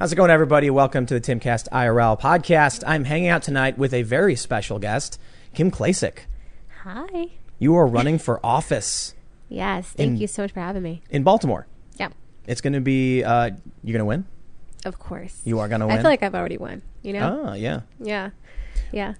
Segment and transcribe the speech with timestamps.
[0.00, 0.70] How's it going, everybody?
[0.70, 2.82] Welcome to the Timcast IRL podcast.
[2.86, 5.20] I'm hanging out tonight with a very special guest,
[5.54, 6.20] Kim Klacik.
[6.84, 7.32] Hi.
[7.58, 9.14] You are running for office
[9.50, 9.88] Yes.
[9.90, 11.02] Thank In- you so much for having me.
[11.10, 11.66] in Baltimore.
[11.98, 12.08] Yeah.
[12.46, 13.50] It's going to be, uh,
[13.84, 14.24] you're going to win?
[14.86, 15.38] Of course.
[15.44, 15.98] You are going to win?
[15.98, 16.80] I feel like I've already won.
[17.02, 17.44] You know?
[17.48, 17.80] Ah, yeah.
[17.98, 18.30] Yeah.
[18.92, 19.14] Yeah.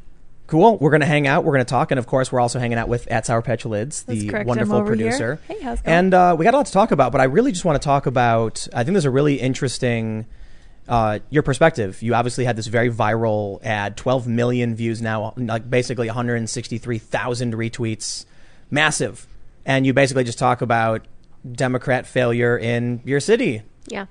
[0.46, 0.78] Cool.
[0.78, 1.44] We're going to hang out.
[1.44, 1.90] We're going to talk.
[1.90, 4.46] And of course, we're also hanging out with At Sour Patch Lids, the correct.
[4.48, 5.06] Wonderful over here.
[5.10, 5.40] producer.
[5.46, 5.98] Hey, how's it going?
[5.98, 7.84] And uh, we got a lot to talk about, but I really just want to
[7.84, 8.66] talk about.
[8.72, 10.26] I think there's a really interesting
[10.90, 12.02] uh, your perspective.
[12.02, 18.24] You obviously had this very viral ad, 12 million views now, like basically 163,000 retweets,
[18.70, 19.26] massive.
[19.64, 21.06] And you basically just talk about
[21.50, 24.06] Democrat failure in your city, Yeah.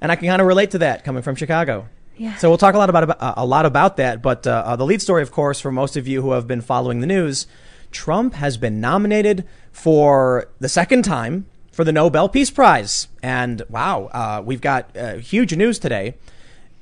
[0.00, 1.88] and I can kind of relate to that coming from Chicago.
[2.16, 2.34] Yeah.
[2.36, 4.22] So we'll talk a lot about, uh, a lot about that.
[4.22, 6.62] But uh, uh, the lead story, of course, for most of you who have been
[6.62, 7.46] following the news,
[7.92, 11.44] Trump has been nominated for the second time
[11.76, 13.06] for the Nobel Peace Prize.
[13.22, 16.14] And wow, uh, we've got uh, huge news today.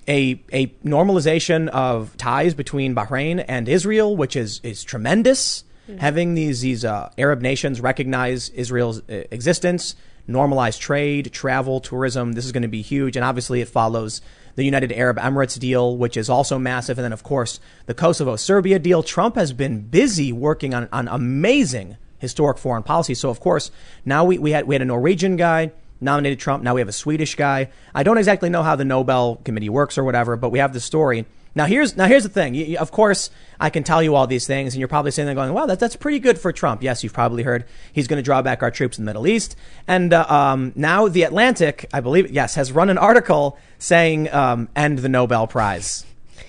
[0.06, 5.64] A, a normalization of ties between Bahrain and Israel, which is, is tremendous.
[5.98, 9.96] Having these, these uh, Arab nations recognize Israel's uh, existence,
[10.28, 12.32] normalize trade, travel, tourism.
[12.32, 13.16] This is going to be huge.
[13.16, 14.22] And obviously, it follows
[14.54, 16.98] the United Arab Emirates deal, which is also massive.
[16.98, 19.02] And then, of course, the Kosovo Serbia deal.
[19.02, 23.14] Trump has been busy working on, on amazing historic foreign policy.
[23.14, 23.70] So, of course,
[24.04, 26.62] now we, we, had, we had a Norwegian guy nominated Trump.
[26.62, 27.70] Now we have a Swedish guy.
[27.94, 30.80] I don't exactly know how the Nobel Committee works or whatever, but we have the
[30.80, 31.26] story.
[31.56, 32.54] Now here's now here's the thing.
[32.54, 33.30] You, of course,
[33.60, 35.78] I can tell you all these things, and you're probably sitting there going, "Wow, that,
[35.78, 38.72] that's pretty good for Trump." Yes, you've probably heard he's going to draw back our
[38.72, 39.54] troops in the Middle East,
[39.86, 44.68] and uh, um, now the Atlantic, I believe, yes, has run an article saying um,
[44.74, 46.04] "End the Nobel Prize."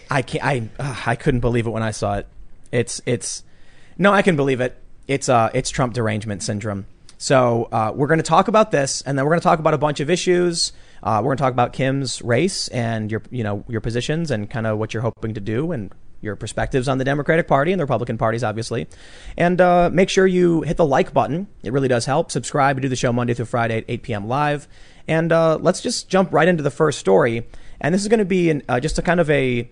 [0.09, 0.44] I can't.
[0.44, 2.28] I uh, I couldn't believe it when I saw it.
[2.72, 3.44] It's it's
[4.00, 4.76] no, I can believe it.
[5.08, 6.86] It's uh it's Trump derangement syndrome.
[7.17, 9.73] So uh, we're going to talk about this, and then we're going to talk about
[9.73, 10.73] a bunch of issues.
[11.02, 14.50] Uh, we're going to talk about Kim's race and your you know your positions and
[14.50, 17.80] kind of what you're hoping to do and your perspectives on the Democratic Party and
[17.80, 18.88] the Republican parties, obviously.
[19.38, 22.31] And uh, make sure you hit the like button; it really does help.
[22.31, 22.75] Subscribe.
[22.75, 24.28] We do the show Monday through Friday at 8 p.m.
[24.28, 24.68] live.
[25.07, 27.47] And uh, let's just jump right into the first story.
[27.80, 29.69] And this is going to be an, uh, just a kind of a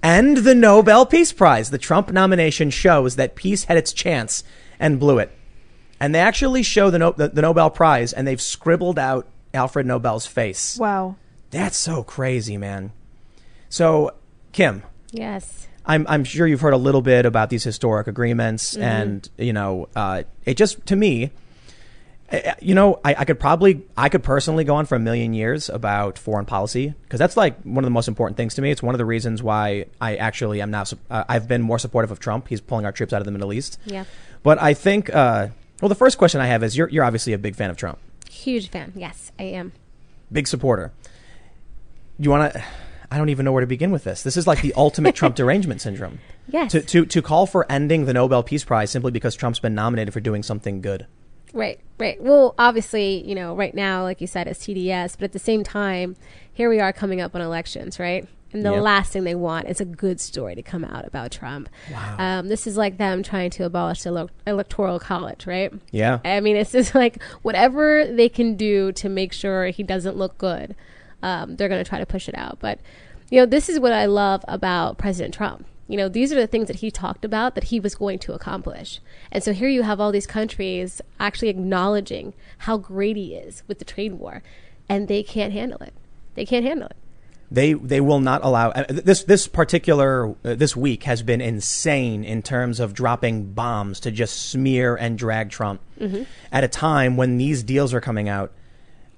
[0.03, 1.69] and the Nobel Peace Prize.
[1.69, 4.43] The Trump nomination shows that peace had its chance
[4.79, 5.31] and blew it.
[5.99, 9.85] And they actually show the, no, the, the Nobel Prize, and they've scribbled out Alfred
[9.85, 10.77] Nobel's face.
[10.77, 11.15] Wow.
[11.51, 12.91] That's so crazy, man.
[13.69, 14.11] So,
[14.51, 15.69] Kim, Yes.
[15.87, 19.87] I'm I'm sure you've heard a little bit about these historic agreements, and you know,
[19.95, 21.31] uh, it just to me,
[22.31, 25.33] uh, you know, I, I could probably I could personally go on for a million
[25.33, 28.71] years about foreign policy because that's like one of the most important things to me.
[28.71, 30.85] It's one of the reasons why I actually am now.
[31.09, 32.47] Uh, I've been more supportive of Trump.
[32.47, 33.79] He's pulling our troops out of the Middle East.
[33.85, 34.05] Yeah.
[34.41, 35.49] But I think, uh,
[35.81, 37.99] well, the first question I have is you're you're obviously a big fan of Trump,
[38.29, 38.91] Huge fan.
[38.95, 39.71] Yes, I am.
[40.31, 40.91] big supporter.
[42.17, 42.63] You want to?
[43.11, 44.23] I don't even know where to begin with this.
[44.23, 46.19] This is like the ultimate Trump derangement syndrome.
[46.47, 46.71] Yes.
[46.73, 50.13] to, to, to call for ending the Nobel Peace Prize simply because Trump's been nominated
[50.13, 51.07] for doing something good.
[51.53, 52.21] Right, right.
[52.21, 55.63] Well, obviously, you know, right now, like you said, it's TDS, but at the same
[55.63, 56.15] time,
[56.53, 58.27] here we are coming up on elections, right?
[58.53, 58.81] And the Yep.
[58.83, 61.67] last thing they want is a good story to come out about Trump.
[61.91, 62.15] Wow.
[62.19, 65.73] Um, this is like them trying to abolish the elo- electoral college, right?
[65.91, 66.19] Yeah.
[66.23, 70.37] I mean, it's just like whatever they can do to make sure he doesn't look
[70.37, 70.75] good,
[71.21, 72.59] um, they're going to try to push it out.
[72.59, 72.79] But,
[73.29, 75.65] you know, this is what I love about President Trump.
[75.87, 78.33] You know, these are the things that he talked about that he was going to
[78.33, 78.99] accomplish.
[79.31, 83.79] And so here you have all these countries actually acknowledging how great he is with
[83.79, 84.41] the trade war,
[84.89, 85.93] and they can't handle it.
[86.33, 86.97] They can't handle it.
[87.51, 92.23] They they will not allow uh, this this particular uh, this week has been insane
[92.23, 95.81] in terms of dropping bombs to just smear and drag Trump
[96.51, 98.51] at a time when these deals are coming out.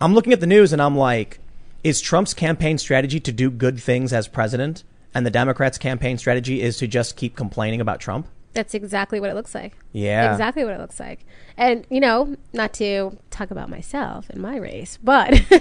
[0.01, 1.39] I'm looking at the news and I'm like,
[1.83, 4.83] is Trump's campaign strategy to do good things as president,
[5.13, 8.27] and the Democrats' campaign strategy is to just keep complaining about Trump?
[8.53, 9.77] That's exactly what it looks like.
[9.91, 10.31] Yeah.
[10.31, 11.25] Exactly what it looks like.
[11.57, 15.39] And, you know, not to talk about myself and my race, but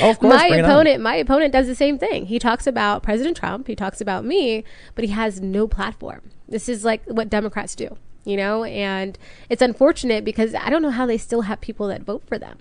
[0.00, 2.26] Oh, of course, my opponent my opponent does the same thing.
[2.26, 4.62] He talks about President Trump, he talks about me,
[4.94, 6.30] but he has no platform.
[6.48, 9.18] This is like what Democrats do, you know, and
[9.48, 12.58] it's unfortunate because I don't know how they still have people that vote for them.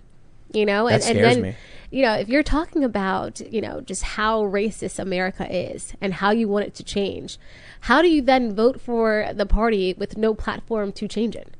[0.53, 1.55] You know, That and, and scares then me.
[1.93, 6.31] You know, if you're talking about, you know, just how racist America is and how
[6.31, 7.37] you want it to change,
[7.81, 11.55] how do you then vote for the party with no platform to change it?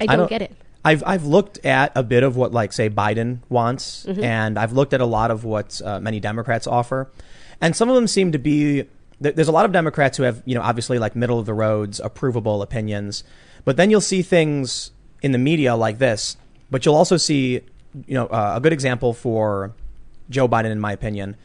[0.00, 0.56] I don't, get it.
[0.84, 4.24] I've I've looked at a bit of what like say Biden wants, Mm-hmm.
[4.24, 7.08] and I've looked at a lot of what uh, many Democrats offer,
[7.60, 8.84] and some of them seem to be.
[9.20, 12.00] There's a lot of Democrats who have you know obviously like middle of the roads,
[12.00, 13.22] approvable opinions,
[13.64, 14.90] but then you'll see things
[15.22, 16.38] in the media like this.
[16.70, 17.60] But you'll also see
[18.06, 19.72] you know uh, a good example for
[20.28, 21.36] Joe Biden, in my opinion,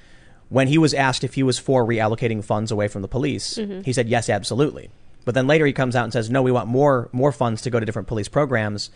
[0.50, 3.82] when he was asked if he was for reallocating funds away from the police, Mm-hmm.
[3.82, 4.90] he said yes, absolutely.
[5.26, 7.70] But then later he comes out and says, no, we want more more funds to
[7.72, 8.92] go to different police programs.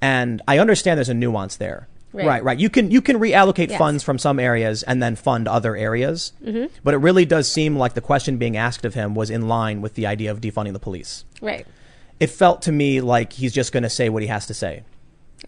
[0.00, 1.88] And I understand there's a nuance there.
[2.12, 2.26] Right.
[2.26, 2.58] Right, right.
[2.58, 3.78] You can you can reallocate Yes.
[3.78, 6.32] funds from some areas and then fund other areas.
[6.44, 6.66] Mm-hmm.
[6.84, 9.80] But it really does seem like the question being asked of him was in line
[9.80, 11.24] with the idea of defunding the police.
[11.40, 11.66] Right.
[12.20, 14.82] It felt to me like he's just going to say what he has to say.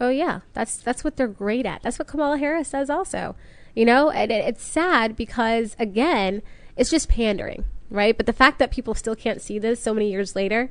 [0.01, 1.83] Oh yeah, that's that's what they're great at.
[1.83, 3.37] That's what Kamala Harris says also.
[3.75, 6.43] You know, and it, it's sad because again,
[6.77, 8.17] it's just pandering, right?
[8.17, 10.71] But the fact that people still can't see this so many years later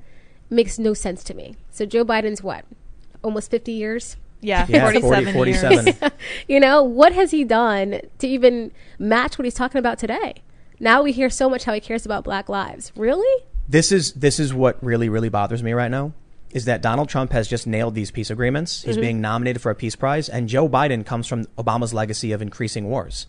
[0.50, 1.56] makes no sense to me.
[1.72, 2.66] So Joe Biden's what?
[3.24, 4.18] Almost 50 years?
[4.42, 5.62] Yeah, Yeah, 47 40, years.
[5.62, 6.12] 47.
[6.50, 10.36] You know, what has he done to even match what he's talking about today?
[10.80, 12.92] Now we hear so much how he cares about black lives.
[12.96, 13.46] Really?
[13.70, 16.12] This is this is what really really bothers me right now
[16.54, 18.80] is that Donald Trump has just nailed these peace agreements.
[18.80, 18.90] Mm-hmm.
[18.90, 22.42] He's being nominated for a peace prize, and Joe Biden comes from Obama's legacy of
[22.42, 23.28] increasing wars.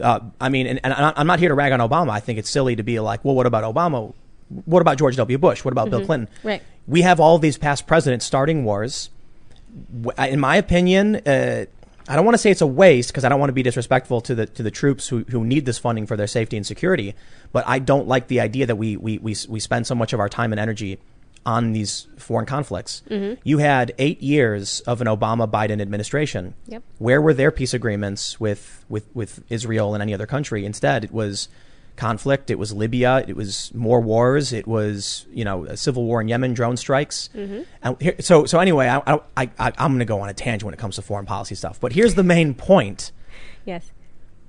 [0.00, 2.10] Uh, I mean, and, and I'm not here to rag on Obama.
[2.10, 4.12] I think it's silly to be like, well, what about Obama?
[4.66, 5.38] What about George W.
[5.38, 5.64] Bush?
[5.64, 6.28] What about Bill Clinton?
[6.38, 6.48] Mm-hmm.
[6.48, 6.62] Right.
[6.86, 9.10] We have all these past presidents starting wars.
[10.28, 11.64] In my opinion, uh,
[12.08, 14.20] I don't want to say it's a waste because I don't want to be disrespectful
[14.22, 17.14] to the to the troops who, who need this funding for their safety and security.
[17.52, 20.20] But I don't like the idea that we we, we, we spend so much of
[20.20, 20.98] our time and energy
[21.46, 23.02] on these foreign conflicts.
[23.08, 23.40] Mm-hmm.
[23.44, 26.54] You had eight years of an Obama Biden administration.
[26.66, 26.82] Yep.
[26.98, 30.66] Where were their peace agreements with, with, with Israel and any other country?
[30.66, 31.48] Instead, it was
[31.96, 32.50] conflict.
[32.50, 33.24] It was Libya.
[33.26, 34.52] It was more wars.
[34.52, 37.30] It was you know a civil war in Yemen, drone strikes.
[37.34, 37.62] Mm-hmm.
[37.82, 40.64] And here, so so anyway, I, I, I I'm going to go on a tangent
[40.64, 41.80] when it comes to foreign policy stuff.
[41.80, 43.12] But here's the main point
[43.66, 43.90] Yes.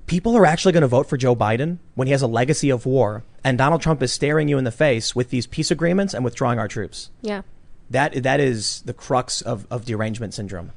[0.08, 2.84] People are actually going to vote for Joe Biden when he has a legacy of
[2.86, 6.24] war, and Donald Trump is staring you in the face with these peace agreements and
[6.24, 7.10] withdrawing our troops.
[7.22, 7.42] Yeah.
[7.90, 10.72] That that is the crux of, of derangement syndrome,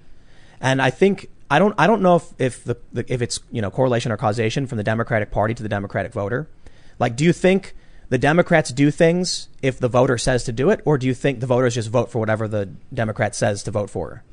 [0.61, 3.61] and I think I don't I don't know if if the, the if it's you
[3.61, 6.47] know correlation or causation from the Democratic Party to the Democratic voter.
[6.99, 7.75] Like, do you think
[8.07, 11.41] the Democrats do things if the voter says to do it, or do you think
[11.41, 14.23] the voters just vote for whatever the Democrat says to vote for?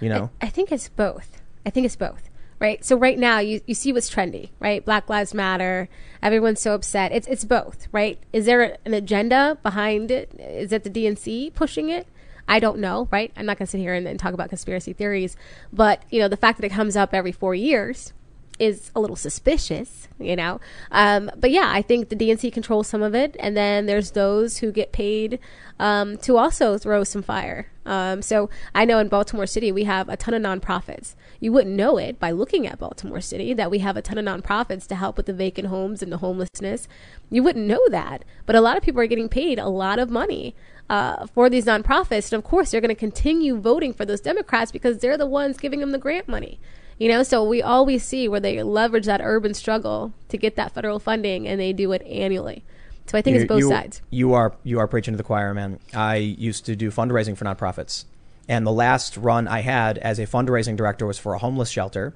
[0.00, 1.40] You know, I think it's both.
[1.64, 2.28] I think it's both.
[2.60, 2.84] Right.
[2.84, 4.84] So right now you, you see what's trendy, right?
[4.84, 5.88] Black Lives Matter.
[6.22, 7.12] Everyone's so upset.
[7.12, 8.18] It's it's both, right?
[8.32, 10.34] Is there an agenda behind it?
[10.38, 12.06] Is it the DNC pushing it?
[12.46, 13.32] I don't know, right?
[13.36, 15.36] I'm not going to sit here and, and talk about conspiracy theories,
[15.72, 18.12] but you know the fact that it comes up every four years
[18.58, 20.60] is a little suspicious, you know.
[20.90, 24.58] Um, but yeah, I think the DNC controls some of it, and then there's those
[24.58, 25.38] who get paid
[25.78, 27.68] um, to also throw some fire.
[27.86, 31.14] Um, so I know in Baltimore City we have a ton of nonprofits.
[31.40, 34.24] You wouldn't know it by looking at Baltimore City that we have a ton of
[34.24, 36.88] nonprofits to help with the vacant homes and the homelessness.
[37.30, 40.08] You wouldn't know that, but a lot of people are getting paid a lot of
[40.08, 40.54] money
[40.88, 44.70] uh, for these nonprofits, and of course they're going to continue voting for those Democrats
[44.70, 46.60] because they're the ones giving them the grant money.
[46.98, 50.72] You know, so we always see where they leverage that urban struggle to get that
[50.72, 52.62] federal funding, and they do it annually.
[53.06, 54.00] So I think it's both you, sides.
[54.10, 55.78] You are you are preaching to the choir, man.
[55.92, 58.04] I used to do fundraising for nonprofits,
[58.48, 62.14] and the last run I had as a fundraising director was for a homeless shelter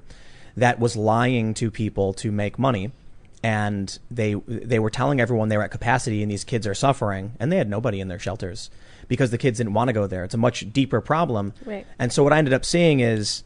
[0.57, 2.91] that was lying to people to make money,
[3.43, 7.33] and they they were telling everyone they were at capacity and these kids are suffering,
[7.39, 8.71] and they had nobody in their shelters
[9.07, 10.23] because the kids didn't want to go there.
[10.23, 11.85] It's a much deeper problem, Right.
[11.99, 13.43] and so what I ended up seeing is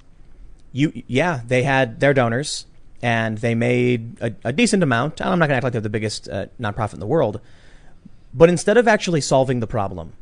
[0.73, 2.65] you yeah they had their donors
[3.01, 5.21] and they made a, a decent amount.
[5.21, 7.39] I'm not going to act like they're the biggest uh, nonprofit in the world
[8.33, 10.13] but instead of actually solving the problem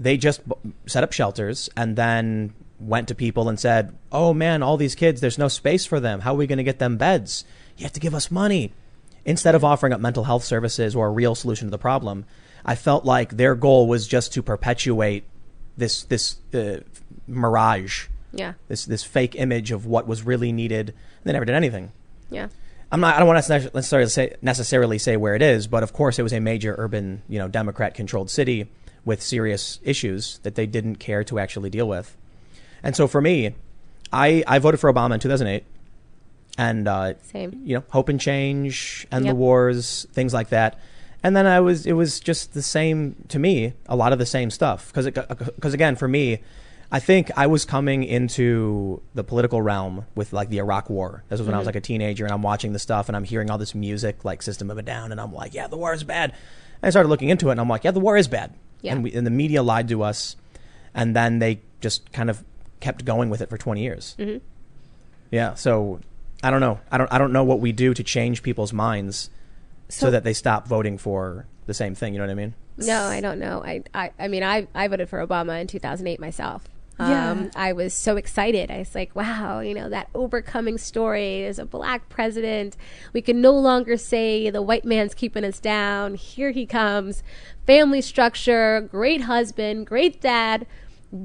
[0.00, 0.40] they just
[0.86, 5.20] set up shelters and then went to people and said oh man all these kids
[5.20, 6.20] there's no space for them.
[6.20, 7.44] How are we going to get them beds?
[7.76, 8.72] You have to give us money.
[9.24, 12.24] Instead of offering up mental health services or a real solution to the problem
[12.64, 15.24] i felt like their goal was just to perpetuate
[15.76, 16.78] this this uh,
[17.26, 20.94] mirage Yeah, this this fake image of what was really needed.
[21.24, 21.92] They never did anything.
[22.30, 22.48] yeah,
[22.92, 23.16] I'm not.
[23.16, 26.22] I don't want to necessarily say necessarily say where it is, but of course it
[26.22, 28.68] was a major urban, you know, Democrat controlled city
[29.04, 32.16] with serious issues that they didn't care to actually deal with.
[32.82, 33.54] And so for me,
[34.12, 35.64] I, I voted for Obama in 2008
[36.58, 37.60] and uh, Same.
[37.64, 39.32] you know, hope and change, end Yep.
[39.32, 40.78] the wars, things like that.
[41.22, 44.26] And then I was, it was just the same to me, a lot of the
[44.26, 44.88] same stuff.
[44.92, 46.40] Because, because again, for me,
[46.90, 51.22] I think I was coming into the political realm with like the Iraq War.
[51.28, 53.24] This was when I was like a teenager, and I'm watching the stuff, and I'm
[53.24, 55.92] hearing all this music like System of a Down, and I'm like, yeah, the war
[55.92, 56.30] is bad.
[56.30, 58.54] And I started looking into it, and I'm like, yeah, the war is bad.
[58.80, 58.92] Yeah.
[58.92, 60.36] And, we, and the media lied to us,
[60.94, 62.42] and then they just kind of
[62.80, 64.16] kept going with it for 20 years.
[64.18, 64.40] Mhm.
[65.30, 66.00] Yeah, so
[66.42, 66.80] I don't know.
[66.90, 67.12] I don't.
[67.12, 69.28] I don't know what we do to change people's minds
[69.90, 72.14] so, So- that they stop voting for the same thing.
[72.14, 72.54] You know what I mean?
[72.78, 73.62] No, I don't know.
[73.62, 76.62] I, I, I mean, I, I voted for Obama in 2008 myself.
[77.00, 77.30] Yeah.
[77.30, 78.70] Um, I was so excited.
[78.70, 81.42] I was like, wow, you know, that overcoming story.
[81.42, 82.76] There's a black president.
[83.12, 86.14] We can no longer say the white man's keeping us down.
[86.14, 87.22] Here he comes.
[87.66, 90.66] Family structure, great husband, great dad.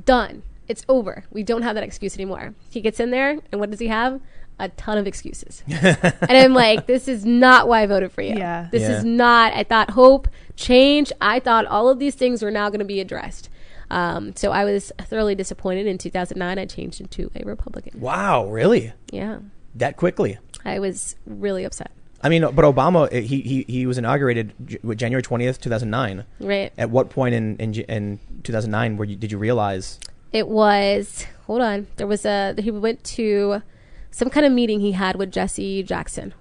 [0.05, 0.43] Done.
[0.67, 1.25] It's over.
[1.31, 2.53] We don't have that excuse anymore.
[2.69, 4.21] He gets in there, and what does he have?
[4.59, 5.63] A ton of excuses.
[5.67, 8.35] and I'm like, this is not why I voted for you.
[8.35, 8.69] Yeah.
[8.71, 8.97] This Yeah.
[8.99, 9.51] is not.
[9.53, 11.11] I thought hope, change.
[11.19, 13.49] I thought all of these things were now going to be addressed.
[13.93, 15.85] Um, so I was thoroughly disappointed.
[15.85, 17.99] In 2009, I changed into a Republican.
[17.99, 18.91] Wow, really?
[19.11, 19.37] Yeah,
[19.75, 20.39] That quickly?
[20.65, 21.91] I was really upset.
[22.23, 24.53] I mean, but Obama, uh, he he, he was inaugurated
[24.95, 26.25] January twentieth, two thousand nine.
[26.39, 26.71] Right.
[26.77, 29.99] At what point in in, in two thousand nine were you, did you realize?
[30.31, 31.27] It was.
[31.45, 31.87] Hold on.
[31.97, 32.55] There was a.
[32.57, 33.61] He went to
[34.09, 36.33] some kind of meeting he had with Jesse Jackson,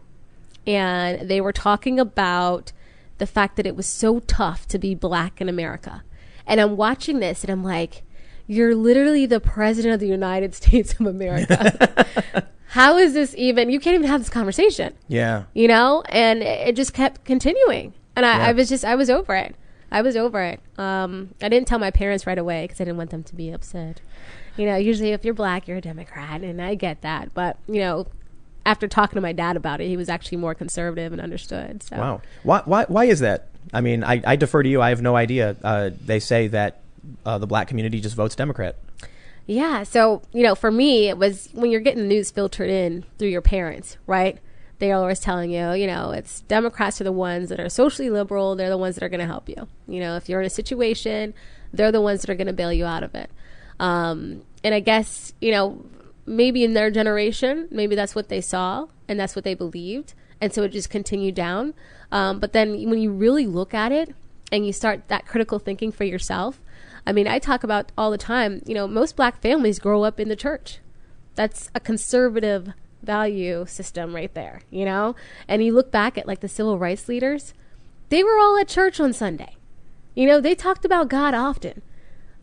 [0.67, 2.73] and they were talking about
[3.19, 6.05] the fact that it was so tough to be black in America.
[6.47, 8.03] And I'm watching this, and I'm like,
[8.47, 12.07] "You're literally the president of the United States of America.
[12.69, 13.69] How is this even?
[13.71, 15.45] You can't even have this conversation." Yeah.
[15.55, 18.47] you know and it it just kept continuing and I, Yeah.
[18.49, 19.55] I was just i was over it
[19.91, 22.97] i was over it um, i didn't tell my parents right away because i didn't
[22.97, 24.01] want them to be upset
[24.57, 27.79] you know usually if you're black you're a democrat and i get that but you
[27.81, 28.07] know
[28.65, 31.97] after talking to my dad about it he was actually more conservative and understood so
[31.97, 32.23] Wow.
[32.43, 33.49] Why why why is that?
[33.73, 34.81] I mean, I, I defer to you.
[34.81, 35.57] I have no idea.
[35.63, 36.81] Uh, they say that
[37.25, 38.77] uh, the black community just votes Democrat.
[39.47, 39.83] Yeah.
[39.83, 43.43] So, you know, for me, it was when you're getting news filtered in through your
[43.43, 44.39] parents, right?
[44.79, 48.57] They're always telling you, you know, it's Democrats are the ones that are socially liberal.
[48.57, 49.69] They're the ones that are going to help you.
[49.87, 51.35] You know, if you're in a situation,
[51.73, 53.31] they're the ones that are going to bail you out of it.
[53.79, 55.85] Um, and I guess, you know,
[56.27, 60.15] maybe in their generation, maybe that's what they saw and that's what they believed.
[60.43, 61.73] And so it just continued down.
[62.11, 64.13] Um, but then when you really look at it
[64.51, 66.61] and you start that critical thinking for yourself,
[67.07, 70.19] I mean, I talk about all the time, you know, most black families grow up
[70.19, 70.81] in the church.
[71.37, 72.73] That's a conservative
[73.05, 75.15] value system right there, you know?
[75.47, 77.55] And you look back at like the civil rights leaders,
[78.09, 79.55] they were all at church on Sunday.
[80.17, 81.83] You know, they talked about God often.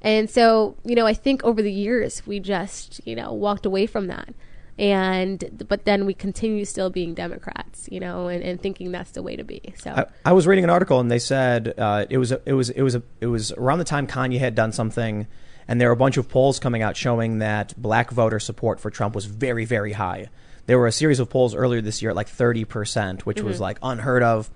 [0.01, 3.87] And so, you know, I think over the years we just, you know, walked away
[3.87, 4.33] from that.
[4.79, 9.21] And, but then we continue still being Democrats, you know, and, and thinking that's the
[9.21, 9.73] way to be.
[9.77, 12.53] So, I, I was reading an article and they said uh, it was a, it
[12.53, 15.27] was it was a, it was around the time Kanye had done something,
[15.67, 18.89] and there were a bunch of polls coming out showing that black voter support for
[18.89, 20.29] Trump was very very high.
[20.65, 23.59] There were a series of polls earlier this year at like thirty percent, which was
[23.59, 24.49] like unheard of.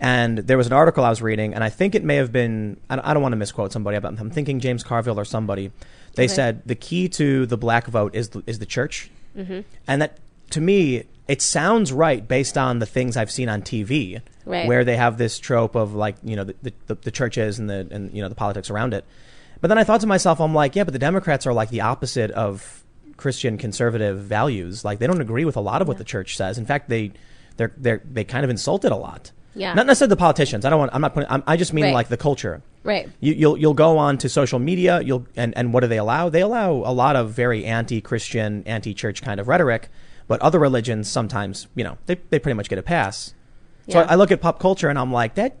[0.00, 2.78] And there was an article I was reading, and I think it may have been
[2.90, 5.70] I don't, I don't want to misquote somebody, but I'm thinking James Carville or somebody.
[6.16, 6.34] They Okay.
[6.34, 9.60] said the key to the black vote is the, is the church, Mm-hmm.
[9.88, 10.18] and that
[10.50, 14.68] to me it sounds right based on the things I've seen on TV, Right.
[14.68, 17.88] where they have this trope of like you know the, the, the churches and the
[17.90, 19.04] and you know the politics around it.
[19.60, 21.80] But then I thought to myself, I'm like, yeah, but the Democrats are like the
[21.80, 22.84] opposite of
[23.16, 24.84] Christian conservative values.
[24.84, 26.58] Like they don't agree with a lot of what the church says.
[26.58, 27.12] In fact, they
[27.56, 29.32] they're they they kind of insult it a lot.
[29.54, 29.72] Yeah.
[29.72, 30.64] Not necessarily the politicians.
[30.66, 30.94] I don't want.
[30.94, 31.30] I'm not putting.
[31.30, 31.94] I'm, I just mean Right.
[31.94, 32.60] like the culture.
[32.84, 33.10] Right.
[33.20, 35.00] You, you'll you'll go on to social media.
[35.00, 36.28] You'll and and what do they allow?
[36.28, 39.88] They allow a lot of very anti-Christian, anti-church kind of rhetoric.
[40.26, 43.34] But other religions sometimes, you know, they they pretty much get a pass.
[43.88, 44.06] So Yeah.
[44.06, 45.56] I, I look at pop culture and I'm like, that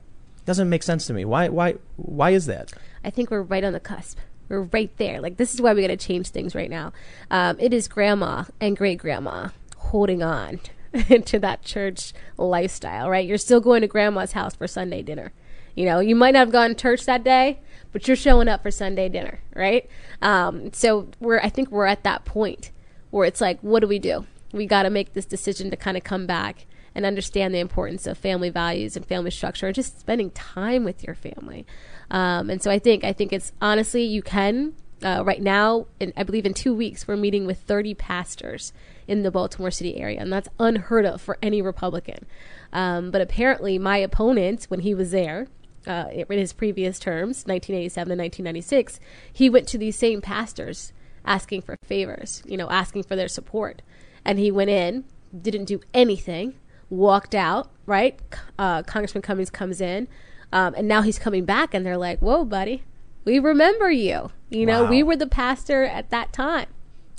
[0.46, 1.24] doesn't make sense to me.
[1.24, 2.72] Why why why is that?
[3.04, 4.18] I think we're right on the cusp.
[4.48, 5.20] We're right there.
[5.20, 6.92] Like this is why we got to change things right now.
[7.30, 10.60] Um, it is grandma and great grandma holding on
[11.26, 13.26] to that church lifestyle, right?
[13.26, 15.32] You're still going to grandma's house for Sunday dinner.
[15.74, 17.60] You know, you might not have gone to church that day,
[17.92, 19.88] but you're showing up for Sunday dinner, right?
[20.22, 22.70] Um, so we're, I think we're at that point
[23.10, 24.26] where it's like, what do we do?
[24.52, 28.06] We got to make this decision to kind of come back and understand the importance
[28.06, 31.66] of family values and family structure and just spending time with your family.
[32.10, 35.86] Um, and so I think I think it's honestly you can uh, right now.
[35.98, 38.72] In, I believe in two weeks we're meeting with 30 pastors
[39.06, 42.26] in the Baltimore City area, and that's unheard of for any Republican.
[42.72, 45.48] Um, but apparently, my opponent when he was there
[45.86, 49.00] uh, in his previous terms, 1987 and 1996,
[49.32, 50.92] he went to these same pastors
[51.24, 53.82] asking for favors, you know, asking for their support.
[54.24, 55.04] And he went in,
[55.38, 56.54] didn't do anything,
[56.90, 58.18] walked out, right?
[58.58, 60.08] Uh, Congressman Cummings comes in,
[60.52, 62.84] um, and now he's coming back, and they're like, whoa, buddy,
[63.24, 64.30] we remember you.
[64.50, 64.90] You know, Wow.
[64.90, 66.66] we were the pastor at that time.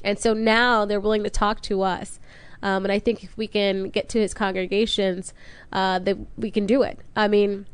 [0.03, 2.19] And so now they're willing to talk to us.
[2.61, 5.33] Um, and I think if we can get to his congregations,
[5.73, 6.99] uh, that we can do it.
[7.15, 7.67] I mean,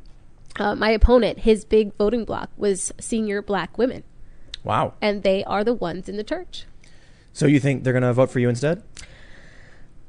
[0.60, 4.04] uh, my opponent, his big voting block was senior black women,
[4.64, 4.94] Wow.
[5.02, 6.66] and they are the ones in the church.
[7.34, 8.84] So you think they're going to vote for you instead?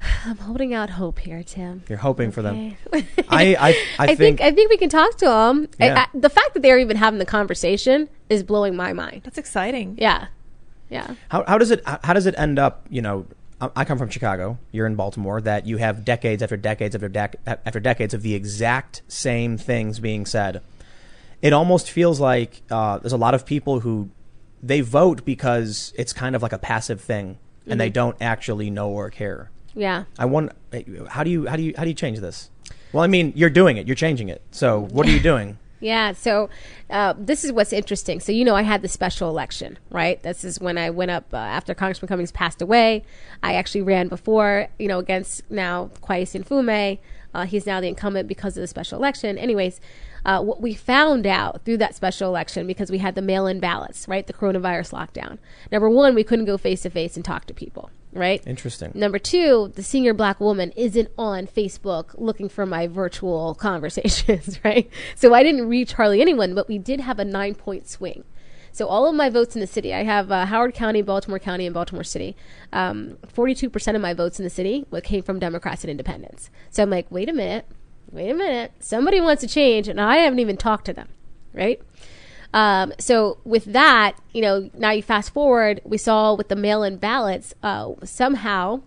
[0.27, 1.83] I'm holding out hope here, Tim.
[1.89, 2.77] You're hoping for them.
[2.93, 3.07] Okay.
[3.29, 5.69] I, I, I, I think, think, I think we can talk to them.
[5.79, 6.07] Yeah.
[6.13, 9.23] the fact that they're even having the conversation is blowing my mind.
[9.25, 9.97] That's exciting.
[10.01, 10.27] Yeah,
[10.91, 11.15] yeah.
[11.29, 12.87] how, how does it how does it end up?
[12.91, 13.27] You know,
[13.76, 14.59] I come from Chicago.
[14.73, 15.40] You're in Baltimore.
[15.40, 20.00] That you have decades after decades after dec- after decades of the exact same things
[20.00, 20.62] being said.
[21.40, 24.11] It almost feels like uh, there's a lot of people who
[24.62, 28.90] they vote because it's kind of like a passive thing, and they don't actually know
[28.90, 29.50] or care.
[29.75, 30.04] Yeah.
[30.19, 30.52] I want.
[31.09, 32.50] How do you how do you how do you change this?
[32.92, 33.87] Well, I mean, you're doing it.
[33.87, 34.42] You're changing it.
[34.50, 35.59] So what are you doing?
[35.83, 36.49] Yeah, so
[36.91, 38.21] uh, this is what's interesting.
[38.21, 40.23] So, you know, I had the special election, right?
[40.23, 43.05] This is when I went up uh, after Congressman Cummings passed away.
[43.43, 47.01] I actually ran before, you know, against now Kweisi Mfume.
[47.35, 49.37] Uh, he's now the incumbent because of the special election.
[49.37, 49.81] Anyways,
[50.25, 53.61] uh, what we found out through that special election, because we had the mail in
[53.61, 54.26] ballots, right?
[54.26, 55.38] The coronavirus lockdown.
[55.71, 58.43] Number one, we couldn't go face to face and talk to people, right?
[58.47, 58.93] Interesting.
[58.95, 64.91] Number two, the senior black woman isn't on Facebook looking for my virtual conversations, right?
[65.14, 68.25] So I didn't reach hardly anyone, but we did have a nine point swing.
[68.75, 71.67] So all of my votes in the city, I have uh, Howard County, Baltimore County,
[71.67, 72.35] and Baltimore City.
[72.73, 76.49] Um, 42% of my votes in the city came from Democrats and Independents.
[76.71, 77.67] So I'm like, wait a minute,
[78.11, 78.73] wait a minute.
[78.81, 81.09] Somebody wants to change, and I haven't even talked to them,
[81.53, 81.81] right?
[82.55, 86.99] Um, so with that, you know, now you fast forward, we saw with the mail-in
[86.99, 88.83] ballots, uh, somehow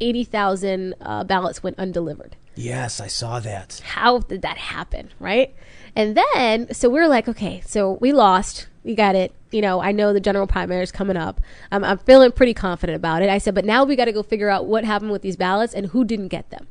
[0.00, 2.36] 80,000 uh, ballots went undelivered.
[2.54, 3.82] Yes, I saw that.
[3.84, 5.54] How did that happen, right?
[5.94, 8.66] And then, so we are like, okay, so we lost.
[8.82, 9.32] We got it.
[9.50, 11.40] You know, I know the general primary is coming up.
[11.70, 13.28] Um, I'm feeling pretty confident about it.
[13.28, 15.74] I said, but now we got to go figure out what happened with these ballots
[15.74, 16.66] and who didn't get them.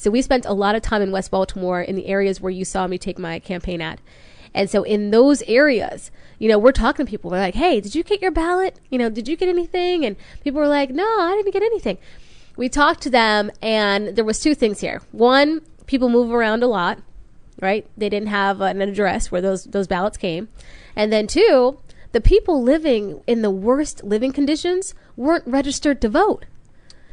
[0.00, 2.64] So we spent a lot of time in West Baltimore in the areas where you
[2.64, 4.00] saw me take my campaign ad.
[4.54, 7.30] And so in those areas, you know, we're talking to people.
[7.30, 8.80] We're like, hey, did you get your ballot?
[8.88, 10.06] You know, did you get anything?
[10.06, 11.98] And people were like, no, I didn't get anything.
[12.56, 15.02] We talked to them, and there was two things here.
[15.12, 17.00] One, people move around a lot,
[17.60, 17.86] right?
[17.98, 20.48] They didn't have an address where those those ballots came.
[20.96, 21.78] And then two,
[22.12, 26.46] the people living in the worst living conditions weren't registered to vote.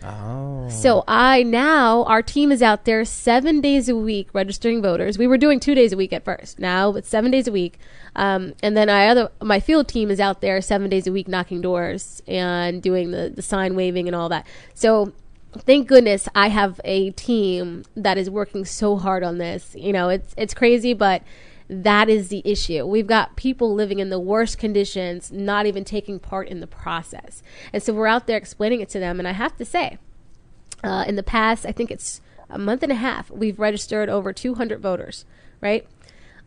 [0.04, 0.70] Oh.
[0.70, 5.18] So I now our team is out there seven days a week registering voters.
[5.18, 6.60] We were doing two days a week at first.
[6.60, 7.80] Now it's seven days a week,
[8.16, 11.28] um, and then I other my field team is out there seven days a week
[11.28, 14.46] knocking doors and doing the the sign waving and all that.
[14.74, 15.14] So
[15.58, 19.76] thank goodness I have a team that is working so hard on this.
[19.76, 21.24] You know, it's it's crazy, but
[21.70, 22.86] that is the issue.
[22.86, 27.44] We've got people living in the worst conditions, not even taking part in the process.
[27.74, 29.20] And so we're out there explaining it to them.
[29.20, 29.98] And I have to say,
[30.84, 34.32] uh, in the past, I think it's a month and a half, we've registered over
[34.32, 35.26] 200 voters,
[35.60, 35.86] right?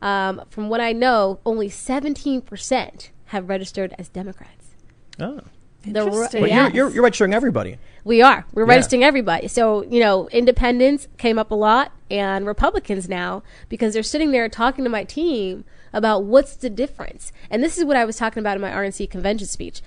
[0.01, 4.75] Um, from what I know, only 17% have registered as Democrats.
[5.19, 5.41] Oh.
[5.85, 6.47] The ru- Interesting.
[6.47, 6.75] Yes.
[6.75, 7.79] you're, you're, you're registering everybody.
[8.05, 8.47] We are.
[8.53, 8.69] We're Yeah.
[8.75, 9.49] registering everybody.
[9.49, 14.49] So, you know, independents came up a lot and Republicans now because they're sitting there
[14.49, 17.33] talking to my team about what's the difference.
[17.51, 19.83] And this is what I was talking about in my RNC convention speech.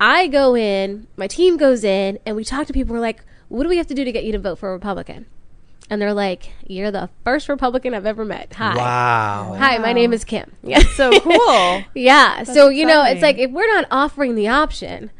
[0.00, 2.94] I go in, my team goes in, and we talk to people.
[2.94, 4.72] We're like, what do we have to do to get you to vote for a
[4.72, 5.26] Republican?
[5.90, 8.54] And they're like, you're the first Republican I've ever met.
[8.54, 8.76] Hi.
[8.76, 9.56] Wow.
[9.58, 10.52] Hi, my name is Kim.
[10.62, 10.82] Yeah.
[10.94, 11.84] So cool.
[11.94, 12.44] Yeah.
[12.44, 15.10] so, you know, it's like if we're not offering the option,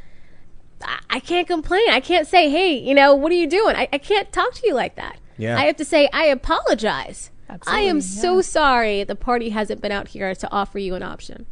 [0.82, 1.90] I, I can't complain.
[1.90, 3.74] I can't say, hey, you know, what are you doing?
[3.76, 5.18] I, I can't talk to you like that.
[5.40, 5.58] Yeah.
[5.58, 7.30] I have to say, I apologize.
[7.66, 8.02] I am yeah.
[8.02, 11.46] so sorry the party hasn't been out here to offer you an option.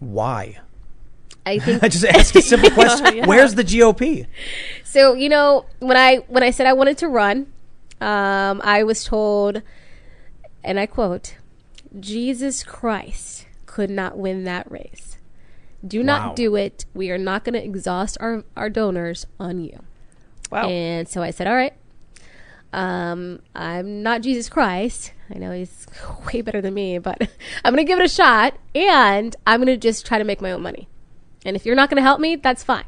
[0.00, 0.58] Why?
[1.46, 3.16] I think I just ask a simple question.
[3.16, 3.26] Yeah.
[3.26, 4.26] Where's the GOP?
[4.84, 5.14] so.
[5.14, 7.52] You know, when I when I said I wanted to run,
[8.00, 9.62] um, I was told,
[10.64, 11.36] and I quote,
[11.98, 15.16] "Jesus Christ could not win that race.
[15.86, 16.34] Do not Wow.
[16.34, 16.86] do it.
[16.92, 19.78] We are not going to exhaust our our donors on you."
[20.50, 20.68] Wow.
[20.68, 21.74] And so I said, all right.
[22.72, 25.12] Um, I'm not Jesus Christ.
[25.34, 25.86] I know he's
[26.32, 27.20] way better than me, but
[27.64, 30.40] I'm going to give it a shot and I'm going to just try to make
[30.40, 30.88] my own money.
[31.44, 32.84] And if you're not going to help me, that's fine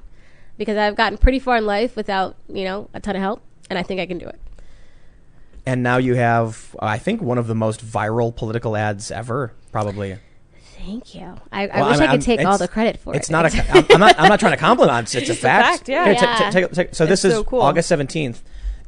[0.59, 3.79] because I've gotten pretty far in life without, you know, a ton of help and
[3.79, 4.39] I think I can do it.
[5.67, 10.19] and now you have, I think, one of the most viral political ads ever, probably.
[10.79, 11.35] Thank you.
[11.53, 13.35] I, I Well, wish I'm- I could take all the credit for It's it.
[13.35, 13.73] It's not a.
[13.79, 14.19] I'm, I'm not.
[14.19, 15.05] I'm not trying to compliment.
[15.07, 15.69] It's, it's a It's a fact.
[15.79, 16.05] fact, yeah.
[16.07, 16.51] Here, Yeah.
[16.51, 17.63] take a- take- so this is cool.
[17.63, 18.39] August 17th.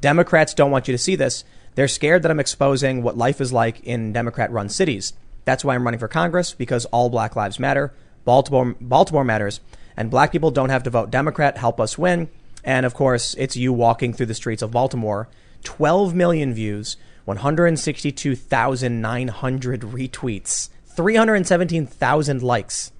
[0.04, 1.44] Democrats don't want you to see this.
[1.76, 5.14] They're scared that I'm exposing what life is like in Democrat-run cities.
[5.46, 7.94] That's why I'm running for Congress because all Black lives matter.
[8.26, 9.60] Baltimore, Baltimore matters,
[9.96, 11.56] and Black people don't have to vote Democrat.
[11.56, 12.28] Help us win.
[12.62, 15.30] And of course, it's you walking through the streets of Baltimore.
[15.62, 22.92] 12 million views, 162,900 retweets, 317,000 likes.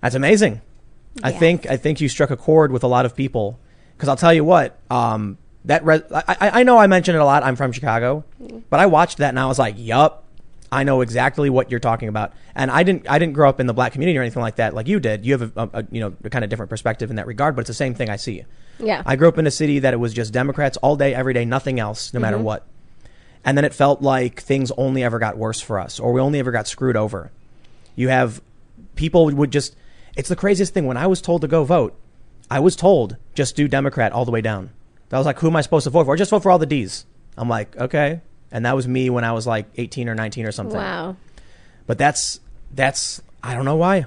[0.00, 0.62] That's amazing.
[1.22, 3.60] I think I think you struck a chord with a lot of people
[3.94, 4.78] because I'll tell you what.
[4.90, 7.42] Um, that re- I, I know I mentioned it a lot.
[7.42, 8.24] I'm from Chicago,
[8.70, 10.24] but I watched that and I was like, "Yup,
[10.70, 13.66] I know exactly what you're talking about." And I didn't I didn't grow up in
[13.66, 15.26] the black community or anything like that, like you did.
[15.26, 17.60] You have a, a, you know a kind of different perspective in that regard, but
[17.60, 18.44] it's the same thing I see.
[18.78, 19.02] Yeah.
[19.04, 21.44] I grew up in a city that it was just Democrats all day, every day,
[21.44, 22.46] nothing else, no matter mm-hmm.
[22.46, 22.66] what.
[23.44, 26.38] And then it felt like things only ever got worse for us, or we only
[26.38, 27.30] ever got screwed over.
[27.96, 28.40] You have
[28.94, 29.74] people would just,
[30.16, 30.86] it's the craziest thing.
[30.86, 31.98] When I was told to go vote,
[32.50, 34.70] I was told just do Democrat all the way down.
[35.12, 36.16] I was like, who am I supposed to vote for?
[36.16, 37.06] Just vote for all the D's.
[37.36, 38.20] I'm like, okay.
[38.50, 40.76] And that was me when I was like 18 or 19 or something.
[40.76, 41.16] wow.
[41.86, 42.40] But that's,
[42.74, 44.06] that's, I don't know why.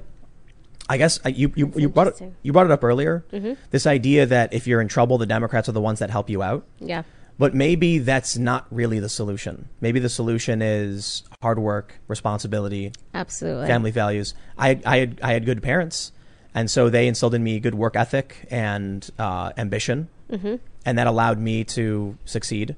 [0.89, 3.23] I guess uh, you, you, you brought it, you brought it up earlier.
[3.71, 6.43] This idea that if you're in trouble, the Democrats are the ones that help you
[6.43, 6.65] out.
[6.79, 7.03] Yeah.
[7.39, 9.67] But maybe that's not really the solution.
[9.79, 13.67] Maybe the solution is hard work, responsibility, Absolutely.
[13.67, 14.35] family values.
[14.57, 16.11] I, I, had, I had good parents,
[16.53, 20.55] and so they instilled in me good work ethic and uh, ambition, mm-hmm.
[20.85, 22.75] And that allowed me to succeed.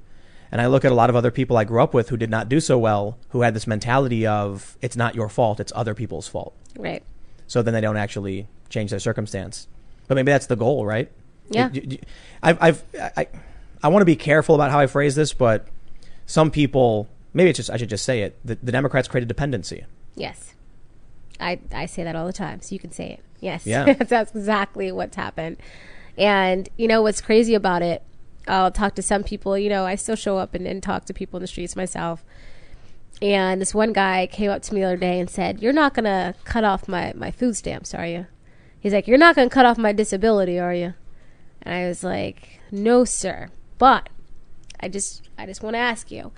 [0.52, 2.30] And I look at a lot of other people I grew up with who did
[2.30, 5.96] not do so well, who had this mentality of it's not your fault, it's other
[5.96, 6.54] people's fault.
[6.78, 7.04] Right.
[7.48, 9.68] So then they don't actually change their circumstance.
[10.08, 11.12] But maybe that's the goal, right?
[11.50, 11.70] Yeah.
[12.42, 12.84] I've, I've,
[13.18, 13.28] I,
[13.82, 15.68] I want to be careful about how I phrase this, but
[16.26, 18.38] some people, maybe it's just, I should just say it.
[18.46, 19.86] The, the Democrats created dependency.
[20.16, 20.54] Yes.
[21.40, 23.24] I, I say that all the time, so you can say it.
[23.40, 23.66] Yes.
[23.66, 23.94] Yeah.
[24.00, 25.58] That's exactly what's happened.
[26.18, 28.04] And, you know, what's crazy about it,
[28.48, 31.14] I'll talk to some people, you know, I still show up and, and talk to
[31.14, 32.24] people in the streets myself.
[33.22, 35.94] And this one guy came up to me the other day and said, You're not
[35.94, 38.28] going to cut off my, my food stamps, are you?
[38.80, 40.94] He's like, You're not going to cut off my disability, are you?
[41.62, 43.50] And I was like, No, sir.
[43.78, 44.10] But
[44.80, 46.32] I just I just want to ask you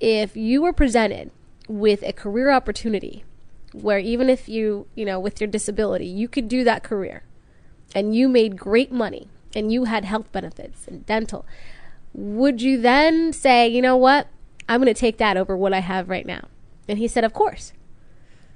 [0.00, 1.30] if you were presented
[1.68, 3.24] with a career opportunity
[3.72, 7.24] where even if you, you know, with your disability, you could do that career
[7.94, 11.46] and you made great money and you had health benefits and dental,
[12.12, 14.28] would you then say, you know what?
[14.68, 16.48] I'm going to take that over what I have right now?
[16.88, 17.72] And he said, of course.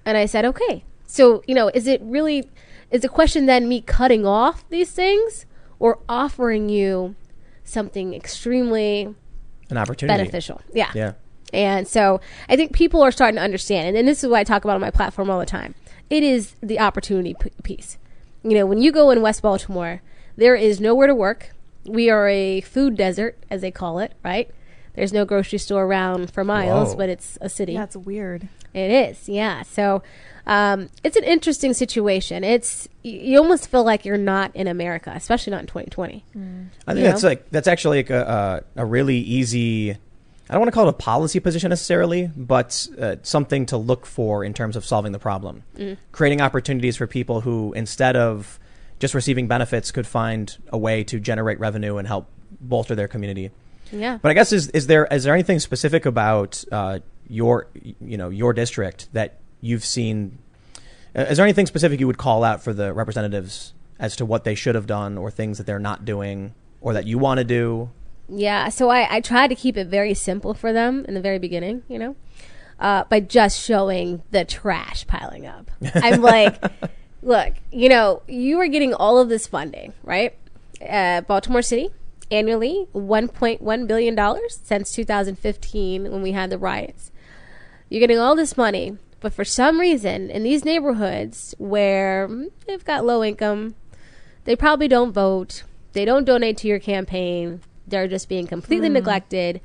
[0.04, 0.84] And I said, okay.
[1.06, 2.48] So, you know, is it really,
[2.90, 5.46] is the question then me cutting off these things
[5.78, 7.14] or offering you
[7.64, 9.14] something extremely
[9.70, 10.18] An opportunity.
[10.18, 10.60] beneficial?
[10.72, 10.90] Yeah.
[10.94, 11.12] Yeah.
[11.52, 14.44] And so I think people are starting to understand, and, and this is what I
[14.44, 15.74] talk about on my platform all the time.
[16.10, 17.96] It is the opportunity p- piece.
[18.48, 20.00] You know, when you go in West Baltimore,
[20.36, 21.50] there is nowhere to work.
[21.84, 24.50] We are a food desert, as they call it, right?
[24.94, 26.96] There's no grocery store around for miles, Whoa.
[26.96, 27.74] but it's a city.
[27.74, 28.48] That's weird.
[28.74, 29.62] It is, yeah.
[29.62, 30.02] So
[30.46, 32.42] um, it's an interesting situation.
[32.44, 36.24] It's you almost feel like you're not in America, especially not in 2020.
[36.34, 37.28] I think You that's know?
[37.28, 39.96] like that's actually like a, a, a really easy.
[40.48, 44.06] I don't want to call it a policy position necessarily, but uh, something to look
[44.06, 45.62] for in terms of solving the problem,
[46.12, 48.58] creating opportunities for people who, instead of
[48.98, 52.28] just receiving benefits, could find a way to generate revenue and help
[52.60, 53.50] bolster their community.
[53.92, 54.18] Yeah.
[54.20, 57.68] But I guess is is there is there anything specific about uh, your
[58.00, 60.38] you know your district that you've seen?
[61.16, 64.44] uh, Is there anything specific you would call out for the representatives as to what
[64.44, 67.44] they should have done or things that they're not doing or that you want to
[67.44, 67.90] do?
[68.28, 71.38] Yeah, so I, I tried to keep it very simple for them in the very
[71.38, 72.16] beginning, you know,
[72.78, 75.70] uh, by just showing the trash piling up.
[75.94, 76.62] I'm like,
[77.22, 80.34] look, you know, you are getting all of this funding, right?
[80.86, 81.90] Uh, Baltimore City
[82.30, 87.10] annually, $1.1 billion since 2015 when we had the riots.
[87.88, 92.84] You're getting all this money, but for some reason, in these neighborhoods where mm, they've
[92.84, 93.74] got low income,
[94.44, 95.62] they probably don't vote.
[95.92, 97.62] They don't donate to your campaign.
[97.90, 98.94] They're just being completely hmm.
[98.94, 99.60] neglected.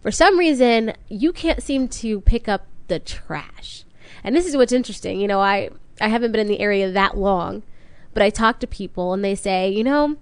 [0.00, 3.84] For some reason, you can't seem to pick up the trash.
[4.22, 5.20] And this is what's interesting.
[5.20, 7.62] You know, I, I haven't been in the area that long,
[8.14, 10.16] but I talk to people and they say, you know,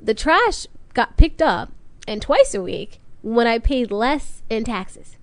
[0.00, 1.72] the trash got picked up
[2.06, 5.16] and twice a week when I paid less in taxes.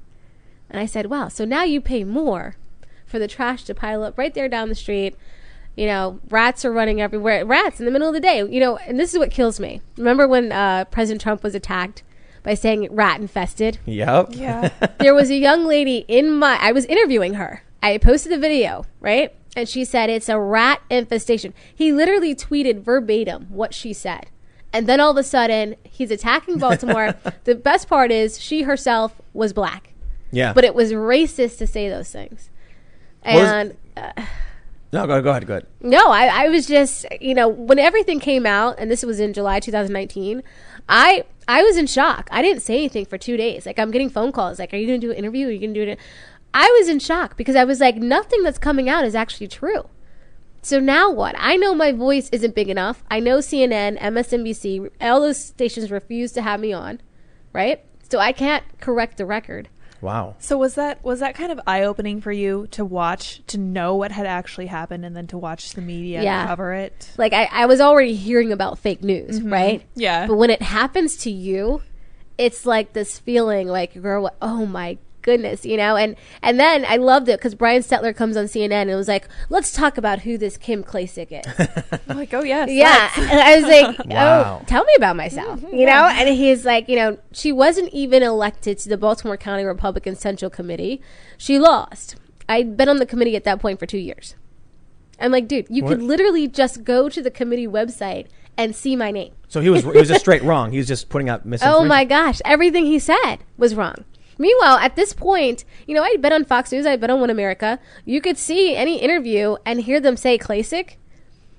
[0.70, 2.56] And I said, wow, so now you pay more
[3.06, 5.16] for the trash to pile up right there down the street.
[5.76, 7.46] You know, rats are running everywhere.
[7.46, 8.40] Rats in the middle of the day.
[8.40, 9.82] You know, and this is what kills me.
[9.98, 12.04] Remember when uh, President Trump was attacked
[12.44, 13.80] by saying rat infested.
[13.86, 14.30] Yep.
[14.32, 14.70] Yeah.
[15.00, 17.64] there was a young lady in my I was interviewing her.
[17.82, 19.34] I posted the video, right?
[19.56, 21.54] And she said it's a rat infestation.
[21.74, 24.28] He literally tweeted verbatim what she said.
[24.72, 27.16] And then all of a sudden, he's attacking Baltimore.
[27.46, 29.94] the best part is she herself was black.
[30.32, 30.54] Yeah.
[30.54, 32.50] But it was racist to say those things.
[33.24, 34.26] What was- And uh,
[34.92, 35.46] no, go, go ahead.
[35.46, 35.68] Go ahead.
[35.82, 39.34] no, I, I was just, you know, when everything came out, and this was in
[39.34, 40.44] July 2019,
[40.88, 42.28] I I was in shock.
[42.32, 43.66] I didn't say anything for two days.
[43.66, 45.48] Like I'm getting phone calls, like, "Are you going to do an interview?
[45.48, 46.00] Are you going to do it?"
[46.54, 49.90] I was in shock because I was like, nothing that's coming out is actually true.
[50.62, 51.36] So now what?
[51.38, 53.04] I know my voice isn't big enough.
[53.10, 57.02] I know CNN, MSNBC, all those stations refuse to have me on,
[57.54, 57.84] right?
[58.10, 59.70] So I can't correct the record.
[60.02, 60.36] Wow.
[60.40, 63.96] So was that was that kind of eye opening for you to watch to know
[63.96, 66.48] what had actually happened and then to watch the media Yeah.
[66.48, 67.12] cover it?
[67.18, 69.52] Like I, I was already hearing about fake news, mm-hmm.
[69.52, 69.86] right?
[69.96, 70.28] Yeah.
[70.28, 71.82] But when it happens to you,
[72.38, 75.96] it's like this feeling like, girl, oh my goodness, you know?
[75.96, 79.28] And and then I loved it because Brian Stelter comes on CNN and was like,
[79.50, 82.00] let's talk about who this Kim Klasick is.
[82.08, 83.10] I'm like, oh yes, yeah.
[83.18, 84.60] And I was like, oh, Wow.
[84.62, 86.06] oh, tell me about myself, mm-hmm, you know?
[86.06, 90.50] And he's like, you know, she wasn't even elected to the Baltimore County Republican Central
[90.50, 91.02] Committee.
[91.38, 92.16] She lost.
[92.48, 94.36] I'd been on the committee at that point for two years.
[95.20, 98.28] I'm like, dude, you could literally just go to the committee website
[98.58, 99.34] and see my name.
[99.48, 100.72] So he was he was just straight wrong.
[100.72, 101.86] He was just putting out misinformation.
[101.86, 104.06] Oh my gosh, everything he said was wrong.
[104.40, 107.30] Meanwhile, at this point, you know, I'd been on Fox News, I'd been on One
[107.30, 107.78] America.
[108.06, 110.96] You could see any interview and hear them say Klacik.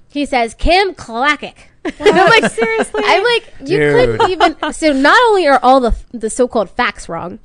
[0.09, 1.55] He says Kim Klakick.
[2.01, 3.03] I'm like, seriously?
[3.05, 4.19] I'm like, you Dude.
[4.19, 4.57] couldn't even.
[4.73, 7.39] So not only are all the the so-called facts wrong,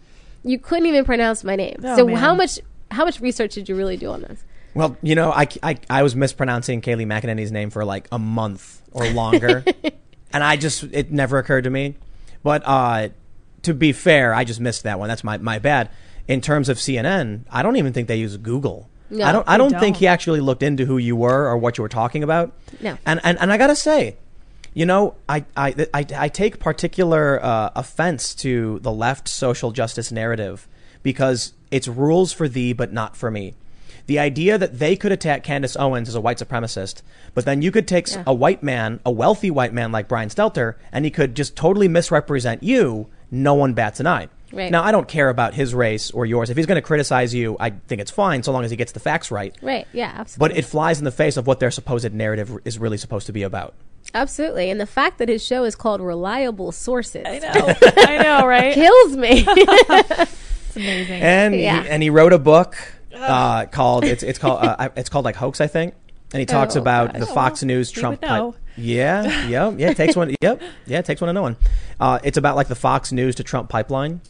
[0.43, 1.77] you couldn't even pronounce my name.
[1.83, 2.15] Oh, so man.
[2.15, 2.59] how much
[2.91, 4.43] how much research did you really do on this?
[4.73, 8.81] Well, you know, I, I, I was mispronouncing Kayleigh McEnany's name for like a month
[8.91, 9.63] or longer,
[10.33, 11.95] and I just it never occurred to me.
[12.43, 13.09] But uh,
[13.65, 15.09] to be fair, I just missed that one.
[15.09, 15.89] That's my my bad.
[16.27, 18.89] In terms of CNN, I don't even think they use Google.
[19.11, 19.47] No, I don't.
[19.47, 19.99] I don't, think don't.
[19.99, 22.51] he actually looked into who you were or what you were talking about.
[22.81, 22.97] No.
[23.05, 24.15] And and, and I gotta say,
[24.73, 30.11] you know, I I I, I take particular uh, offense to the left social justice
[30.11, 30.67] narrative
[31.03, 33.53] because it's rules for thee but not for me.
[34.07, 37.01] The idea that they could attack Candace Owens as a white supremacist,
[37.33, 38.23] but then you could take Yeah.
[38.27, 41.87] a white man, a wealthy white man like Brian Stelter, and he could just totally
[41.87, 43.07] misrepresent you.
[43.43, 44.29] No one bats an eye.
[44.53, 44.71] Right.
[44.71, 46.49] Now, I don't care about his race or yours.
[46.49, 48.93] If he's going to criticize you, I think it's fine so long as he gets
[48.93, 49.53] the facts right.
[49.61, 49.85] Right?
[49.91, 50.53] Yeah, absolutely.
[50.53, 53.33] But it flies in the face of what their supposed narrative is really supposed to
[53.33, 53.73] be about.
[54.13, 54.69] absolutely.
[54.69, 58.73] And the fact that his show is called Reliable Sources I know, I know, right?
[58.81, 59.45] kills me.
[60.67, 61.21] It's amazing.
[61.21, 61.83] and Yeah.
[61.83, 62.75] he, and he wrote a book
[63.15, 65.93] uh, called it's it's called uh, it's called like hoax I think,
[66.35, 67.21] and he talks Oh, about gosh.
[67.21, 68.21] the Oh, Fox well, News Trump.
[68.21, 69.89] pipe- Yeah, yeah, yeah.
[69.91, 70.35] It takes one.
[70.41, 70.99] Yep, yeah.
[70.99, 71.55] It takes one to know one.
[71.99, 74.21] Uh, it's about like the Fox News to Trump pipeline.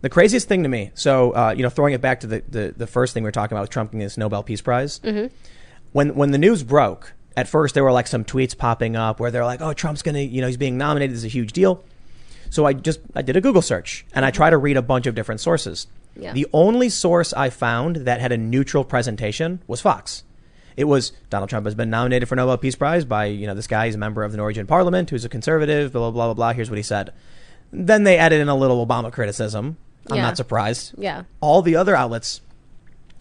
[0.00, 0.90] The craziest thing to me.
[0.94, 3.32] So uh, you know, throwing it back to the, the the first thing we were
[3.32, 5.00] talking about with Trump getting this Nobel Peace Prize.
[5.92, 9.30] When when the news broke, at first there were like some tweets popping up where
[9.30, 11.12] they're like, "Oh, Trump's gonna, you know, he's being nominated.
[11.12, 11.84] This is a huge deal."
[12.50, 15.06] So I just I did a Google search and I tried to read a bunch
[15.06, 15.86] of different sources.
[16.16, 16.32] Yeah.
[16.32, 20.24] The only source I found that had a neutral presentation was Fox.
[20.76, 23.66] It was Donald Trump has been nominated for Nobel Peace Prize by you know this
[23.66, 23.86] guy.
[23.86, 25.92] He's a member of the Norwegian Parliament who's a conservative.
[25.92, 26.52] Blah blah blah blah blah.
[26.52, 27.12] Here's what he said.
[27.72, 29.76] Then they added in a little Obama criticism.
[30.10, 30.22] I'm Yeah.
[30.22, 30.94] not surprised.
[30.98, 31.22] yeah.
[31.40, 32.40] All the other outlets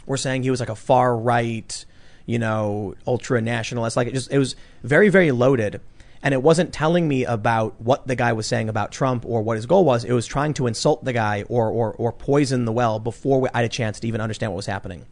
[0.06, 1.86] were saying he was like a far right,
[2.26, 3.96] you know, ultra nationalist.
[3.96, 5.80] Like it just it was very very loaded,
[6.24, 9.58] and it wasn't telling me about what the guy was saying about Trump or what
[9.58, 10.04] his goal was.
[10.04, 13.60] It was trying to insult the guy or or or poison the well before I
[13.60, 15.06] had a chance to even understand what was happening,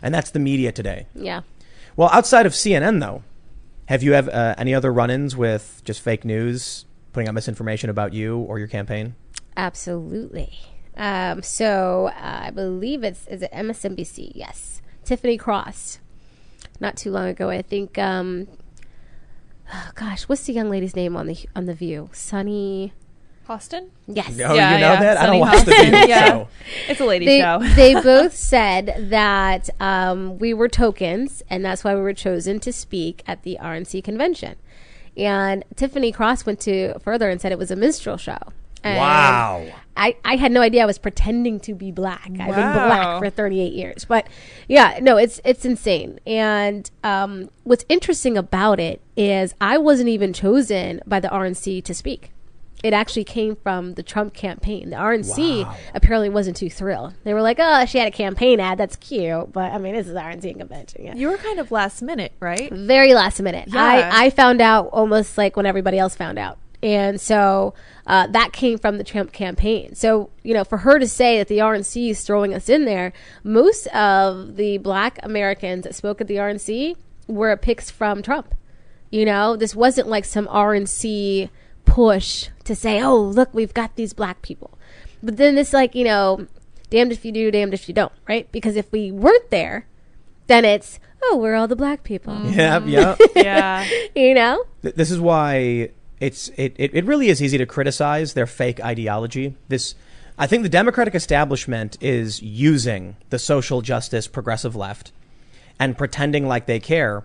[0.00, 1.06] and that's the media today.
[1.14, 1.42] Yeah.
[1.96, 3.22] Well, outside of CNN though,
[3.86, 8.12] have you have uh, any other run-ins with just fake news, putting out misinformation about
[8.12, 9.14] you or your campaign?
[9.56, 10.58] Absolutely.
[10.96, 14.32] Um, so uh, I believe it's is it MSNBC?
[14.34, 15.98] Yes, Tiffany Cross.
[16.80, 17.98] Not too long ago, I think.
[17.98, 18.48] Um,
[19.72, 22.10] oh gosh, what's the young lady's name on the on the View?
[22.12, 22.92] Sunny.
[23.52, 23.90] Austin?
[24.06, 24.36] Yes.
[24.36, 25.00] No, Yeah, you know yeah.
[25.00, 25.90] that I don't watch the Hostin.
[25.90, 26.26] View Yeah.
[26.28, 26.48] show.
[26.88, 27.58] It's a lady They, show.
[27.76, 32.72] they both said that um, we were tokens, and that's why we were chosen to
[32.72, 34.56] speak at the RNC convention.
[35.16, 38.38] And Tiffany Cross went to further and said it was a minstrel show.
[38.84, 39.66] And Wow.
[39.96, 42.24] I, I had no idea I was pretending to be black.
[42.30, 44.04] I've been black for 38 years.
[44.06, 44.26] But
[44.66, 46.18] yeah, no, it's it's insane.
[46.26, 51.94] And um, what's interesting about it is I wasn't even chosen by the RNC to
[51.94, 52.32] speak.
[52.82, 54.90] It actually came from the Trump campaign.
[54.90, 55.76] The RNC Wow.
[55.94, 57.14] apparently wasn't too thrilled.
[57.24, 58.78] They were like, "Oh, she had a campaign ad.
[58.78, 61.04] That's cute." But I mean, this is the RNC convention.
[61.04, 61.14] Yeah.
[61.14, 62.72] You were kind of last minute, right?
[62.72, 63.68] Very last minute.
[63.68, 63.82] Yeah.
[64.12, 66.58] I, I found out almost like when everybody else found out.
[66.84, 67.74] And so
[68.08, 69.94] uh, that came from the Trump campaign.
[69.94, 73.12] So, you know, for her to say that the RNC is throwing us in there,
[73.44, 76.96] most of the black Americans that spoke at the RNC
[77.28, 78.52] were picks from Trump.
[79.10, 81.50] You know, this wasn't like some RNC
[81.92, 84.78] push to say, oh, look, we've got these black people.
[85.22, 86.46] But then it's like, you know,
[86.88, 88.50] damned if you do, damned if you don't, right?
[88.50, 89.86] Because if we weren't there,
[90.46, 92.32] then it's, oh, we're all the black people.
[92.32, 92.58] Mm-hmm.
[92.58, 92.88] Yeah, mm-hmm.
[92.88, 93.16] yeah.
[93.36, 93.88] yeah.
[94.14, 94.64] You know?
[94.80, 98.82] Th- this is why it's it, it, it really is easy to criticize their fake
[98.82, 99.54] ideology.
[99.68, 99.94] This
[100.38, 105.12] I think the Democratic establishment is using the social justice progressive left
[105.78, 107.24] and pretending like they care.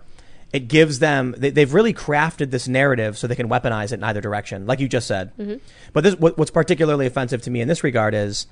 [0.52, 4.04] It gives them they, they've really crafted this narrative so they can weaponize it in
[4.04, 5.36] either direction, like you just said.
[5.36, 5.56] Mm-hmm.
[5.92, 8.46] But this what, what's particularly offensive to me in this regard is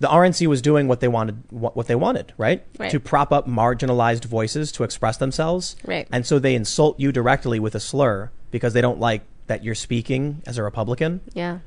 [0.00, 2.64] the RNC was doing what they wanted what, what they wanted, right?
[2.78, 2.90] Right.
[2.90, 5.76] To prop up marginalized voices to express themselves.
[5.84, 6.08] Right.
[6.10, 9.74] And so they insult you directly with a slur because they don't like that you're
[9.74, 11.20] speaking as a Republican.
[11.34, 11.58] Yeah.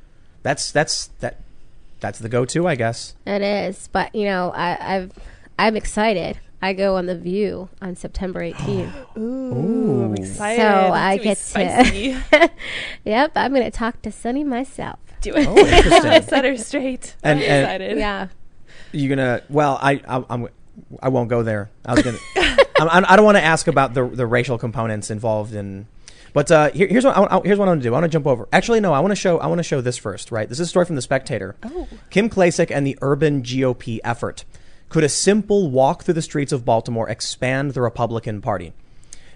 [0.42, 1.40] That's that's that
[2.00, 3.14] that's the go-to, I guess.
[3.24, 5.12] It is, but you know, I, I've
[5.58, 6.38] I'm excited.
[6.64, 9.18] I go on the View on September 18th.
[9.18, 10.62] Ooh, I'm excited.
[10.62, 11.38] So I gonna get
[12.32, 12.50] to-
[13.04, 14.98] yep, I'm going to talk to Sunny myself.
[15.20, 15.46] Do it.
[15.46, 16.22] Oh, interesting.
[16.22, 17.16] Set her straight.
[17.22, 17.98] And- I'm and- excited.
[17.98, 18.28] Yeah,
[18.92, 19.42] You're gonna.
[19.50, 20.48] Well, I, I I'm.
[21.02, 21.70] I won't go there.
[21.84, 22.18] I was gonna.
[22.80, 25.86] I'm, I don't want to ask about the the racial components involved in.
[26.32, 27.90] But uh, here, here's what I, I- here's what I want to do.
[27.90, 28.48] I want to jump over.
[28.52, 28.92] Actually, no.
[28.94, 29.38] I want to show.
[29.38, 30.32] I want to show this first.
[30.32, 30.48] Right.
[30.48, 31.56] This is a story from the Spectator.
[31.62, 31.86] Oh.
[32.10, 34.44] Kim Klacik and the urban GOP effort.
[34.94, 38.72] Could a simple walk through the streets of Baltimore expand the Republican Party?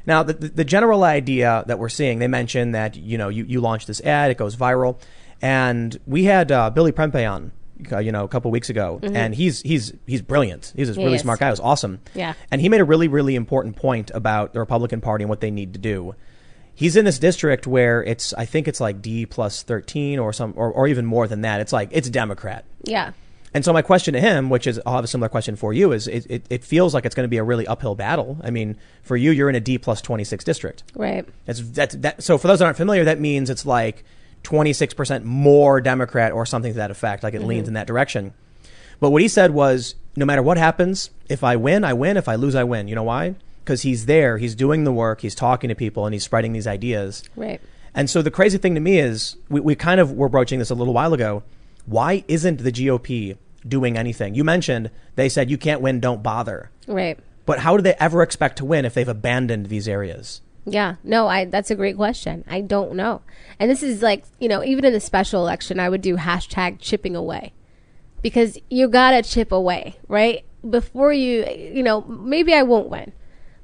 [0.06, 3.42] Now, the, the, the general idea that we're seeing, they mentioned that, you know, you,
[3.44, 5.00] you launch this ad, it goes viral.
[5.42, 7.50] And we had uh, Billy Prempeh on,
[7.90, 10.72] uh, you know, a couple weeks ago, and he's, he's, he's brilliant.
[10.76, 11.22] He's a He really is.
[11.22, 11.48] smart guy.
[11.48, 11.98] It was awesome.
[12.14, 12.34] Yeah.
[12.52, 15.50] And he made a really, really important point about the Republican Party and what they
[15.50, 16.14] need to do.
[16.72, 20.54] He's in this district where it's, I think it's like D plus 13 or some,
[20.56, 21.60] or, or even more than that.
[21.60, 22.64] It's like, it's Democrat.
[22.84, 23.10] yeah,
[23.54, 25.92] And so my question to him, which is I'll have a similar question for you,
[25.92, 28.38] is it, it, it feels like it's going to be a really uphill battle.
[28.42, 30.82] I mean, for you, you're in a D plus 26 district.
[30.94, 31.26] right.
[31.46, 32.22] That's that's that.
[32.22, 34.04] So for those that aren't familiar, that means it's like
[34.42, 37.22] 26 percent more Democrat or something to that effect.
[37.22, 37.68] Like it leans mm-hmm.
[37.68, 38.34] in that direction.
[39.00, 42.16] But what he said was, no matter what happens, if I win, I win.
[42.16, 42.88] If I lose, I win.
[42.88, 43.36] You know why?
[43.64, 46.66] Because he's there, he's doing the work, he's talking to people, and he's spreading these
[46.66, 47.22] ideas.
[47.36, 47.60] Right.
[47.94, 50.70] And so the crazy thing to me is, we, we kind of were broaching this
[50.70, 51.42] a little while ago.
[51.88, 54.34] Why isn't the GOP doing anything?
[54.34, 56.70] You mentioned they said you can't win, don't bother.
[56.86, 57.18] Right.
[57.46, 60.42] But how do they ever expect to win if they've abandoned these areas?
[60.66, 60.96] Yeah.
[61.02, 62.44] No, I that's a great question.
[62.46, 63.22] I don't know.
[63.58, 66.76] And this is like, you know, even in the special election, I would do hashtag
[66.78, 67.54] chipping away.
[68.20, 70.44] Because you gotta chip away, right?
[70.68, 73.12] Before you you know, maybe I won't win.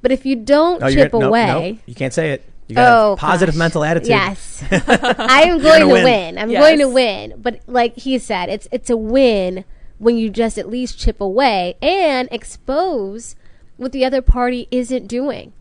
[0.01, 2.51] But if you don't you're chip away nope, you can't say it.
[2.69, 3.59] You got Oh, a positive gosh.
[3.59, 4.09] mental attitude.
[4.09, 6.05] Yes, I am going to win.
[6.05, 6.39] win.
[6.39, 6.63] I'm Yes.
[6.63, 7.35] going to win.
[7.37, 9.65] But like he said, it's it's a win
[9.99, 13.37] when you just at least chip away and expose
[13.77, 15.53] what the other party isn't doing.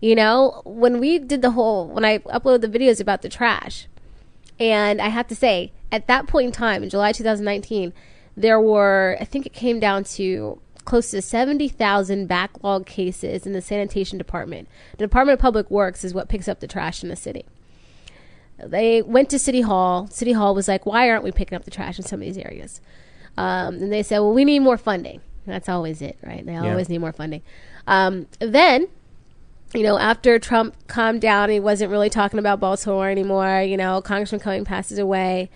[0.00, 3.86] You know, when we did the whole when I uploaded the videos about the trash,
[4.58, 7.92] and I have to say, at that point in time, in July 2019,
[8.36, 13.60] there were, I think it came down to close to 70,000 backlog cases in the
[13.60, 14.68] sanitation department.
[14.98, 17.46] The Department of Public Works is what picks up the trash in the city.
[18.58, 20.08] They went to City Hall.
[20.08, 22.36] City Hall was like, why aren't we picking up the trash in some of these
[22.36, 22.80] areas?
[23.36, 25.20] Um, and they said, well, we need more funding.
[25.46, 26.44] That's always it, right?
[26.44, 27.42] They always need more funding.
[27.86, 28.88] Um, then
[29.72, 33.62] you know, after Trump calmed down, he wasn't really talking about Baltimore anymore.
[33.62, 35.50] You know, Congressman Cummings passes away.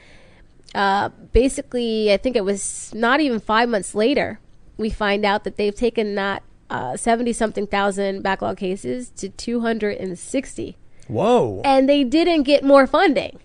[0.76, 4.38] Uh, basically, I think it was not even five months later,
[4.76, 9.60] we find out that they've taken that uh, seventy something thousand backlog cases to two
[9.60, 10.76] hundred and sixty,
[11.08, 11.60] Whoa.
[11.64, 13.38] and they didn't get more funding.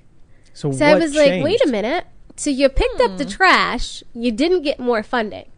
[0.54, 2.06] So, So I what was like, wait a minute.
[2.36, 3.30] So you picked up the hmm.
[3.32, 5.50] trash, you didn't get more funding.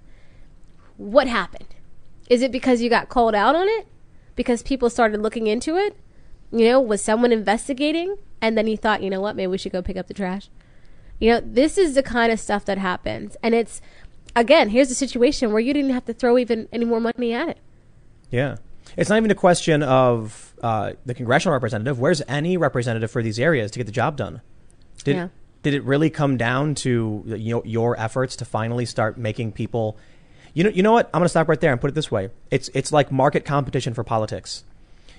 [0.97, 1.75] What happened?
[2.29, 3.87] Is it because you got called out on it?
[4.35, 5.95] Because people started looking into it?
[6.51, 8.17] You know, was someone investigating?
[8.41, 10.49] And then you thought, you know what, maybe we should go pick up the trash?
[11.19, 13.37] You know, this is the kind of stuff that happens.
[13.43, 13.81] And it's,
[14.35, 17.49] again, here's a situation where you didn't have to throw even any more money at
[17.49, 17.57] it.
[18.29, 18.57] Yeah.
[18.97, 21.99] It's not even a question of uh, the congressional representative.
[21.99, 24.41] Where's any representative for these areas to get the job done?
[25.03, 25.27] Did, Yeah.
[25.63, 29.97] did it really come down to you know, your efforts to finally start making people.
[30.53, 31.07] You know, you know what?
[31.13, 32.29] I'm going to stop right there and put it this way.
[32.49, 34.63] It's, it's like market competition for politics.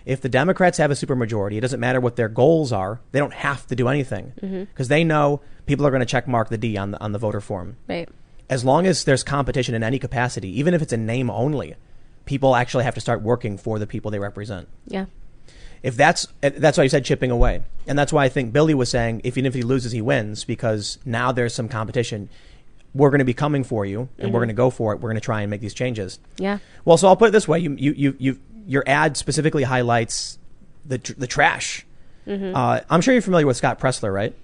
[0.04, 3.00] If the Democrats have a supermajority, it doesn't matter what their goals are.
[3.12, 6.48] They don't have to do anything because they know people are going to check mark
[6.48, 8.08] the D on the, on the voter form Right.
[8.50, 11.74] As long as there's competition in any capacity, even if it's a name only,
[12.26, 14.68] people actually have to start working for the people they represent.
[14.86, 15.06] Yeah.
[15.82, 18.88] if that's that's why you said chipping away, and that's why I think Billy was
[18.90, 22.28] saying if even if he loses, he wins because now there's some competition.
[22.94, 24.96] We're going to be coming for you, and we're going to go for it.
[24.96, 26.18] We're going to try and make these changes.
[26.36, 26.58] Yeah.
[26.84, 30.38] Well, so I'll put it this way: you you you, you your ad specifically highlights
[30.84, 31.86] the tr- the trash.
[32.54, 34.34] Uh, I'm sure you're familiar with Scott Presler, right?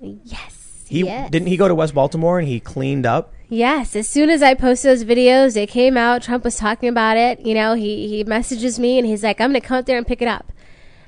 [0.00, 0.84] Yes.
[0.88, 1.30] He yes.
[1.30, 3.32] didn't he go to West Baltimore and he cleaned up.
[3.50, 6.22] Yes, as soon as I posted those videos, they came out.
[6.22, 7.40] Trump was talking about it.
[7.40, 9.96] You know, he he messages me and he's like, "I'm going to come up there
[9.96, 10.52] and pick it up,"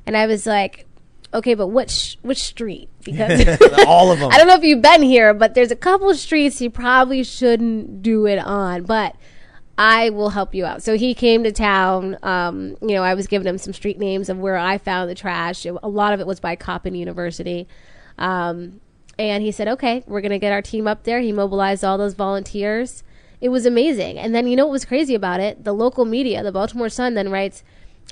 [0.06, 0.86] and I was like,
[1.34, 4.30] "Okay, but which which street?" Because All of them.
[4.30, 8.02] I don't know if you've been here, but there's a couple streets you probably shouldn't
[8.02, 9.16] do it on, but.
[9.82, 10.82] I will help you out.
[10.82, 12.18] So he came to town.
[12.22, 15.14] Um, you know, I was giving him some street names of where I found the
[15.14, 15.64] trash.
[15.64, 17.66] It- a lot of it was by Coppin University.
[18.18, 18.82] Um,
[19.28, 21.20] and he said, okay, we're going to get our team up there.
[21.20, 23.02] He mobilized all those volunteers.
[23.40, 24.18] It was amazing.
[24.18, 25.64] And then you know what was crazy about it?
[25.64, 27.62] The local media, the Baltimore Sun, then writes,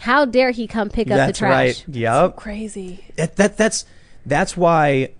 [0.00, 1.52] how dare he come pick up the That's trash?
[1.52, 1.84] right.
[1.88, 2.36] Yep.
[2.36, 3.04] Crazy.
[3.16, 3.84] that, that that's
[4.24, 5.12] that's why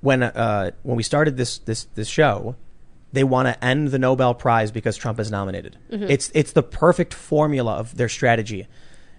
[0.00, 2.56] when uh, when we started this this this show,
[3.12, 5.76] they want to end the Nobel Prize because Trump is nominated.
[5.90, 8.66] It's it's the perfect formula of their strategy.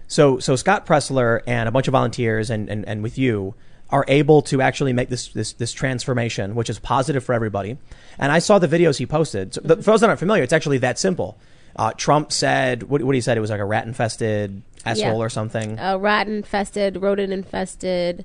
[0.08, 3.54] So so Scott Presler and a bunch of volunteers and, and, and with you
[3.90, 7.76] are able to actually make this, this this transformation, which is positive for everybody.
[8.18, 9.54] And I saw the videos he posted.
[9.54, 11.38] So the, for those that aren't familiar, it's actually that simple.
[11.76, 15.14] Uh, Trump said, what, what he said, it was like a rat infested asshole Yeah.
[15.14, 15.78] or something.
[15.78, 18.24] Uh, rat infested, rodent infested.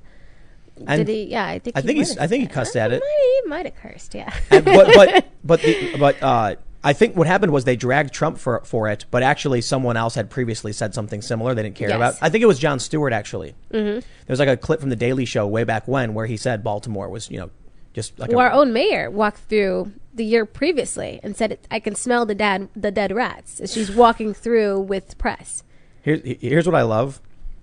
[0.86, 1.22] And Did he?
[1.24, 1.76] Yeah, I think.
[1.76, 3.00] I he think he's- I think he cussed at it.
[3.00, 4.14] Might, he might have cursed.
[4.14, 4.32] Yeah.
[4.50, 6.56] And- but but but the, but uh,
[6.86, 10.14] I think what happened was they dragged Trump for for it, but actually someone else
[10.14, 11.52] had previously said something similar.
[11.52, 11.96] They didn't care Yes.
[11.96, 12.14] about.
[12.22, 13.56] I think it was Jon Stewart actually.
[13.72, 13.98] Mm-hmm.
[13.98, 16.62] There was like a clip from the Daily Show way back when where he said
[16.62, 17.50] Baltimore was you know
[17.92, 21.96] just like well, our own mayor walked through the year previously and said, "I can
[21.96, 25.64] smell the dead the dead rats." As she's walking through with press.
[26.02, 27.20] Here's here's what I love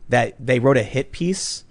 [0.10, 1.64] that they wrote a hit piece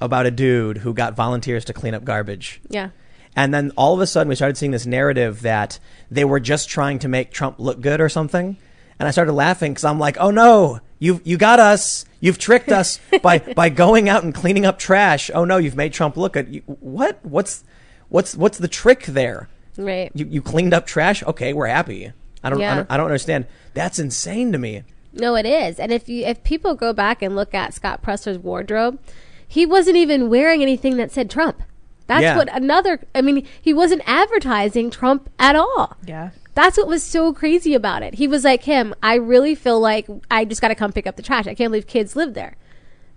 [0.00, 2.60] about a dude who got volunteers to clean up garbage.
[2.68, 2.90] Yeah.
[3.36, 5.78] And then all of a sudden, we started seeing this narrative that
[6.10, 8.56] they were just trying to make Trump look good or something.
[8.98, 12.04] And I started laughing because I'm like, oh no, you you got us.
[12.20, 15.30] You've tricked us by by going out and cleaning up trash.
[15.34, 16.54] Oh no, you've made Trump look good.
[16.54, 17.18] You, what?
[17.22, 17.64] What's
[18.08, 19.48] what's what's the trick there?
[19.78, 20.10] Right.
[20.14, 21.22] You you cleaned up trash.
[21.22, 22.12] Okay, we're happy.
[22.42, 23.46] I don't I don't, I don't understand.
[23.74, 24.82] That's insane to me.
[25.12, 25.78] No, it is.
[25.78, 28.98] And if you if people go back and look at Scott Presler's wardrobe,
[29.46, 31.62] he wasn't even wearing anything that said Trump.
[32.10, 32.36] That's Yeah.
[32.36, 35.96] what another I mean, he wasn't advertising Trump at all.
[36.04, 36.30] Yeah.
[36.54, 38.14] That's what was so crazy about it.
[38.14, 41.14] He was like him, I really feel like I just got to come pick up
[41.14, 41.46] the trash.
[41.46, 42.56] I can't believe kids live there.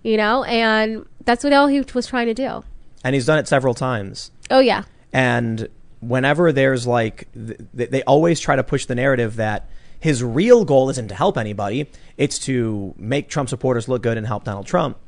[0.04, 0.44] You know?
[0.44, 2.62] And that's what all he was trying to do.
[3.02, 4.30] And he's done it several times.
[4.48, 4.84] Oh yeah.
[5.12, 5.68] And
[5.98, 9.68] whenever there's like, th- th- they always try to push the narrative that
[9.98, 14.26] his real goal isn't to help anybody, it's to make Trump supporters look good and
[14.26, 14.98] help Donald Trump.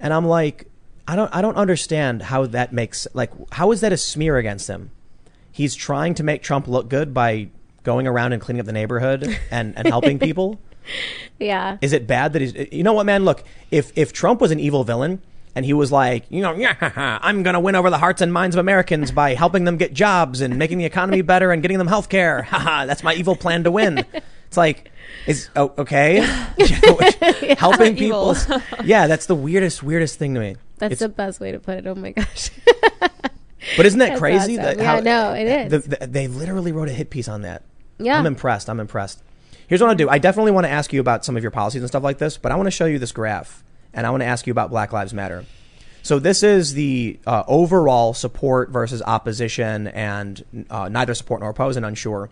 [0.00, 0.66] And I'm like,
[1.10, 4.68] I don't, I don't understand how that makes, like, how is that a smear against
[4.68, 4.92] him?
[5.50, 7.48] He's trying to make Trump look good by
[7.82, 10.60] going around and cleaning up the neighborhood and, and helping people.
[11.40, 11.78] Yeah.
[11.80, 12.54] Is it bad that he's?
[12.70, 13.24] You know what, man?
[13.24, 13.42] Look,
[13.72, 15.20] if if Trump was an evil villain
[15.56, 18.60] and he was like, you know, I'm gonna win over the hearts and minds of
[18.60, 22.08] Americans by helping them get jobs and making the economy better and getting them health
[22.08, 22.42] care.
[22.42, 24.04] Haha, that's my evil plan to win.
[24.46, 24.90] It's like,
[25.26, 26.16] is oh, okay,
[27.58, 28.36] helping people.
[28.84, 30.56] yeah, that's the weirdest, weirdest thing to me.
[30.80, 31.86] That's It's- the best way to put it.
[31.86, 32.50] Oh my gosh.
[33.76, 34.58] but isn't that That's crazy?
[34.58, 34.76] awesome.
[34.78, 35.84] That Yeah, no, it is.
[35.84, 37.62] the- the- they literally wrote a hit piece on that.
[37.98, 38.18] Yeah.
[38.18, 38.68] I'm impressed.
[38.68, 39.22] I'm impressed.
[39.68, 40.08] Here's what I'll do.
[40.08, 42.36] I definitely want to ask you about some of your policies and stuff like this,
[42.38, 43.62] but I want to show you this graph,
[43.94, 45.44] and I want to ask you about Black Lives Matter.
[46.02, 51.76] So this is the uh, overall support versus opposition, and uh, neither support nor oppose,
[51.76, 52.30] and unsure.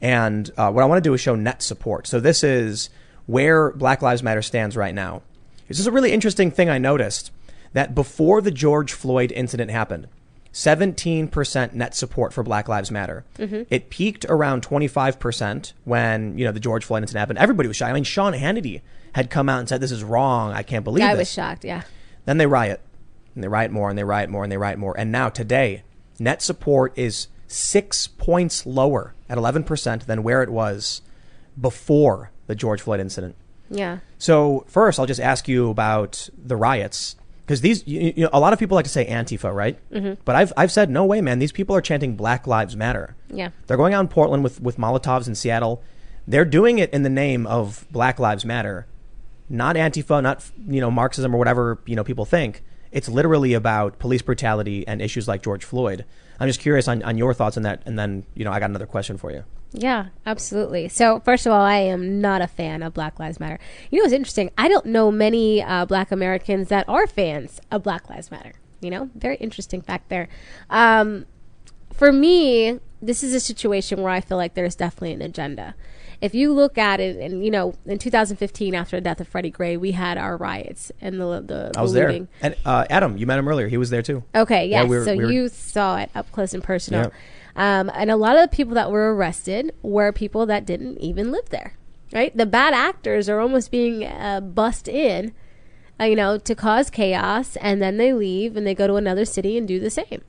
[0.00, 2.06] And uh, what I want to do is show net support.
[2.06, 2.90] So this is
[3.26, 5.22] where Black Lives Matter stands right now.
[5.68, 7.30] This is a really interesting thing I noticed
[7.72, 10.08] that before the George Floyd incident happened,
[10.52, 13.24] 17% net support for Black Lives Matter.
[13.38, 13.62] Mm-hmm.
[13.70, 17.38] It peaked around 25% when, you know, the George Floyd incident happened.
[17.38, 17.90] Everybody was shocked.
[17.90, 18.82] I mean, Sean Hannity
[19.14, 20.52] had come out and said, this is wrong.
[20.52, 21.20] I can't believe I this.
[21.20, 21.64] was shocked.
[21.64, 21.82] Yeah.
[22.26, 22.80] Then they riot.
[23.34, 24.98] And they riot more and they riot more and they riot more.
[24.98, 25.84] And now today,
[26.18, 31.00] net support is six points lower at 11% than where it was
[31.58, 33.36] before the George Floyd incident.
[33.70, 33.98] Yeah.
[34.18, 38.40] So first, I'll just ask you about the riots because these, you, you know, a
[38.40, 39.78] lot of people like to say Antifa, right?
[39.90, 40.20] Mm-hmm.
[40.24, 41.38] But I've I've said no way, man.
[41.38, 43.16] These people are chanting Black Lives Matter.
[43.28, 43.50] Yeah.
[43.66, 45.82] They're going out in Portland with with Molotovs in Seattle.
[46.26, 48.86] They're doing it in the name of Black Lives Matter,
[49.48, 52.62] not Antifa, not you know Marxism or whatever you know people think.
[52.92, 56.04] It's literally about police brutality and issues like George Floyd.
[56.40, 58.70] I'm just curious on, on your thoughts on that, and then you know I got
[58.70, 59.44] another question for you.
[59.72, 60.88] Yeah, absolutely.
[60.88, 63.58] So, first of all, I am not a fan of Black Lives Matter.
[63.90, 64.50] You know it's interesting?
[64.58, 68.52] I don't know many uh, Black Americans that are fans of Black Lives Matter.
[68.80, 70.28] You know, very interesting fact there.
[70.68, 71.26] Um,
[71.92, 75.74] for me, this is a situation where I feel like there's definitely an agenda.
[76.22, 79.50] If you look at it, and you know, in 2015, after the death of Freddie
[79.50, 82.28] Gray, we had our riots and the the, I was the there, looting.
[82.40, 83.66] and uh, Adam, you met him earlier.
[83.68, 84.22] He was there too.
[84.34, 84.88] Okay, Yeah, yes.
[84.90, 87.02] we were- so we were- you saw it up close and personal.
[87.02, 87.12] Yep.
[87.56, 91.30] Um, and a lot of the people that were arrested were people that didn't even
[91.32, 91.74] live there,
[92.12, 92.34] right?
[92.34, 95.32] The bad actors are almost being uh, bussed in,
[96.00, 99.24] uh, you know, to cause chaos, and then they leave and they go to another
[99.24, 100.22] city and do the same.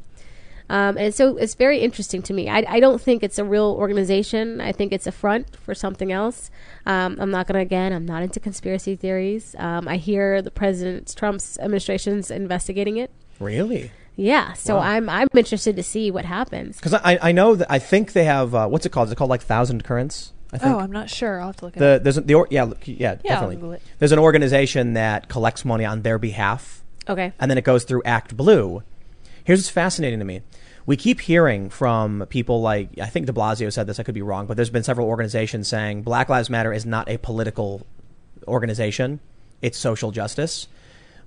[0.74, 2.50] Um, and so it's very interesting to me.
[2.50, 4.60] I, I don't think it's a real organization.
[4.60, 6.50] I think it's a front for something else.
[6.88, 9.56] Um, I'm not going to, again, I'm not into conspiracy theories.
[9.60, 13.12] Um, I hear the President Trump's administration's investigating it.
[13.40, 13.92] Really?
[14.16, 14.82] Yeah, so Wow.
[14.82, 16.78] I'm I'm interested to see what happens.
[16.78, 19.08] Because I, I know that I think they have uh, what's it called?
[19.08, 20.34] Is it called like Thousand Currents?
[20.52, 21.40] I think Oh, I'm not sure.
[21.40, 22.04] I'll have to look at the it.
[22.04, 23.82] there's a, the or, yeah look, yeah Yeah, I'll definitely Google it.
[24.00, 27.32] there's an organization that collects money on their behalf Okay.
[27.40, 28.84] and then it goes through Act Blue.
[29.46, 30.42] Here's what's fascinating to me.
[30.86, 34.00] We keep hearing from people like I think De Blasio said this.
[34.00, 37.10] I could be wrong, but there's been several organizations saying Black Lives Matter is not
[37.10, 37.86] a political
[38.48, 39.20] organization;
[39.62, 40.68] it's social justice.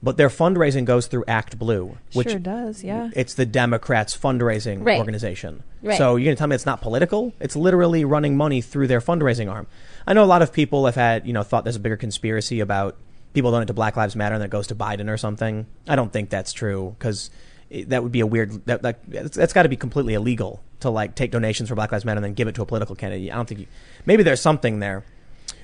[0.03, 2.85] But their fundraising goes through Act Blue, which sure does.
[2.85, 3.09] Yeah.
[3.17, 4.99] it's the Democrats' fundraising Right.
[4.99, 5.63] organization.
[5.83, 5.97] Right.
[5.97, 7.33] So you're going to tell me it's not political?
[7.41, 9.67] It's literally running money through their fundraising arm.
[10.07, 12.61] I know a lot of people have had, you know, thought there's a bigger conspiracy
[12.61, 12.97] about
[13.33, 15.65] people donate to Black Lives Matter and that goes to Biden or something.
[15.89, 17.31] I don't think that's true because
[17.71, 18.65] that would be a weird.
[18.67, 22.05] That, that that's, got to be completely illegal to like take donations for Black Lives
[22.05, 23.33] Matter and then give it to a political candidate.
[23.33, 23.61] I don't think.
[23.61, 23.67] You,
[24.05, 25.05] maybe there's something there,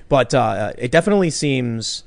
[0.09, 2.03] but uh, it definitely seems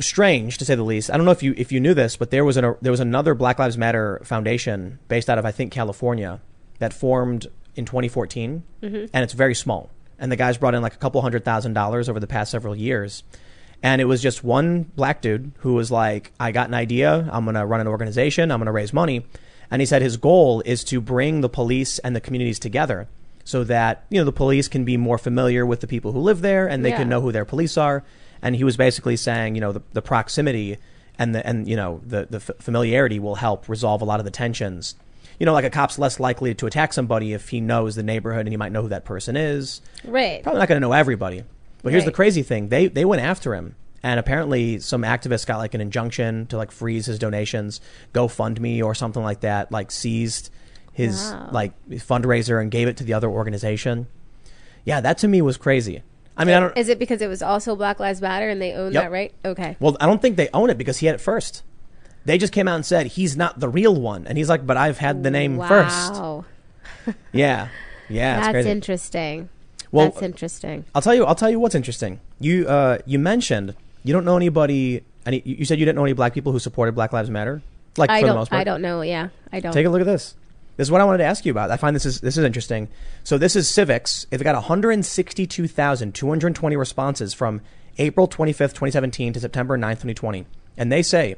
[0.00, 1.10] strange to say the least.
[1.10, 3.00] I don't know if you if you knew this, but there was an there was
[3.00, 6.40] another Black Lives Matter foundation based out of I think California
[6.78, 8.62] that formed in 2014,
[9.12, 9.90] and it's very small.
[10.18, 12.76] And the guys brought in like a couple hundred thousand dollars over the past several
[12.76, 13.24] years.
[13.84, 17.28] And it was just one black dude who was like, I got an idea.
[17.30, 18.50] I'm going to run an organization.
[18.50, 19.26] I'm going to raise money.
[19.70, 23.08] And he said his goal is to bring the police and the communities together
[23.44, 26.40] so that, you know, the police can be more familiar with the people who live
[26.40, 26.98] there and they Yeah.
[26.98, 28.02] can know who their police are.
[28.40, 30.78] And he was basically saying, you know, the, the proximity
[31.18, 34.24] and the, and, you know, the, the f- familiarity will help resolve a lot of
[34.24, 34.94] the tensions.
[35.38, 38.40] You know, like a cop's less likely to attack somebody if he knows the neighborhood
[38.46, 40.42] and he might know who that person is Right.
[40.42, 41.44] probably not going to know everybody.
[41.84, 45.58] But here's the crazy thing: they they went after him, and apparently some activists got
[45.58, 47.80] like an injunction to like freeze his donations,
[48.12, 50.50] GoFundMe or something like that, like seized
[50.92, 51.50] his Wow.
[51.52, 54.06] like fundraiser and gave it to the other organization.
[54.84, 56.02] Yeah, that to me was crazy.
[56.36, 56.76] I mean, I don't.
[56.76, 59.02] Is it because it was also Black Lives Matter and they own Yep.
[59.04, 59.32] that, right?
[59.44, 59.76] Okay.
[59.78, 61.62] Well, I don't think they own it because he had it first.
[62.24, 64.76] They just came out and said he's not the real one, and he's like, "But
[64.78, 66.44] I've had the name first." Wow.
[67.32, 67.68] Yeah,
[68.08, 68.70] yeah, it's That's crazy.
[68.70, 69.48] interesting.
[69.94, 70.84] Well, That's interesting.
[70.92, 71.24] I'll tell you.
[71.24, 72.18] I'll tell you what's interesting.
[72.40, 75.04] You uh, you mentioned you don't know anybody.
[75.24, 77.62] Any, you said you didn't know any black people who supported Black Lives Matter.
[77.96, 78.60] Like I for the most part.
[78.60, 79.02] I don't know.
[79.02, 79.28] Yeah.
[79.52, 79.72] I don't.
[79.72, 80.34] Take a look at this.
[80.76, 81.70] This is what I wanted to ask you about.
[81.70, 82.88] I find this is this is interesting.
[83.22, 84.28] So this is Civiqs.
[84.30, 87.60] They've got 162,220 responses from
[87.96, 90.44] April 25th, 2017 to September 9th, 2020.
[90.76, 91.36] And they say,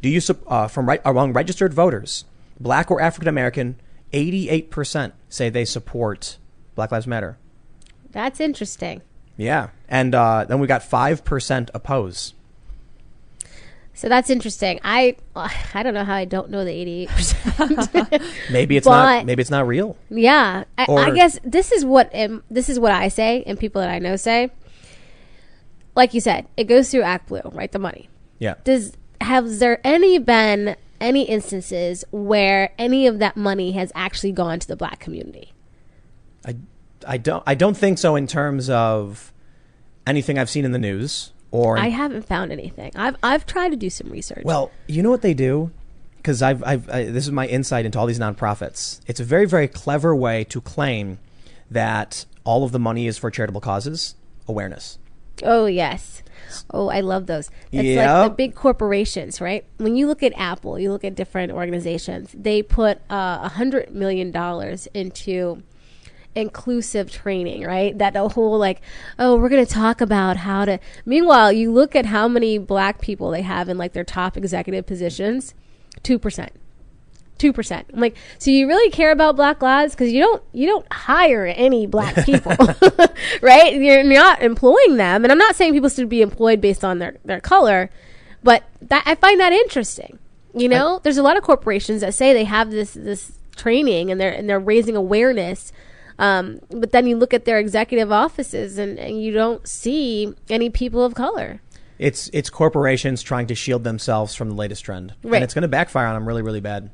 [0.00, 2.24] do you uh, from right among registered voters,
[2.58, 3.78] black or African American,
[4.14, 6.38] 88% say they support
[6.74, 7.36] Black Lives Matter.
[8.12, 9.02] That's interesting.
[9.36, 9.68] Yeah.
[9.88, 12.34] And uh, then we got 5% oppose.
[13.94, 14.78] So that's interesting.
[14.84, 16.70] I I don't know how I don't know the
[17.08, 18.22] 88%.
[18.52, 19.96] Maybe it's But- not maybe it's not real.
[20.08, 23.80] Yeah, I, I guess this is what um, this is what I say, and people
[23.80, 24.50] that I know say.
[25.96, 27.72] Like you said, it goes through Act Blue, right?
[27.72, 28.08] The money.
[28.38, 28.54] Yeah.
[28.62, 34.60] Does has there any been any instances where any of that money has actually gone
[34.60, 35.52] to the black community?
[36.46, 36.54] I,
[37.06, 39.32] I don't I don't think so in terms of
[40.06, 42.92] anything I've seen in the news or I haven't found anything.
[42.94, 44.44] I've I've tried to do some research.
[44.44, 45.70] well, you know what they do
[46.16, 49.00] because I've I've I, this is my insight into all these nonprofits.
[49.06, 51.18] It's a very very clever way to claim
[51.70, 54.14] that all of the money is for charitable causes,
[54.46, 54.98] awareness.
[55.42, 56.22] Oh yes.
[56.72, 57.50] Oh, I love those.
[57.72, 59.64] It's like the big corporations, right?
[59.76, 62.30] When you look at Apple, you look at different organizations.
[62.32, 65.62] They put uh, a hundred million dollars into
[66.38, 67.96] inclusive training, right?
[67.98, 68.80] That the whole like,
[69.18, 70.78] oh, we're going to talk about how to.
[71.04, 74.86] Meanwhile, you look at how many black people they have in like their top executive
[74.86, 75.54] positions,
[76.02, 76.52] two percent.
[77.36, 77.86] Two percent.
[77.92, 81.46] I'm like, so you really care about black lives because you don't you don't hire
[81.46, 82.56] any black people,
[83.42, 83.74] right?
[83.74, 87.16] You're not employing them, and I'm not saying people should be employed based on their
[87.24, 87.90] their color,
[88.42, 90.18] But that I find that interesting.
[90.54, 94.20] You know, there's a lot of corporations that say they have this this training and
[94.20, 95.72] they're and they're raising awareness.
[96.18, 100.68] Um, but then you look at their executive offices and, and you don't see any
[100.70, 101.60] people of color.
[101.98, 105.36] It's it's corporations trying to shield themselves from the latest trend, Right.
[105.36, 106.90] and it's going to backfire on them really, really bad.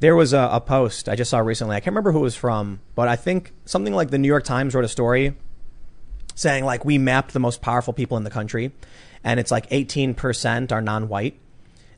[0.00, 1.74] There was a, a post I just saw recently.
[1.74, 4.44] I can't remember who it was from, but I think something like the New York
[4.44, 5.36] Times wrote a story
[6.36, 8.72] saying like we mapped the most powerful people in the country,
[9.24, 11.36] and it's like 18% are non-white,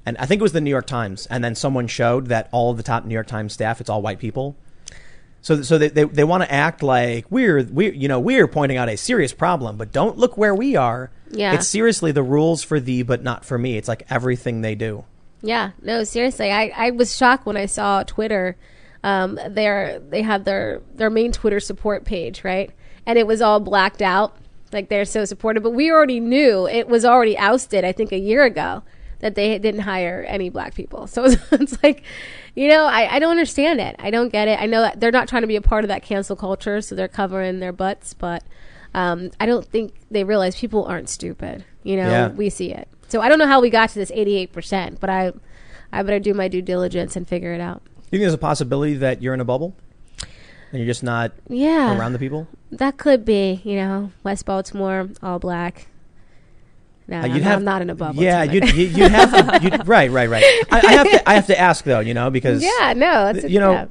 [0.07, 2.71] and I think it was the New York Times, and then someone showed that all
[2.71, 4.57] of the top New York Times staff it's all white people.
[5.43, 8.77] So, so they, they, they want to act like we're we you know we're pointing
[8.77, 11.11] out a serious problem, but don't look where we are.
[11.31, 11.55] Yeah.
[11.55, 13.77] It's seriously the rules for thee, but not for me.
[13.77, 15.05] It's like everything they do.
[15.43, 18.57] Yeah, no, seriously, I, I was shocked when I saw Twitter.
[19.03, 22.71] Um, they had their their main Twitter support page, right?
[23.07, 24.37] And it was all blacked out,
[24.73, 25.63] like they're so supportive.
[25.63, 27.85] But we already knew it was already ousted.
[27.85, 28.83] I think a year ago
[29.21, 31.07] that they didn't hire any black people.
[31.07, 32.03] So it's, it's like,
[32.55, 33.97] you know, I, I don't understand it.
[33.99, 34.61] I don't get it.
[34.61, 36.95] I know that they're not trying to be a part of that cancel culture, so
[36.95, 38.15] they're covering their butts.
[38.15, 38.43] But
[38.95, 41.65] um, I don't think they realize people aren't stupid.
[41.83, 42.29] You know, Yeah.
[42.29, 42.89] we see it.
[43.09, 45.33] So I don't know how we got to this 88%, but I
[45.93, 47.83] I better do my due diligence and figure it out.
[47.87, 49.75] You think there's a possibility that you're in a bubble
[50.73, 51.99] and you're just not Yeah.
[51.99, 52.47] around the people?
[52.71, 55.87] That could be, you know, West Baltimore, all black.
[57.11, 58.23] No, I'm, you'd not- have- I'm not in a bubble.
[58.23, 58.75] Yeah, you'd, much.
[58.75, 59.65] you- you'd have to.
[59.65, 60.45] You'd, right, right, right.
[60.71, 61.29] I, I have to.
[61.29, 63.87] I have to ask though, you know, because yeah, no, you know, yeah.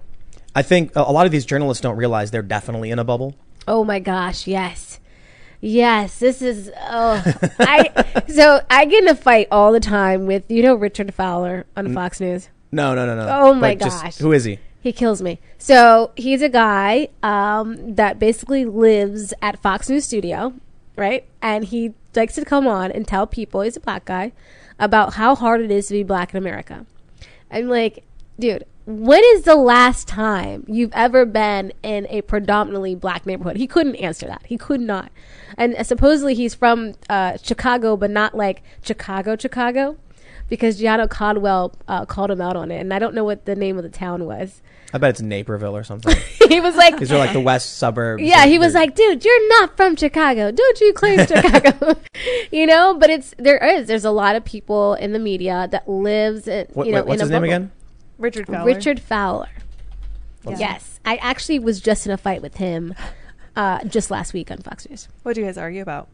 [0.56, 3.36] I think a, lot of these journalists don't realize they're definitely in a bubble.
[3.68, 5.00] Oh my gosh, yes.
[5.62, 7.22] Yes, this is oh
[7.60, 11.66] I so I get in a fight all the time with you know Richard Fowler
[11.76, 12.48] on Fox News.
[12.72, 13.28] No, no, no, no.
[13.30, 14.18] Oh my just- gosh.
[14.18, 14.60] who is he?
[14.82, 15.40] He kills me.
[15.58, 20.54] So he's a guy um, that basically lives at Fox News Studio,
[20.96, 21.26] right?
[21.42, 24.32] And he likes to come on and tell people he's a black guy
[24.80, 26.86] about how hard it is to be black in America.
[27.52, 28.04] I'm like,
[28.40, 33.58] dude, when is the last time you've ever been in a predominantly black neighborhood?
[33.58, 34.42] He couldn't answer that.
[34.46, 35.12] He could not.
[35.58, 39.98] And uh, supposedly he's from uh, Chicago, but not like Chicago, Chicago,
[40.48, 42.80] because Gianno Caldwell uh, called him out on it.
[42.80, 44.62] And I don't know what the name of the town was.
[44.92, 46.16] I bet it's Naperville or something.
[46.50, 48.24] he was like, These are like the west suburbs.
[48.24, 50.52] yeah, he was like, dude, you're not from Chicago.
[50.52, 51.96] Don't you claim Chicago?
[52.52, 55.88] you know, but it's there is there's a lot of people in the media that
[55.88, 57.72] lives in What, you know wait, what's in his a name again?
[58.18, 58.66] Richard Fowler.
[58.66, 59.50] Richard Fowler.
[60.48, 60.58] Yeah.
[60.58, 62.96] Yes, I actually was just in a fight with him
[63.56, 65.08] uh, just last week on Fox News.
[65.24, 66.08] What do you guys argue about?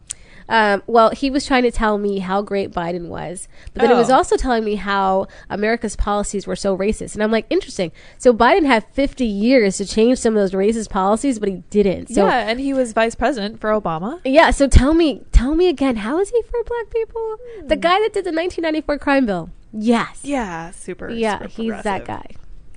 [0.48, 3.96] Um, well, he was trying to tell me how great Biden was, but then it
[3.96, 4.16] was Oh.
[4.16, 7.16] also telling me how America's policies were so racist.
[7.16, 7.92] And I'm like, interesting.
[8.20, 12.10] So Biden had 50 years to change some of those racist policies, but he didn't.
[12.10, 14.20] So yeah, and he was vice president for Obama.
[14.24, 17.38] Yeah, so tell me, tell me again, how is he for black people?
[17.66, 19.50] The guy that did the 1994 crime bill.
[19.74, 20.20] Yes.
[20.24, 21.10] Yeah, super.
[21.10, 22.26] Yeah, super he's that guy.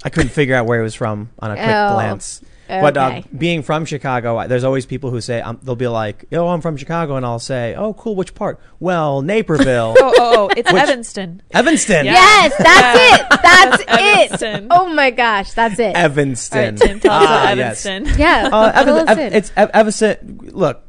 [0.04, 2.40] I couldn't figure out where he was from on a quick Oh, glance.
[2.68, 6.26] But uh, being from Chicago, I- there's always people who say um, they'll be like,
[6.32, 8.14] "Oh, I'm from Chicago," and I'll say, "Oh, cool.
[8.14, 11.40] Which part?" Well, Naperville, Oh, oh, oh, it's Evanston.
[11.52, 12.12] Evanston, Yeah.
[12.12, 13.40] Yes, that's it.
[13.42, 13.88] That's it.
[13.88, 14.66] Evanston.
[14.70, 15.96] Oh my gosh, that's it.
[15.96, 16.76] Evanston.
[16.76, 17.86] right, Tim, tell us Ah, about yes.
[17.86, 18.20] Evanston.
[18.20, 18.48] yeah.
[18.52, 20.40] Uh, Evan, Ev- it's Ev- Evanston.
[20.52, 20.82] Look,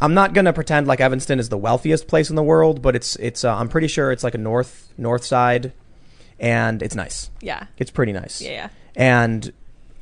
[0.00, 3.16] I'm not gonna pretend like Evanston is the wealthiest place in the world, but it's
[3.16, 3.44] it's.
[3.44, 5.72] Uh, I'm pretty sure it's like a north north side,
[6.40, 7.30] and it's nice.
[7.40, 7.66] Yeah.
[7.78, 8.40] It's pretty nice.
[8.40, 8.68] Yeah, yeah.
[8.96, 9.52] and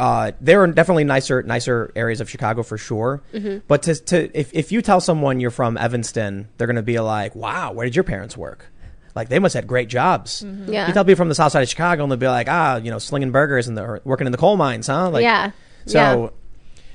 [0.00, 3.22] uh, there are definitely nicer nicer areas of Chicago for sure.
[3.32, 3.58] Mm-hmm.
[3.68, 6.98] But to, to if if you tell someone you're from Evanston, they're going to be
[7.00, 8.66] like, "Wow, where did your parents work?
[9.14, 10.72] Like they must have had great jobs." Mm-hmm.
[10.72, 10.88] yeah.
[10.88, 12.90] You tell people from the south side of Chicago, and they'll be like, "Ah, you
[12.90, 15.52] know, slinging burgers and the or working in the coal mines, huh?" Like, yeah.
[15.86, 16.28] So, yeah.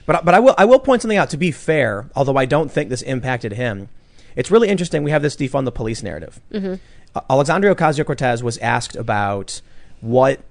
[0.05, 1.29] but but I will I will point something out.
[1.29, 3.89] To be fair, although I don't think this impacted him,
[4.35, 5.03] it's really interesting.
[5.03, 6.41] We have this defund the police narrative.
[6.51, 6.75] Mm-hmm.
[7.15, 9.61] Uh, Alexandria Ocasio Cortez was asked about
[10.01, 10.41] what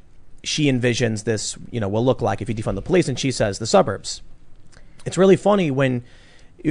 [0.45, 3.31] she envisions this you know will look like if you defund the police, and she
[3.31, 4.23] says the suburbs.
[5.05, 6.03] It's really funny when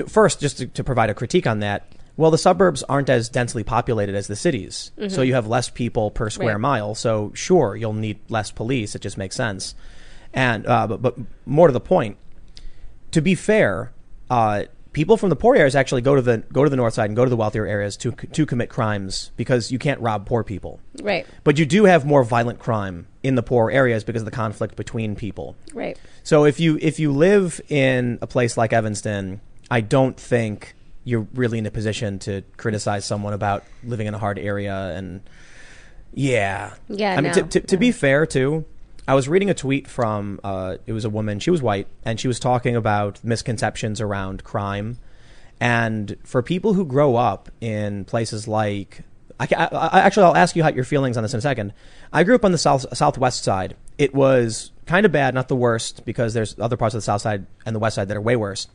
[0.07, 1.91] first just to, to provide a critique on that.
[2.18, 6.11] Well, the suburbs aren't as densely populated as the cities, so you have less people
[6.11, 6.61] per square Right.
[6.61, 6.95] mile.
[6.95, 8.95] So sure, you'll need less police.
[8.95, 9.76] It just makes sense.
[10.34, 12.18] And uh, but, but more to the point,
[13.11, 13.91] to be fair,
[14.30, 14.63] uh,
[14.93, 17.18] people from the poor areas actually go to the go to the north side and
[17.18, 20.80] go to the wealthier areas to to commit crimes because you can't rob poor people.
[21.01, 21.26] Right.
[21.43, 24.76] But you do have more violent crime in the poor areas because of the conflict
[24.76, 25.56] between people.
[25.74, 25.98] Right.
[26.24, 31.28] So if you if you live in a place like Evanston, I don't think you're
[31.34, 35.22] really in a position to criticize someone about living in a hard area and
[36.14, 36.76] yeah.
[36.88, 37.34] Yeah, I mean no.
[37.34, 38.64] to, to, to be fair too,
[39.08, 42.20] I was reading a tweet from uh, it was a woman, she was white and
[42.20, 44.98] she was talking about misconceptions around crime
[45.60, 49.02] and for people who grow up in places like
[49.40, 51.74] I, I, I- actually, I'll ask you how your feelings on this in a second.
[52.14, 53.76] I grew up on the south southwest side.
[53.98, 57.22] It was kind of bad, not the worst, because there's other parts of the south
[57.22, 58.68] side and the west side that are way worse.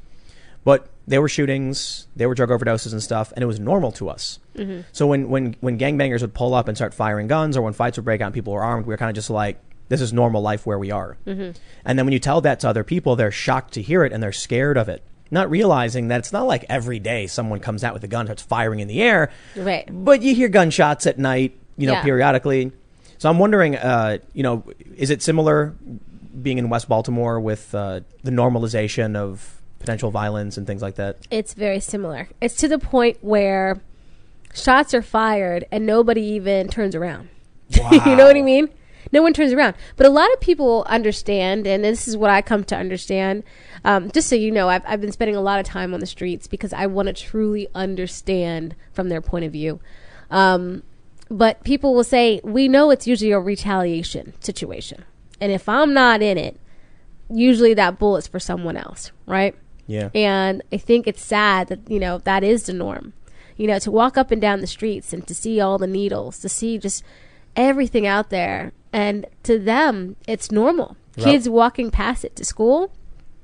[0.62, 4.10] But there were shootings, there were drug overdoses and stuff, and it was normal to
[4.10, 4.38] us.
[4.56, 4.82] Mm-hmm.
[4.92, 7.96] So when when when gangbangers would pull up and start firing guns, or when fights
[7.96, 9.58] would break out and people were armed, we were kind of just like,
[9.88, 11.16] this is normal life where we are.
[11.26, 11.58] Mm-hmm.
[11.86, 14.22] And then when you tell that to other people, they're shocked to hear it and
[14.22, 15.02] they're scared of it.
[15.30, 18.42] Not realizing that it's not like every day someone comes out with a gun, starts
[18.42, 19.88] firing in the air, Right.
[19.90, 22.02] but you hear gunshots at night, you know, Yeah.
[22.02, 22.72] periodically.
[23.18, 24.64] So I'm wondering, uh, you know,
[24.96, 25.74] is it similar
[26.42, 31.18] being in West Baltimore with uh, the normalization of potential violence and things like that?
[31.30, 32.28] It's very similar.
[32.40, 33.80] It's to the point where
[34.54, 37.28] shots are fired and nobody even turns around.
[37.68, 37.82] you
[38.16, 38.68] know what I mean?
[39.12, 39.74] No one turns around.
[39.96, 43.42] But a lot of people understand, and this is what I come to understand.
[43.84, 46.06] Um, just so you know, I've, I've been spending a lot of time on the
[46.06, 49.80] streets because I want to truly understand from their point of view.
[50.30, 50.82] Um,
[51.28, 55.04] but people will say, we know it's usually a retaliation situation.
[55.40, 56.60] And if I'm not in it,
[57.30, 59.54] usually that bullet's for someone else, right?
[59.86, 60.10] Yeah.
[60.14, 63.12] And I think it's sad that, you know, that is the norm.
[63.56, 66.38] You know, to walk up and down the streets and to see all the needles,
[66.40, 67.04] to see just
[67.56, 68.72] everything out there.
[68.92, 70.96] And to them, it's normal.
[71.16, 71.24] Right.
[71.24, 72.92] Kids walking past it to school,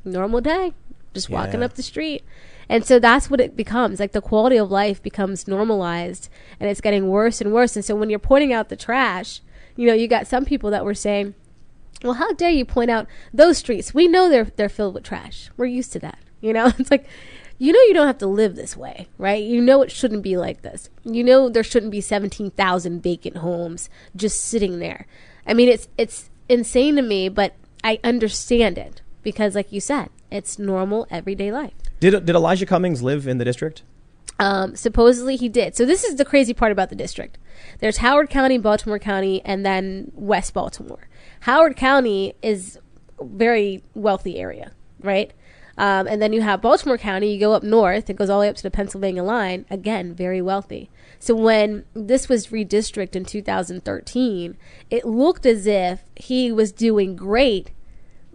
[0.05, 0.72] normal day,
[1.14, 1.66] just walking Yeah.
[1.66, 2.22] up the street.
[2.68, 4.01] And so that's what it becomes.
[4.01, 6.28] Like the quality of life becomes normalized
[6.59, 7.76] and it's getting worse and worse.
[7.76, 9.40] And so when you're pointing out the trash,
[9.76, 11.34] you know, you got some people that were saying,
[12.03, 13.94] well, how dare you point out those streets?
[13.94, 15.51] We know they're they're filled with trash.
[15.57, 16.18] We're used to that.
[16.40, 17.07] You know, it's like
[17.59, 19.42] you know you don't have to live this way, right?
[19.42, 20.90] You know it shouldn't be like this.
[21.05, 25.07] You know there shouldn't be 17,000 vacant homes just sitting there.
[25.47, 30.11] I mean, it's it's insane to me, but I understand it because like you said,
[30.30, 31.74] it's normal everyday life.
[32.01, 33.82] Did did Elijah Cummings live in the district?
[34.38, 35.76] Um, supposedly he did.
[35.76, 37.38] So this is the crazy part about the district.
[37.78, 41.09] There's Howard County, Baltimore County, and then West Baltimore.
[41.40, 42.78] Howard County is
[43.18, 45.32] a very wealthy area, right?
[45.78, 47.32] Um, and then you have Baltimore County.
[47.32, 49.64] You go up north; it goes all the way up to the Pennsylvania line.
[49.70, 50.90] Again, very wealthy.
[51.19, 54.57] So when this was redistricted in 2013,
[54.91, 57.71] it looked as if he was doing great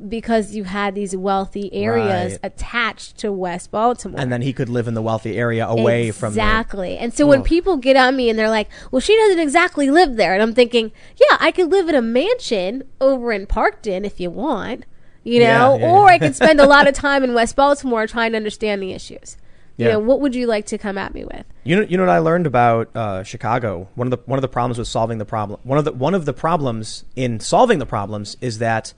[0.09, 2.39] because you had these wealthy areas Right.
[2.43, 6.33] attached to West Baltimore And then he could live in the wealthy area away from
[6.33, 6.97] the, exactly.
[6.97, 10.15] And so when people get on me and they're like, "Well, she doesn't exactly live
[10.15, 14.19] there," and I'm thinking, "Yeah, I could live in a mansion over in Parkton if
[14.19, 14.85] you want,
[15.23, 16.13] you Yeah, know, yeah, or yeah.
[16.15, 19.37] I could spend a lot of time in West Baltimore trying to understand the issues."
[19.81, 19.93] You Yeah.
[19.93, 21.43] know, what would you like to come at me with?
[21.63, 23.87] You know, you know what I learned about uh, Chicago.
[23.95, 25.59] One of the one of the problems with solving the problem.
[25.63, 28.93] One of the one of the problems in solving the problems is that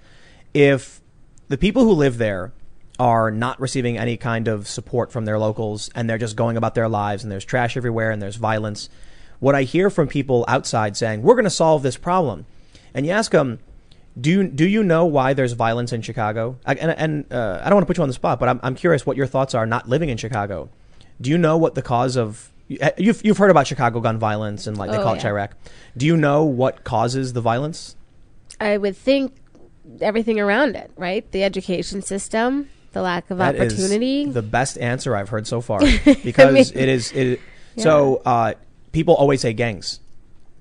[0.54, 1.00] if
[1.48, 2.52] the people who live there
[3.00, 6.76] are not receiving any kind of support from their locals and they're just going about
[6.76, 8.90] their lives and there's trash everywhere and there's violence,
[9.40, 12.46] what I hear from people outside saying we're going to solve this problem,
[12.94, 13.60] and you ask them.
[14.20, 16.58] Do you, do you know why there's violence in Chicago?
[16.66, 18.60] I, and and uh, I don't want to put you on the spot, but I'm,
[18.62, 20.70] I'm curious what your thoughts are not living in Chicago.
[21.20, 24.78] Do you know what the cause of you've you've heard about Chicago gun violence and
[24.78, 25.32] like they Oh, call it yeah.
[25.32, 25.50] Chiraq?
[25.98, 27.96] Do you know what causes the violence?
[28.60, 29.34] I would think
[30.00, 31.30] everything around it, right?
[31.32, 34.26] The education system, the lack of That is opportunity.
[34.26, 35.80] the best answer I've heard so far
[36.24, 37.40] because it is it.
[37.78, 38.54] So uh,
[38.92, 40.00] people always say gangs.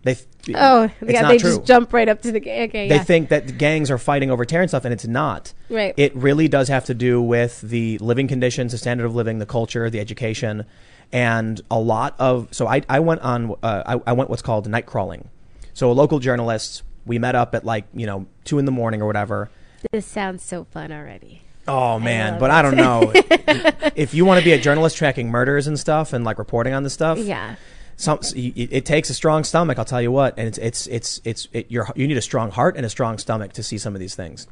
[0.04, 1.50] They th- oh, yeah, they true.
[1.56, 3.04] just jump right up to the ga- okay, they yeah.
[3.04, 5.52] think that gangs are fighting over tearing stuff, and it's not.
[5.70, 5.94] Right.
[5.96, 9.46] It really does have to do with the living conditions, the standard of living, the
[9.46, 10.66] culture, the education,
[11.12, 12.48] and a lot of.
[12.50, 13.54] So I, I went on.
[13.62, 15.28] Uh, I, I went what's called night crawling.
[15.74, 16.82] So a local journalist.
[17.06, 19.50] We met up at like you know two in the morning or whatever.
[19.92, 21.42] this sounds so fun already.
[21.68, 22.54] Oh man, love but it.
[22.54, 23.12] I don't know.
[23.94, 26.82] if you want to be a journalist tracking murders and stuff and like reporting on
[26.82, 27.54] this stuff, Yeah.
[28.02, 29.78] Some it, it takes a strong stomach.
[29.78, 32.76] I'll tell you what, and it's it's it's it's it, you need a strong heart
[32.76, 34.48] and a strong stomach to see some of these things.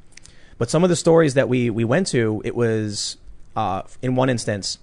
[0.57, 3.16] But some of the stories that we we went to, it was
[3.57, 4.78] uh, in one instance,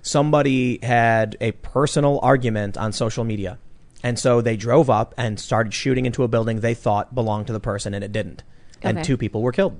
[0.00, 3.58] somebody had a personal argument on social media,
[4.02, 7.52] and so they drove up and started shooting into a building they thought belonged to
[7.52, 8.42] the person, and it didn't,
[8.80, 9.78] and two people were killed.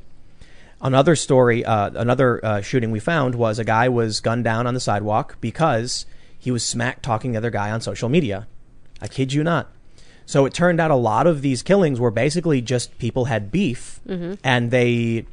[0.83, 4.75] Another story, uh, another uh, shooting we found was a guy was gunned down on
[4.75, 6.05] the sidewalk because
[6.39, 8.47] he was smack talking the other guy on social media.
[9.01, 9.71] I kid you not.
[10.25, 14.01] So it turned out a lot of these killings were basically just people had beef
[14.43, 15.27] and they,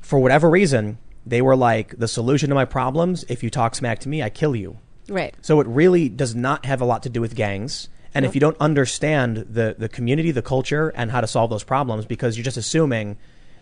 [0.00, 4.00] for whatever reason, they were like, the solution to my problems, if you talk smack
[4.00, 4.78] to me, I kill you.
[5.08, 5.34] Right.
[5.40, 7.88] So it really does not have a lot to do with gangs.
[8.14, 11.64] And if you don't understand the, the community, the culture, and how to solve those
[11.64, 13.18] problems, because you're just assuming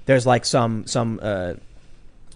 [0.07, 1.55] there's like some some uh,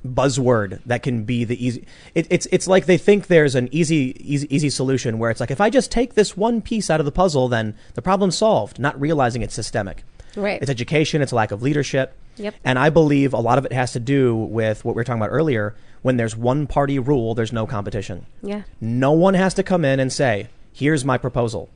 [0.06, 1.86] buzzword that can be the easy.
[2.14, 5.50] It, it's it's like they think there's an easy easy easy solution where it's like
[5.50, 8.78] if I just take this one piece out of the puzzle, then the problem's solved.
[8.78, 10.04] Not realizing it's systemic.
[10.36, 10.60] Right.
[10.60, 11.22] It's education.
[11.22, 12.14] It's a lack of leadership.
[12.36, 12.54] Yep.
[12.64, 15.20] And I believe a lot of it has to do with what we were talking
[15.20, 15.74] about earlier.
[16.02, 18.26] When there's one party rule, there's no competition.
[18.42, 18.62] Yeah.
[18.80, 21.70] No one has to come in and say, "Here's my proposal,"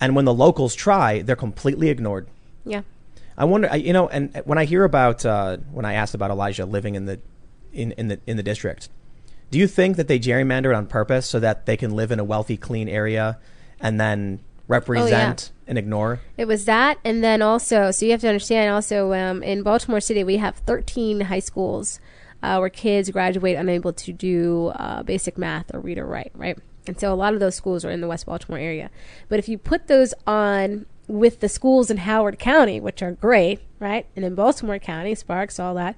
[0.00, 2.26] and when the locals try, they're completely ignored.
[2.64, 2.82] Yeah.
[3.36, 6.66] I wonder, you know, and when I hear about uh, when I asked about Elijah
[6.66, 7.20] living in the
[7.72, 8.88] in, in the in the district,
[9.50, 12.24] do you think that they gerrymandered on purpose so that they can live in a
[12.24, 13.38] wealthy, clean area,
[13.80, 16.20] and then represent and ignore?
[16.36, 20.00] It was that, and then also, so you have to understand also um, in Baltimore
[20.00, 22.00] City, we have 13 high schools
[22.42, 26.58] uh, where kids graduate unable to do uh, basic math or read or write, right?
[26.86, 28.90] And so a lot of those schools are in the West Baltimore area.
[29.28, 33.60] But if you put those on with the schools in Howard County, which are great,
[33.78, 34.06] right?
[34.14, 35.96] And in Baltimore County, Sparks, all that,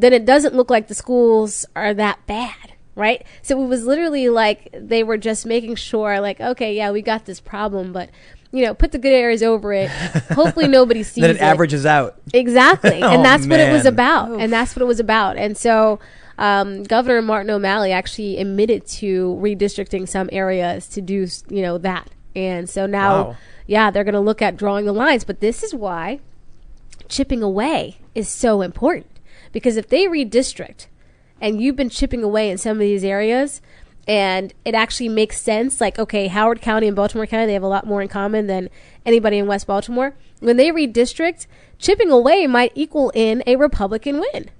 [0.00, 3.24] then it doesn't look like the schools are that bad, right?
[3.42, 7.26] So it was literally like they were just making sure, like, okay, yeah, we got
[7.26, 8.08] this problem, but
[8.54, 9.90] you know, put the good areas over it.
[10.32, 11.26] Hopefully, nobody sees it.
[11.26, 12.16] Then it averages out.
[12.34, 13.92] Exactly, Oh, and that's what it was man.
[13.92, 15.36] about, and that's what it was about.
[15.36, 16.00] And so,
[16.38, 22.10] um, Governor Martin O'Malley actually admitted to redistricting some areas to do, you know, that.
[22.34, 23.36] And so now, Wow.
[23.66, 25.24] yeah, they're going to look at drawing the lines.
[25.24, 26.20] But this is why
[27.08, 29.06] chipping away is so important
[29.52, 30.86] because if they redistrict
[31.40, 33.60] and you've been chipping away in some of these areas
[34.08, 37.68] and it actually makes sense like okay howard county and baltimore county they have a
[37.68, 38.68] lot more in common than
[39.06, 41.46] anybody in west baltimore when they redistrict
[41.78, 44.50] chipping away might equal in a republican win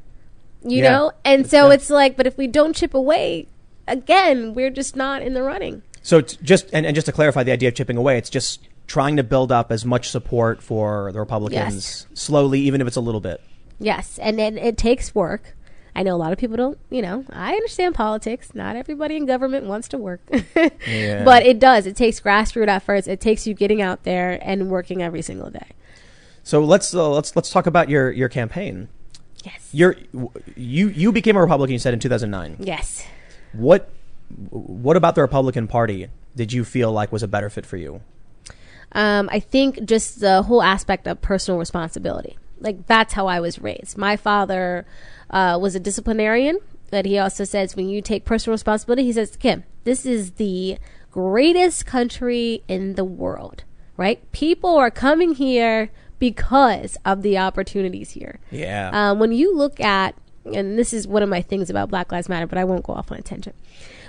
[0.64, 0.90] you Yeah.
[0.90, 1.74] know and so Yeah.
[1.74, 3.48] it's like but if we don't chip away
[3.88, 7.42] again we're just not in the running So it's just and, and just to clarify
[7.42, 11.10] the idea of chipping away, it's just trying to build up as much support for
[11.12, 13.40] the Republicans slowly, even if it's a little bit.
[13.78, 15.54] Yes, and then it takes work.
[15.94, 18.54] I know a lot of people don't, you know, I understand politics.
[18.54, 20.20] Not everybody in government wants to work.
[20.86, 21.24] Yeah.
[21.24, 21.86] But it does.
[21.86, 23.06] It takes grassroots efforts.
[23.06, 25.68] It takes you getting out there and working every single day.
[26.42, 28.88] So let's uh, let's let's talk about your your campaign.
[29.44, 29.68] Yes.
[29.72, 29.96] Your
[30.56, 31.72] you you became a Republican.
[31.72, 32.56] You said in 2009.
[32.58, 33.06] Yes.
[33.52, 33.90] What
[34.50, 38.00] what about the Republican Party did you feel like was a better fit for you?
[38.92, 42.36] Um, I think just the whole aspect of personal responsibility.
[42.62, 43.98] Like that's how I was raised.
[43.98, 44.86] My father
[45.30, 46.58] uh, was a disciplinarian,
[46.90, 50.78] but he also says when you take personal responsibility, he says, Kim, this is the
[51.10, 53.64] greatest country in the world,
[53.96, 54.30] right?
[54.32, 58.38] People are coming here because of the opportunities here.
[58.50, 58.90] Yeah.
[58.92, 62.28] Um, when you look at, and this is one of my things about Black Lives
[62.28, 63.56] Matter, but I won't go off on a tangent.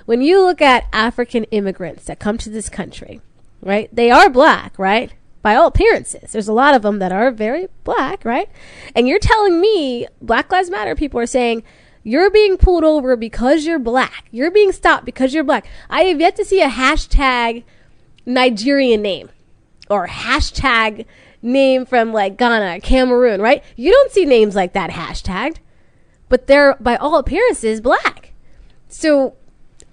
[0.05, 3.21] When you look at African immigrants that come to this country,
[3.61, 3.89] right?
[3.91, 5.13] They are black, right?
[5.43, 8.49] By all appearances, there's a lot of them that are very black, right?
[8.95, 11.63] And you're telling me Black Lives Matter people are saying
[12.01, 14.25] you're being pulled over because you're black.
[14.31, 15.67] You're being stopped because you're black.
[15.89, 17.63] I have yet to see a hashtag
[18.25, 19.29] Nigerian name
[19.89, 21.05] or hashtag
[21.41, 23.61] name from like Ghana, Cameroon, right?
[23.75, 25.57] You don't see names like that hashtagged,
[26.29, 28.31] but they're by all appearances black.
[28.87, 29.35] So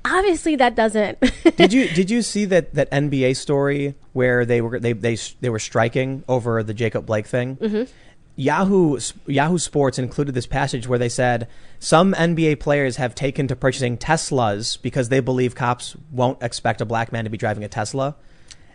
[0.05, 1.19] obviously that doesn't.
[1.57, 5.51] did you did you see that that NBA story where they were they they they
[5.51, 7.57] were striking over the Jacob Blake thing?
[7.57, 7.91] Mm-hmm.
[8.37, 11.49] Yahoo Yahoo Sports included this passage where they said
[11.79, 16.87] some NBA players have taken to purchasing Teslas because they believe cops won't expect a
[16.87, 18.17] black man to be driving a Tesla.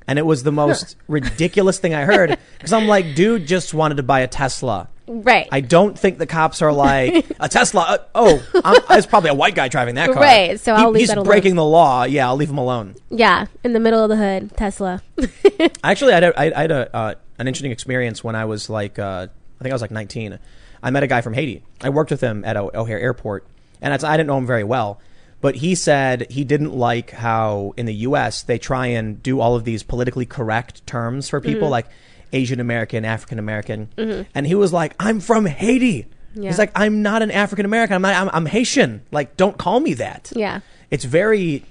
[0.08, 3.95] And it was the most ridiculous thing I heard because I'm like, dude just wanted
[3.97, 4.88] to buy a Tesla.
[5.08, 5.47] right.
[5.51, 7.82] I don't think the cops are like a Tesla.
[7.88, 10.22] Uh, oh, I'm, it's probably a white guy driving that car.
[10.22, 11.26] Right, so I'll leave he's that alone.
[11.26, 12.03] breaking the law.
[12.03, 12.95] Yeah, I'll leave him alone.
[13.10, 15.01] yeah, in the middle of the hood, Tesla.
[15.84, 18.99] Actually, I had, a, I had a, uh, an interesting experience when I was like,
[18.99, 19.28] uh,
[19.60, 20.38] I think I was like 19.
[20.84, 21.64] I met a guy from Haiti.
[21.82, 23.47] I worked with him at o- O'Hare Airport,
[23.82, 24.99] and it's, I didn't know him very well.
[25.46, 28.41] But he said he didn't like how in the U.S.
[28.41, 31.72] they try and do all of these politically correct terms for people mm-hmm.
[31.74, 31.86] like
[32.34, 34.24] Asian American, African American, mm-hmm.
[34.34, 36.50] and he was like, "I'm from Haiti." Yeah.
[36.50, 37.93] He's like, "I'm not an African American.
[37.93, 38.16] I'm not.
[38.16, 39.04] I'm, I'm Haitian.
[39.12, 40.62] Like, don't call me that." Yeah.
[40.89, 41.64] it's very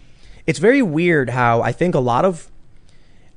[0.46, 2.48] it's very weird how I think a lot of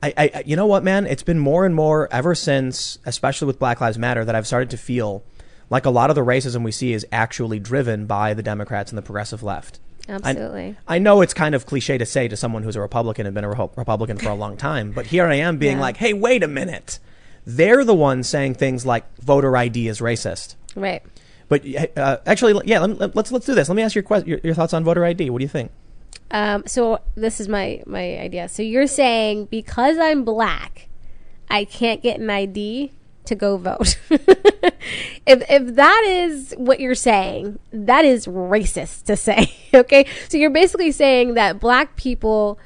[0.03, 3.57] I, I you know what man it's been more and more ever since especially with
[3.57, 5.23] Black Lives Matter that I've started to feel
[5.71, 8.99] like a lot of the racism we see is actually driven by the Democrats and
[8.99, 9.79] the progressive left.
[10.09, 10.77] I- Absolutely.
[10.87, 13.43] I, know it's kind of cliche to say to someone who's a Republican and been
[13.43, 15.81] a Reho- Republican for a long time, but here I am being Yeah.
[15.81, 16.99] like, "Hey, wait a minute."
[17.45, 20.55] They're the ones saying things like voter ID is racist.
[20.75, 21.01] right.
[21.49, 21.63] But
[21.95, 23.69] uh, actually, yeah, let, me- let's let's do this.
[23.69, 25.29] Let me ask your, que- your your thoughts on voter ID.
[25.29, 25.71] What do you think?
[26.29, 28.49] Um, so this is my my idea.
[28.49, 30.89] So you're saying because I'm black,
[31.49, 32.91] I can't get an ID
[33.27, 33.97] to go vote.
[34.09, 39.53] if if that is what you're saying, that is racist to say.
[39.73, 42.57] Okay, so you're basically saying that black people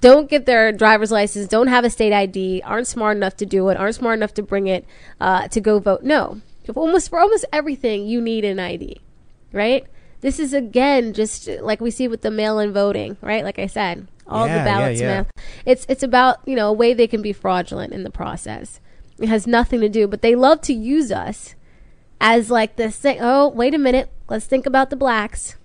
[0.00, 3.68] don't get their driver's license, don't have a state ID, aren't smart enough to do
[3.68, 4.86] it, aren't smart enough to bring it
[5.20, 6.02] uh, to go vote.
[6.02, 9.00] No, if almost for almost everything, you need an ID,
[9.52, 9.84] right?
[10.20, 13.42] This is again just like we see with the mail-in voting, right?
[13.44, 15.14] Like I said, all Yeah, the ballots yeah, yeah.
[15.22, 15.26] mail.
[15.66, 18.80] It's it's about you know a way they can be fraudulent in the process.
[19.20, 21.54] It has nothing to do, but they love to use us
[22.20, 23.18] as like this thing.
[23.20, 25.56] Oh, wait a minute, let's think about the blacks.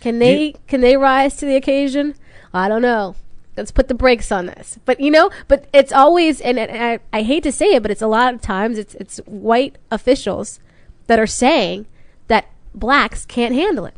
[0.00, 2.14] Can they you- can they rise to the occasion?
[2.54, 3.16] I don't know.
[3.56, 4.78] Let's put the brakes on this.
[4.84, 7.90] But you know, but it's always and, and I, I hate to say it, but
[7.90, 10.60] it's a lot of times it's it's white officials
[11.06, 11.86] that are saying
[12.28, 13.94] that blacks can't handle it.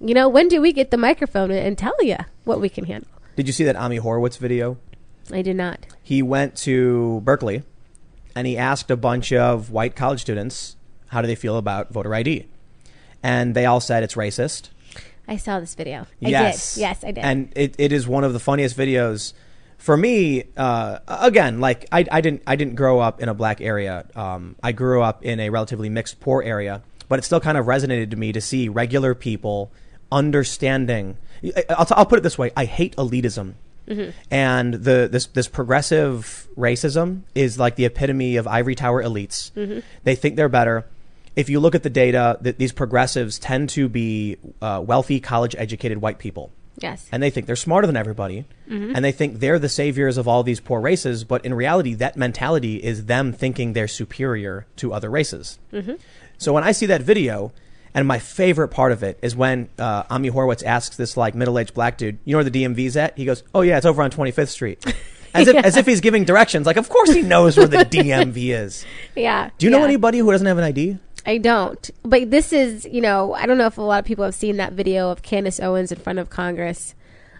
[0.00, 2.84] You know, when do we get the microphone and, and tell you what we can
[2.84, 3.08] handle?
[3.36, 4.76] Did you see that Ami Horowitz video?
[5.32, 5.86] I did not.
[6.02, 7.62] He went to Berkeley
[8.34, 10.76] and he asked a bunch of white college students
[11.08, 12.46] how do they feel about voter ID.
[13.22, 14.70] And they all said it's racist.
[15.26, 16.00] I saw this video.
[16.22, 16.74] I yes.
[16.74, 16.80] did.
[16.80, 17.24] Yes, I did.
[17.24, 19.32] And it, it is one of the funniest videos
[19.78, 20.44] for me.
[20.56, 24.06] Uh, again, like I, I didn't I didn't grow up in a black area.
[24.14, 27.66] Um, I grew up in a relatively mixed poor area, but it still kind of
[27.66, 29.72] resonated to me to see regular people
[30.12, 31.16] understanding.
[31.44, 33.54] I- I'll, I'll put it this way: I hate elitism.
[33.88, 34.10] Mm-hmm.
[34.30, 39.52] And the this this progressive racism is like the epitome of ivory tower elites.
[39.52, 39.80] Mm-hmm.
[40.04, 40.86] They think they're better.
[41.36, 45.56] If you look at the data, that these progressives tend to be uh, wealthy, college
[45.58, 46.50] educated white people.
[46.76, 47.08] Yes.
[47.12, 48.46] and they think they're smarter than everybody.
[48.68, 48.96] Mm-hmm.
[48.96, 52.16] And they think they're the saviors of all these poor races but in reality that
[52.16, 55.58] mentality is them thinking they're superior to other races.
[56.36, 57.52] So when i see that video
[57.94, 61.74] and my favorite part of it is when uh, ami horowitz asks this like middle-aged
[61.74, 64.10] black dude you know where the dmv's at he goes oh yeah it's over on
[64.10, 64.84] 25th street
[65.34, 68.36] as, if, as if he's giving directions like of course he knows where the dmv
[68.36, 68.84] is
[69.16, 69.50] yeah.
[69.58, 69.84] do you know yeah.
[69.84, 71.90] anybody who doesn't have an id I don't.
[72.02, 74.58] But this is, you know, I don't know if a lot of people have seen
[74.58, 76.94] that video of Candace Owens in front of Congress.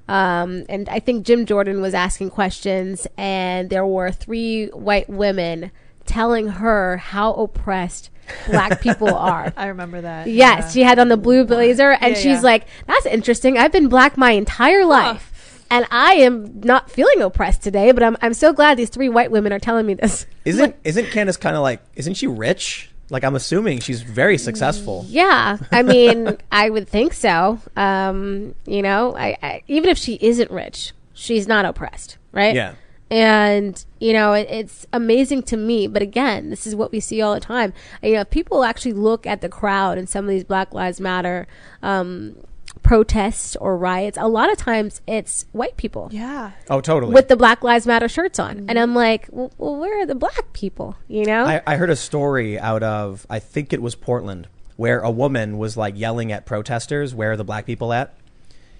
[0.08, 5.70] Um, and I think Jim Jordan was asking questions, and there were three white women
[6.06, 8.10] telling her how oppressed
[8.46, 9.52] black people are.
[9.56, 10.26] I remember that.
[10.28, 10.68] Yes, yeah.
[10.70, 12.40] she had on the blue blazer, and Yeah, she's yeah.
[12.40, 13.58] like, "That's interesting.
[13.58, 17.92] I've been black my entire life, and I am not feeling oppressed today.
[17.92, 21.06] But I'm I'm so glad these three white women are telling me this." isn't isn't
[21.10, 25.82] candace kind of like isn't she rich like i'm assuming she's very successful Yeah, I
[25.82, 27.58] mean, I would think so.
[27.76, 32.54] Um, you know, I, I even if she isn't rich, she's not oppressed, right?
[32.54, 32.74] Yeah.
[33.10, 35.86] And you know, it, it's amazing to me.
[35.86, 37.72] But again, this is what we see all the time.
[38.02, 41.00] You know, if people actually look at the crowd and some of these Black Lives
[41.00, 41.46] Matter
[41.82, 42.36] um,
[42.82, 46.52] protests or riots, a lot of times it's white people Yeah.
[46.70, 50.02] oh totally with the Black Lives Matter shirts on, and I'm like, well, well, where
[50.02, 50.96] are the black people?
[51.08, 51.44] You know?
[51.44, 55.56] I, I heard a story out of I think it was Portland where a woman
[55.56, 58.14] was like yelling at protesters, "Where are the black people at?"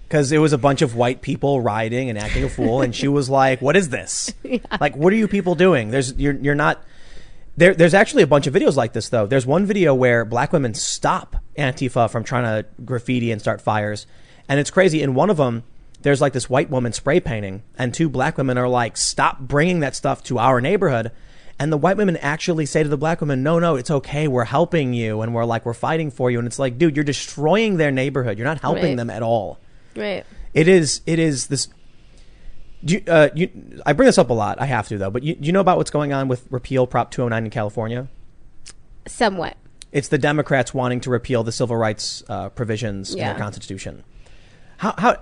[0.07, 3.07] Because it was a bunch of white people rioting and acting a fool, and she
[3.07, 4.33] was like, "What is this?
[4.79, 5.89] Like, what are you people doing?
[5.91, 6.83] There's you're you're not."
[7.57, 9.25] There, there's actually a bunch of videos like this though.
[9.27, 14.05] There's one video where black women stop Antifa from trying to graffiti and start fires,
[14.49, 15.01] and it's crazy.
[15.01, 15.63] In one of them,
[16.01, 19.79] there's like this white woman spray painting, and two black women are like, "Stop bringing
[19.79, 21.11] that stuff to our neighborhood."
[21.57, 24.27] And the white women actually say to the black women, "No, no, it's okay.
[24.27, 27.05] We're helping you, and we're like, we're fighting for you." And it's like, dude, you're
[27.05, 28.37] destroying their neighborhood.
[28.37, 28.97] You're not helping Right.
[28.97, 29.57] them at all.
[29.95, 30.25] Right.
[30.53, 31.01] It is.
[31.05, 31.67] It is this.
[32.83, 33.49] Do you, uh, you,
[33.85, 34.61] I bring this up a lot.
[34.61, 35.09] I have to though.
[35.09, 38.07] But you, you know about what's going on with repeal Prop 209 in California?
[39.07, 39.57] Somewhat.
[39.91, 43.33] It's the Democrats wanting to repeal the civil rights uh, provisions in Yeah.
[43.33, 44.03] their constitution.
[44.77, 45.17] How how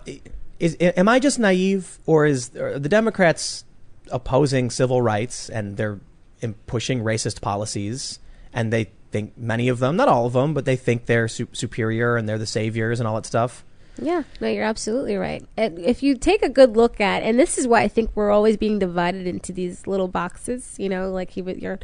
[0.60, 3.66] is am I just naive, or is are the Democrats
[4.12, 6.00] opposing civil rights and they're
[6.42, 8.20] in pushing racist policies,
[8.52, 11.48] and they think many of them, not all of them, but they think they're su-
[11.54, 13.64] superior and they're the saviors and all that stuff.
[14.02, 15.46] Yeah, no, you're absolutely right.
[15.56, 18.32] And If you take a good look at, and this is why I think we're
[18.32, 20.76] always being divided into these little boxes.
[20.80, 21.80] You know, like he, was- your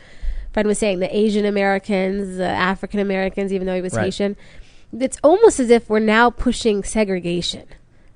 [0.51, 4.05] friend was saying, the Asian Americans, the African Americans, even though he was Right.
[4.05, 4.36] Haitian.
[4.91, 7.68] It's almost as if we're now pushing segregation.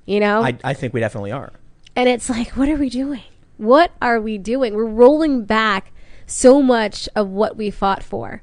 [0.05, 1.53] You know, I, I think we definitely are.
[1.95, 3.21] and it's like, what are we doing?
[3.57, 4.73] What are we doing?
[4.73, 5.91] We're rolling back
[6.25, 8.41] so much of what we fought for.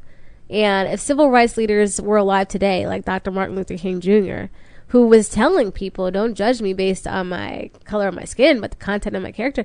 [0.49, 3.31] And if civil rights leaders were alive today, like Dr.
[3.33, 4.45] Martin Luther King Jr.,
[4.91, 8.71] who was telling people, don't judge me based on my color of my skin, but
[8.73, 9.65] the content of my character,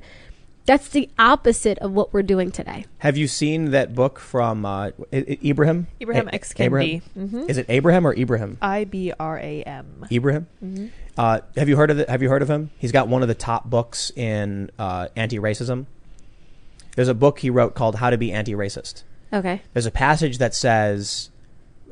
[0.66, 2.86] that's the opposite of what we're doing today.
[3.00, 5.88] Have you seen that book from uh, I- I- Ibrahim?
[6.02, 6.54] Ibrahim A- X.
[6.54, 6.64] Kendi.
[7.16, 7.46] Abraham?
[7.50, 8.58] Is it Abraham or Ibrahim?
[8.62, 10.06] I B R A M.
[10.10, 10.46] Ibram.
[11.18, 12.10] Uh, have you heard of it?
[12.10, 12.72] Have you heard of him?
[12.78, 15.86] He's got one of the top books in uh, anti-racism.
[16.96, 19.04] There's a book he wrote called How to Be Anti-Racist.
[19.34, 19.62] Okay.
[19.74, 21.30] There's a passage that says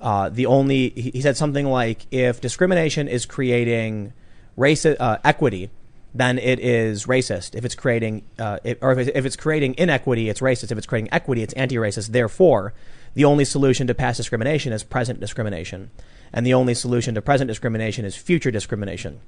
[0.04, 4.14] uh, the only he said something like if discrimination is creating
[4.58, 5.70] race uh, equity,
[6.14, 7.56] then it is racist.
[7.56, 10.72] If it's creating uh, it, or if it's, if it's creating inequity, it's racist.
[10.72, 12.10] If it's creating equity, it's anti-racist.
[12.10, 12.74] Therefore,
[13.16, 15.90] the only solution to past discrimination is present discrimination,
[16.34, 19.22] and the only solution to present discrimination is future discrimination.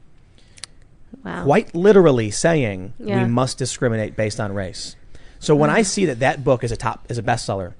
[1.23, 1.45] Wow.
[1.45, 3.23] Quite literally saying Yeah.
[3.23, 4.95] we must discriminate based on race.
[5.39, 7.73] So when I see that that book is a top is a bestseller,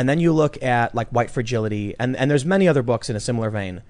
[0.00, 3.16] and then you look at like White Fragility, and and there's many other books in
[3.16, 3.82] a similar vein,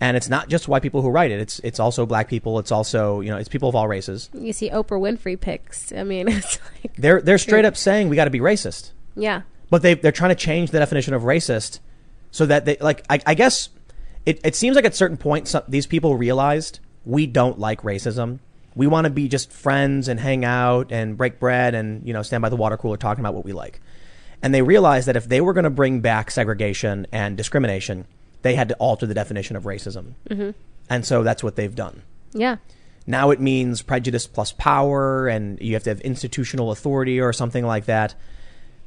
[0.00, 1.38] and it's not just white people who write it.
[1.38, 2.58] It's it's also black people.
[2.58, 4.28] It's also you know it's people of all races.
[4.34, 5.92] You see Oprah Winfrey picks.
[5.92, 9.42] I mean, it's like, They're they're straight up saying we got to be racist, yeah.
[9.70, 11.78] but they they're trying to change the definition of racist
[12.32, 13.68] so that they like I, I guess
[14.26, 18.40] it it seems like at certain point some, these people realized we don't like racism.
[18.74, 22.22] We want to be just friends and hang out and break bread and you know
[22.22, 23.80] stand by the water cooler talking about what we like.
[24.42, 28.06] And they realized that if they were going to bring back segregation and discrimination,
[28.42, 30.14] they had to alter the definition of racism.
[30.28, 30.50] Mm-hmm.
[30.90, 32.02] And so that's what they've done.
[32.32, 32.56] Yeah.
[33.06, 37.64] Now it means prejudice plus power, and you have to have institutional authority or something
[37.64, 38.14] like that.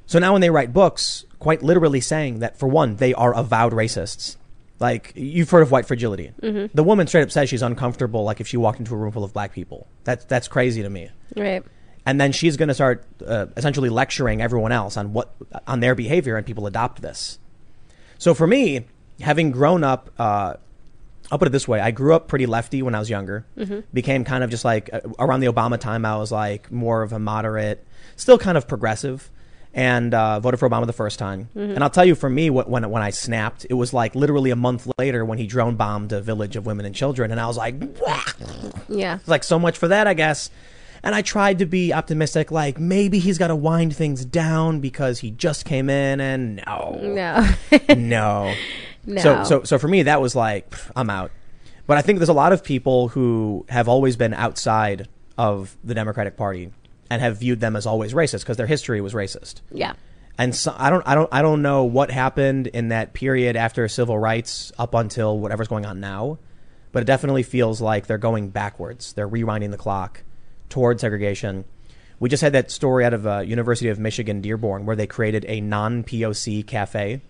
[0.05, 3.73] So now when they write books, quite literally saying that, for one, they are avowed
[3.73, 4.35] racists.
[4.77, 6.33] Like, you've heard of white fragility.
[6.41, 9.23] The woman straight up says she's uncomfortable, like if she walked into a room full
[9.23, 9.87] of black people.
[10.03, 11.09] That's, that's crazy to me.
[11.35, 11.63] Right.
[12.05, 15.33] And then she's going to start uh, essentially lecturing everyone else on what
[15.65, 17.39] on their behavior, and people adopt this.
[18.19, 18.85] So for me,
[19.21, 20.53] having grown up, uh,
[21.31, 23.43] I'll put it this way: I grew up pretty lefty when I was younger.
[23.93, 27.11] Became kind of just like uh, around the Obama time, I was like more of
[27.11, 27.83] a moderate,
[28.15, 29.31] still kind of progressive,
[29.73, 31.49] and uh, voted for Obama the first time.
[31.55, 34.51] And I'll tell you, for me, wh- when when I snapped, it was like literally
[34.51, 37.47] a month later when he drone bombed a village of women and children, and I
[37.47, 38.21] was like, "Wah!"
[38.87, 39.15] Yeah.
[39.15, 40.51] It's like so much for that, I guess.
[41.05, 45.19] And I tried to be optimistic, like maybe he's got to wind things down because
[45.19, 47.47] he just came in, and no, No.
[47.95, 48.53] no.
[49.05, 49.21] no.
[49.21, 51.31] So, so, so for me, that was like pff, I'm out.
[51.87, 55.93] But I think there's a lot of people who have always been outside of the
[55.93, 56.71] Democratic Party
[57.11, 59.61] and have viewed them as always racist because their history was racist.
[59.71, 59.93] yeah.
[60.37, 63.87] And so I don't, I don't, I don't know what happened in that period after
[63.87, 66.39] civil rights up until whatever's going on now,
[66.91, 69.13] but it definitely feels like they're going backwards.
[69.13, 70.23] They're rewinding the clock
[70.69, 71.65] toward segregation.
[72.19, 75.45] We just had that story out of uh, University of Michigan Dearborn where they created
[75.47, 77.21] a non-POC cafe,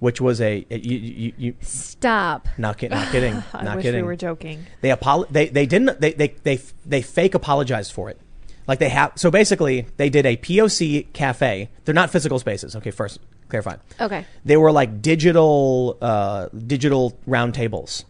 [0.00, 2.46] which was a you, you, you Stop.
[2.58, 4.02] not, kid, not kidding, I not wish kidding.
[4.02, 4.64] we were joking.
[4.82, 8.20] They apol- they they didn't they they they they fake apologized for it.
[8.66, 11.70] Like they have so basically they did a POC cafe.
[11.84, 12.76] They're not physical spaces.
[12.76, 13.18] Okay, first
[13.48, 13.76] clarify.
[13.98, 14.26] Okay.
[14.44, 18.04] They were like digital uh digital round tables.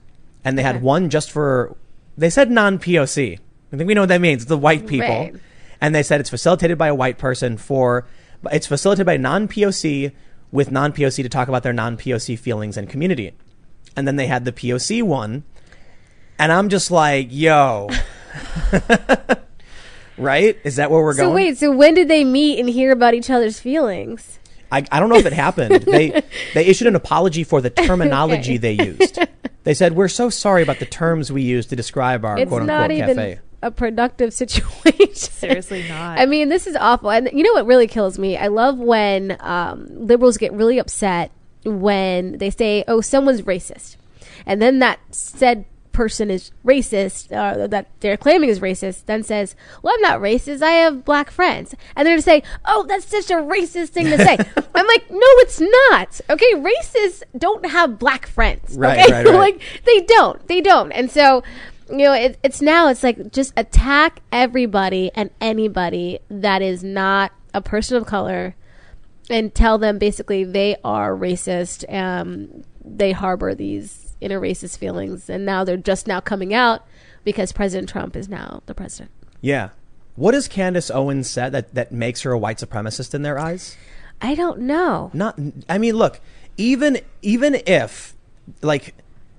[0.44, 0.72] And they Okay.
[0.72, 1.76] had one just for
[2.16, 3.38] they said non POC.
[3.72, 4.46] I think we know what that means.
[4.46, 5.08] The white people.
[5.08, 5.34] Right.
[5.80, 8.06] And they said it's facilitated by a white person for
[8.50, 10.12] it's facilitated by non POC
[10.50, 13.32] with non POC to talk about their non POC feelings and community.
[13.96, 15.44] And then they had the POC one
[16.38, 17.88] and I'm just like, yo.
[20.18, 20.56] right?
[20.64, 21.30] Is that where we're So going?
[21.30, 24.38] So wait, so when did they meet and hear about each other's feelings?
[24.70, 25.82] I, I don't know if it happened.
[25.86, 26.22] they
[26.54, 28.74] they issued an apology for the terminology Okay.
[28.76, 29.18] they used.
[29.64, 32.64] They said we're so sorry about the terms we used to describe our It's quote
[32.64, 33.40] not unquote cafe.
[33.62, 35.14] A productive situation.
[35.14, 36.18] Seriously not.
[36.18, 37.10] I mean, this is awful.
[37.10, 38.36] And you know what really kills me?
[38.36, 41.30] I love when um, liberals get really upset
[41.64, 43.96] when they say, "Oh, someone's racist,"
[44.46, 45.64] and then that said
[45.98, 50.62] person is racist, uh, that they're claiming is racist, then says, "Well, I'm not racist.
[50.62, 54.16] I have black friends," and they're to say, "Oh, that's such a racist thing to
[54.16, 54.36] say."
[54.76, 56.20] I'm like, "No, it's not.
[56.30, 58.76] Okay, racists don't have black friends.
[58.76, 59.34] Right, okay, right, right.
[59.34, 60.46] like they don't.
[60.46, 60.92] They don't.
[60.92, 61.42] And so,
[61.90, 67.32] you know, it, it's now it's like just attack everybody and anybody that is not
[67.54, 68.54] a person of color,
[69.30, 71.84] and tell them basically they are racist.
[71.92, 76.86] Um, they harbor these inner racist feelings, and now they're just now coming out
[77.24, 79.10] because President Trump is now the president.
[79.40, 79.70] Yeah.
[80.16, 83.76] What has Candace Owens said that, that makes her a white supremacist in their eyes?
[84.20, 85.10] I don't know.
[85.14, 85.38] Not.
[85.68, 86.20] I mean, look.
[86.56, 88.16] Even even if
[88.62, 88.94] like,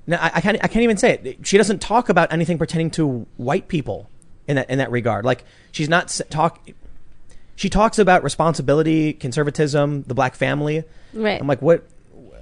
[0.09, 1.47] no, I, I can't I can't even say it.
[1.47, 4.09] She doesn't talk about anything pertaining to white people
[4.47, 5.23] in that in that regard.
[5.23, 6.67] Like she's not talk.
[7.55, 10.83] She talks about responsibility, conservatism, the black family.
[11.13, 11.39] Right.
[11.39, 11.83] I'm like, what?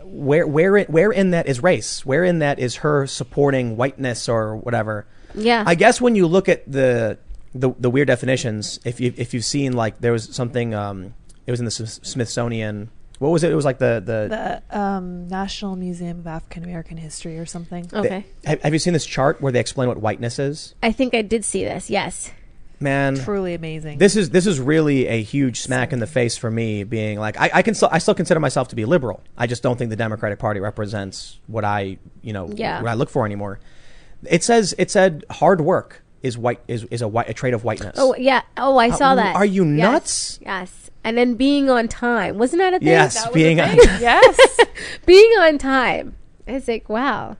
[0.03, 2.06] Where where in- where in that is race?
[2.06, 5.06] Where in that is her supporting whiteness or whatever?
[5.35, 5.64] Yeah.
[5.68, 7.18] I guess when you look at the
[7.53, 11.14] the, the weird definitions, if you if you've seen like there was something, um,
[11.45, 12.89] it was in the Smith- Smithsonian.
[13.19, 13.52] What was it?
[13.52, 14.61] It was like the the.
[14.69, 17.89] the um, National Museum of African American History or something.
[17.94, 18.26] okay.
[18.45, 20.76] have, have you seen this chart where they explain what whiteness is?
[20.84, 21.89] I think I did see this.
[21.89, 22.31] Yes.
[22.80, 23.98] man, truly amazing.
[23.98, 26.84] this is this is really a huge smack in the face for me.
[26.84, 29.22] Being like, I, I can still I still consider myself to be liberal.
[29.35, 32.81] I just don't think the Democratic Party represents what I you know Yeah.
[32.84, 33.60] what I look for anymore.
[34.30, 37.64] It says it said hard work is white is is a white a trait of
[37.64, 37.95] whiteness.
[37.98, 38.41] Oh yeah.
[38.57, 39.35] Oh, I saw Uh, that.
[39.35, 39.77] are you Yes.
[39.91, 40.39] nuts?
[40.44, 40.87] Yes.
[41.08, 42.88] And then being on time wasn't that a thing?
[42.90, 44.60] yes, That being a on, yes.
[45.06, 46.16] being on time.
[46.46, 47.38] It's like wow.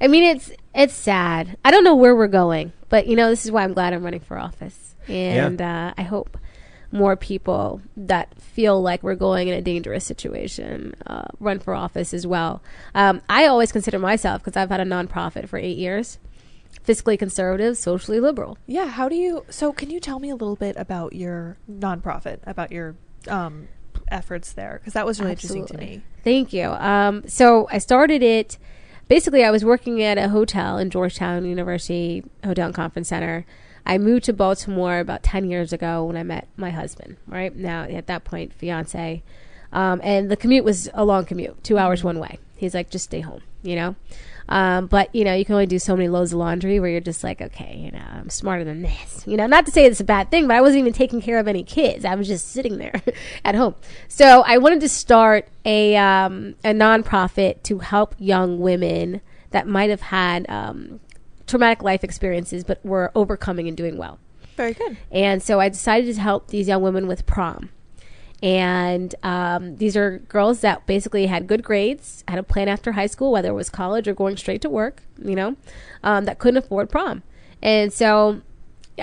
[0.00, 1.56] I mean, it's it's sad.
[1.64, 4.02] I don't know where we're going, but you know, this is why I'm glad I'm
[4.02, 6.36] running for office, and uh, I hope
[6.90, 12.12] more people that feel like we're going in a dangerous situation uh, run for office
[12.12, 12.62] as well.
[12.94, 16.18] Um, I always consider myself because I've had a nonprofit for eight years,
[16.88, 18.56] fiscally conservative, socially liberal.
[18.66, 19.44] Yeah, how do you?
[19.50, 22.96] So, can you tell me a little bit about your nonprofit, about your
[23.28, 23.68] um,
[24.08, 24.78] efforts there?
[24.80, 26.02] Because that was really interesting to me.
[26.24, 26.68] Thank you.
[26.70, 28.58] Um, so I started it.
[29.06, 33.46] Basically, I was working at a hotel in Georgetown University Hotel and Conference Center.
[33.86, 37.16] I moved to Baltimore about ten years ago when I met my husband.
[37.26, 39.22] Right now, at that point, fiance,
[39.72, 42.38] um, and the commute was a long commute, two hours one way.
[42.58, 43.96] He's like, just stay home, you know.
[44.48, 47.00] Um, but you know, you can only do so many loads of laundry where you're
[47.00, 49.26] just like, okay, you know, I'm smarter than this.
[49.26, 51.38] You know, not to say it's a bad thing, but I wasn't even taking care
[51.38, 52.04] of any kids.
[52.04, 53.02] I was just sitting there
[53.44, 53.74] at home.
[54.08, 59.20] So I wanted to start a um, a nonprofit to help young women
[59.50, 61.00] that might have had um,
[61.46, 64.18] traumatic life experiences, but were overcoming and doing well.
[64.56, 64.96] Very good.
[65.10, 67.70] And so I decided to help these young women with prom.
[68.42, 73.06] And um, these are girls that basically had good grades, had a plan after high
[73.08, 75.56] school, whether it was college or going straight to work, you know,
[76.04, 77.22] um, that couldn't afford prom.
[77.62, 78.42] And so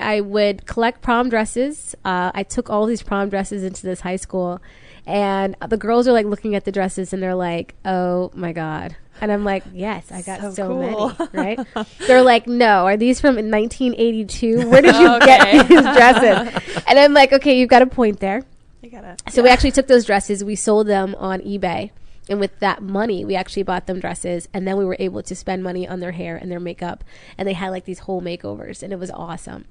[0.00, 1.94] I would collect prom dresses.
[2.04, 4.60] Uh, I took all these prom dresses into this high school,
[5.06, 8.96] and the girls are like looking at the dresses and they're like, "Oh my god!"
[9.20, 10.78] And I'm like, "Yes, I got So so, cool.
[10.78, 11.66] many." Right?
[12.06, 14.68] they're like, "No, are these from 1982?
[14.68, 15.52] Where did you Okay.
[15.52, 18.42] get these dresses?" And I'm like, "Okay, you've got a point there."
[18.86, 19.16] You gotta.
[19.32, 21.90] So we actually took those dresses, we sold them on eBay.
[22.28, 24.48] And with that money, we actually bought them dresses.
[24.54, 27.02] And then we were able to spend money on their hair and their makeup.
[27.36, 28.84] And they had like these whole makeovers.
[28.84, 29.64] And it was awesome.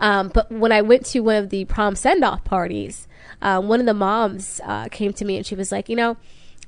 [0.00, 3.06] Um, but when I went to one of the prom send off parties,
[3.40, 6.16] uh, one of the moms uh, came to me and she was like, You know,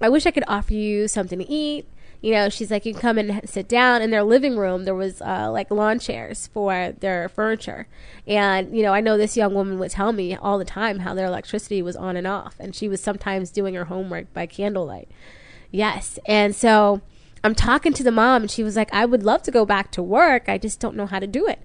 [0.00, 1.88] I wish I could offer you something to eat.
[2.22, 4.02] You know, she's like, you can come and sit down.
[4.02, 7.86] In their living room, there was uh, like lawn chairs for their furniture.
[8.26, 11.14] And, you know, I know this young woman would tell me all the time how
[11.14, 12.56] their electricity was on and off.
[12.60, 15.08] And she was sometimes doing her homework by candlelight.
[15.70, 16.18] Yes.
[16.26, 17.00] And so
[17.42, 19.90] I'm talking to the mom, and she was like, I would love to go back
[19.92, 20.48] to work.
[20.48, 21.60] I just don't know how to do it.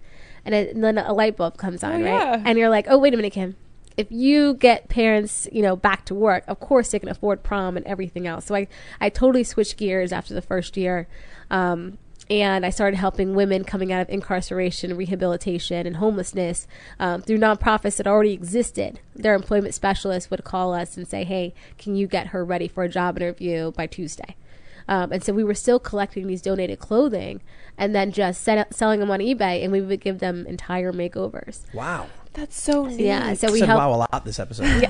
[0.46, 2.42] And, it, and then a light bulb comes on, Oh, right?
[2.46, 3.58] And you're like, oh, wait a minute, Kim.
[3.98, 7.78] If you get parents, you know, back to work, of course they can afford prom
[7.78, 8.46] and everything else.
[8.46, 8.68] So I,
[9.00, 11.08] I totally switched gears after the first year.
[11.50, 11.98] Um,
[12.30, 16.68] and I started helping women coming out of incarceration, rehabilitation, and homelessness
[17.00, 19.00] um, through nonprofits that already existed.
[19.16, 22.84] Their employment specialists would call us and say, "Hey, can you get her ready for
[22.84, 24.36] a job interview by Tuesday?"
[24.88, 27.42] Um, and so we were still collecting these donated clothing
[27.78, 31.62] and then just set, selling them on eBay, and we would give them entire makeovers.
[31.74, 32.08] wow.
[32.36, 33.00] That's so neat.
[33.00, 34.86] Yeah, so we said helped wow a lot this episode.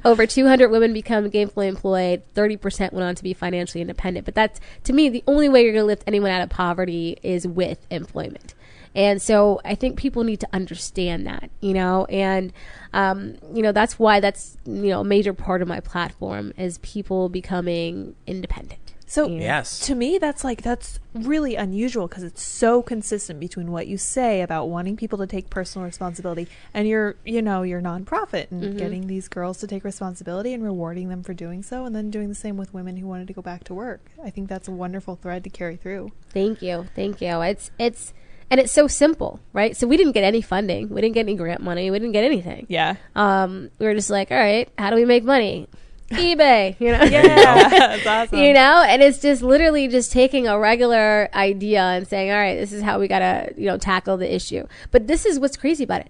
[0.04, 2.22] over 200 women become gainfully employed.
[2.34, 4.24] 30% went on to be financially independent.
[4.24, 7.18] But that's to me the only way you're going to lift anyone out of poverty
[7.24, 8.54] is with employment.
[8.94, 12.06] And so i think people need to understand that you know?
[12.06, 12.52] And
[12.94, 16.78] um, you know that's why that's you know a major part of my platform is
[16.78, 19.78] people becoming independent So Yes.
[19.86, 24.40] to me, that's like that's really unusual because it's so consistent between what you say
[24.42, 28.76] about wanting people to take personal responsibility and your, you know, your nonprofit and Mm-hmm.
[28.78, 32.28] getting these girls to take responsibility and rewarding them for doing so, and then doing
[32.28, 34.00] the same with women who wanted to go back to work.
[34.24, 36.10] I think that's a wonderful thread to carry through.
[36.30, 36.86] Thank you.
[36.96, 37.40] Thank you.
[37.42, 38.12] It's it's
[38.50, 39.76] and it's so simple, right?
[39.76, 40.88] So we didn't get any funding.
[40.88, 41.90] We didn't get any grant money.
[41.90, 42.66] We didn't get anything.
[42.68, 42.96] Yeah.
[43.14, 45.68] Um, we were just like, all right, how do we make money?
[46.10, 47.02] eBay, you know.
[47.04, 48.38] Yeah, that's awesome.
[48.38, 52.56] You know, and it's just literally just taking a regular idea and saying, all right,
[52.56, 54.66] this is how we got to, you know, tackle the issue.
[54.90, 56.08] But this is what's crazy about it.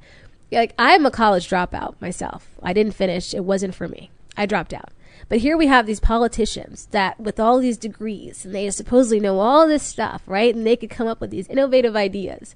[0.53, 2.49] Like, I'm a college dropout myself.
[2.63, 3.35] I didn't finish.
[3.35, 4.11] It wasn't for me.
[4.37, 4.91] I dropped out.
[5.29, 9.41] But here we have these politicians that, with all these degrees, and they supposedly know
[9.41, 10.55] all this stuff, right?
[10.55, 12.55] And they could come up with these innovative ideas.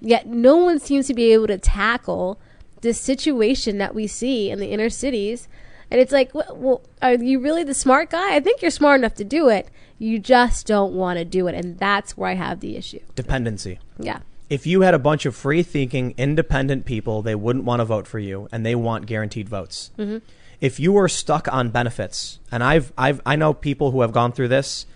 [0.00, 2.38] Yet no one seems to be able to tackle
[2.82, 5.48] this situation that we see in the inner cities.
[5.90, 8.34] And it's like, well, well, are you really the smart guy?
[8.36, 9.68] I think you're smart enough to do it.
[9.98, 11.54] You just don't want to do it.
[11.54, 13.00] And that's where I have the issue.
[13.16, 13.80] Dependency.
[13.98, 14.20] Yeah.
[14.48, 18.06] If you had a bunch of free thinking, independent people, they wouldn't want to vote
[18.06, 19.90] for you and they want guaranteed votes.
[19.98, 20.18] Mm-hmm.
[20.60, 24.32] If you were stuck on benefits, and I've, I've, I know people who have gone
[24.32, 24.86] through this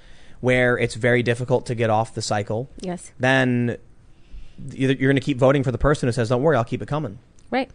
[0.41, 3.13] where it's very difficult to get off the cycle, Yes.
[3.19, 3.79] then
[4.73, 6.89] you're going to keep voting for the person who says, don't worry, I'll keep it
[6.89, 7.19] coming.
[7.51, 7.71] Right.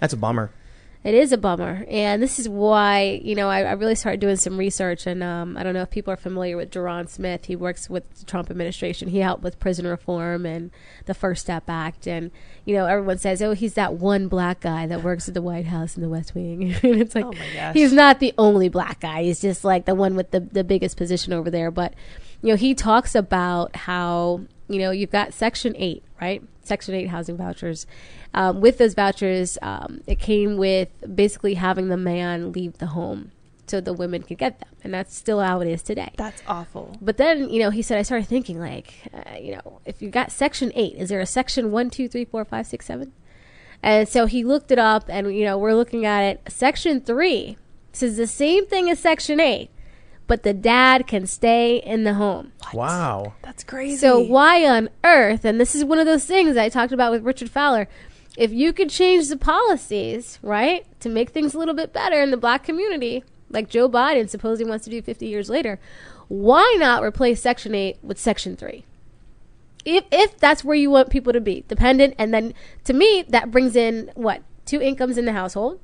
[0.00, 0.50] That's a bummer.
[1.04, 4.36] It is a bummer, and this is why you know I, I really started doing
[4.36, 5.06] some research.
[5.06, 7.44] And um, I don't know if people are familiar with Ja'Ron Smith.
[7.44, 9.08] He works with the Trump administration.
[9.08, 10.70] He helped with prison reform and
[11.04, 12.08] the First Step Act.
[12.08, 12.30] And
[12.64, 15.66] you know everyone says, "Oh, he's that one black guy that works at the White
[15.66, 17.74] House in the West Wing." and it's like Oh my gosh.
[17.74, 19.24] he's not the only black guy.
[19.24, 21.70] He's just like the one with the the biggest position over there.
[21.70, 21.92] But
[22.40, 26.42] you know he talks about how you know you've got Section Eight, right?
[26.66, 27.86] Section Eight housing vouchers.
[28.32, 33.30] Um, with those vouchers, um, it came with basically having the man leave the home
[33.66, 36.12] so the women could get them, and that's still how it is today.
[36.16, 36.98] That's awful.
[37.00, 40.10] But then, you know, he said, I started thinking, like, uh, you know, if you
[40.10, 43.12] got section eight, is there a section one, two, three, four, five, six, seven?
[43.82, 46.42] And so he looked it up, and, you know, we're looking at it.
[46.52, 47.56] Section three
[47.92, 49.70] says the same thing as section eight,
[50.26, 52.52] but the dad can stay in the home.
[52.72, 53.34] Wow.
[53.42, 53.96] That's crazy.
[53.96, 55.44] So why on earth?
[55.44, 57.88] And this is one of those things I talked about with Richard Fowler.
[58.36, 62.30] If you could change the policies, right, to make things a little bit better in
[62.30, 65.78] the black community, like Joe Biden supposedly wants to do 50 years later,
[66.28, 68.84] why not replace Section 8 with Section 3?
[69.84, 73.50] If if that's where you want people to be, dependent, and then to me that
[73.50, 75.80] brings in what two incomes in the household.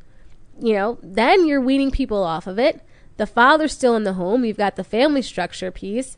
[0.59, 2.83] You know, then you're weaning people off of it.
[3.21, 4.47] The father's still in the home.
[4.47, 6.17] You've got the family structure piece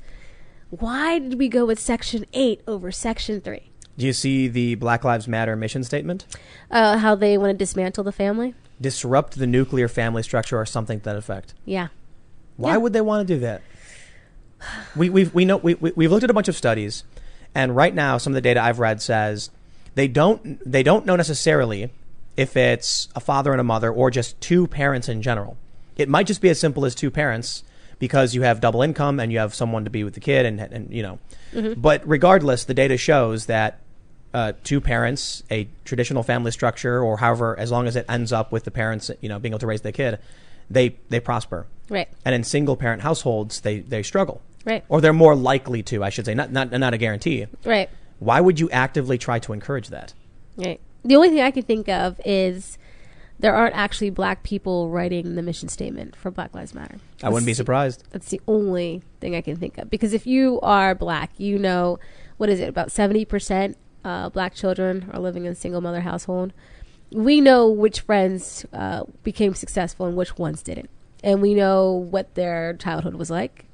[0.71, 3.61] why did we go with section 8 over section 3
[3.99, 6.25] Do you see the Black Lives Matter mission statement?
[6.71, 11.01] uh, how they want to dismantle the family Disrupt the nuclear family structure or something
[11.01, 11.55] to that effect.
[11.65, 11.89] yeah
[12.57, 12.77] Why Yeah.
[12.79, 13.63] would they want to do that?
[14.95, 17.03] We we've we know we, we we've looked at a bunch of studies,
[17.53, 19.51] and right now some of the data I've read says
[19.97, 21.91] they don't they don't know necessarily
[22.37, 25.57] if it's a father and a mother or just two parents in general.
[26.03, 27.65] It might just be as simple as two parents
[27.99, 30.61] because you have double income and you have someone to be with the kid and
[30.61, 31.19] and you know.
[31.77, 33.79] But regardless, the data shows that
[34.35, 38.51] uh, two parents, a traditional family structure, or however, as long as it ends up
[38.51, 40.19] with the parents, you know, being able to raise the kid,
[40.71, 41.67] they they prosper.
[41.89, 42.09] Right.
[42.25, 44.41] And in single parent households they they struggle.
[44.65, 44.85] Right.
[44.89, 47.47] Or they're more likely to i should say not not not a guarantee.
[47.65, 47.91] Right.
[48.19, 50.15] Why would you actively try to encourage that?
[50.57, 50.81] Right.
[51.05, 52.79] The only thing i can think of is
[53.39, 57.47] there aren't actually black people writing the mission statement for black lives matter i wouldn't
[57.47, 59.89] be That's the- surprised That's the only thing I can think of.
[59.91, 61.99] Because if you are black, you know,
[62.39, 66.53] what is it, about 70% uh, black children are living in a single mother household.
[67.13, 70.91] We know which friends uh, became successful and which ones didn't.
[71.23, 73.67] And we know what their childhood was like.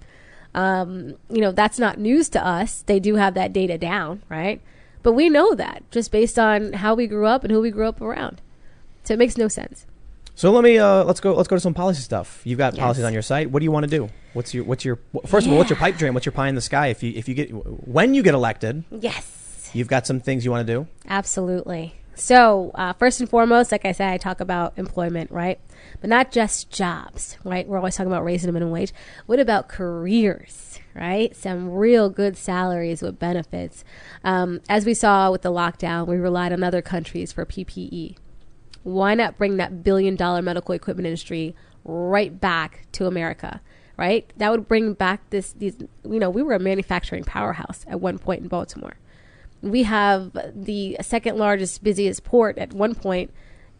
[0.54, 2.82] Um, you know, that's not news to us.
[2.82, 4.60] They do have that data down, right?
[5.02, 7.88] But we know that just based on how we grew up and who we grew
[7.88, 8.42] up around.
[9.08, 9.86] So it makes no sense.
[10.34, 12.82] so let me uh, let's go let's go to some policy stuff you've got Yes.
[12.82, 15.46] policies on your site what do you want to do what's your what's your first
[15.46, 17.26] of all what's your pipe dream what's your pie in the sky if you if
[17.28, 17.48] you get
[17.96, 19.70] when you get elected Yes.
[19.72, 21.94] you've got some things you want to do Absolutely.
[22.14, 25.60] So, uh, first and foremost, like I said, I talk about employment, right?
[26.00, 27.64] But not just jobs, right?
[27.68, 28.92] We're always talking about raising the minimum wage.
[29.26, 31.34] What about careers, right?
[31.36, 33.84] Some real good salaries with benefits.
[34.24, 38.16] Um, as we saw with the lockdown, we relied on other countries for PPE.
[38.82, 43.60] Why not bring that billion dollar medical equipment industry right back to America?
[43.96, 44.32] Right?
[44.36, 48.18] That would bring back this, these, you know, we were a manufacturing powerhouse at one
[48.18, 48.94] point in Baltimore
[49.62, 53.32] we have the second largest, busiest port at one point,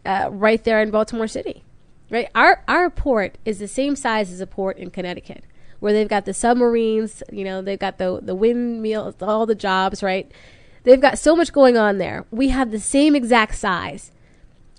[0.05, 1.63] uh, right there in Baltimore City.
[2.11, 5.43] Right, our our port is the same size as a port in Connecticut,
[5.79, 7.21] where they've got the submarines.
[7.31, 10.01] You know, they've got the the windmills, all the jobs.
[10.01, 10.31] Right,
[10.83, 12.25] they've got so much going on there.
[12.31, 14.11] We have the same exact size,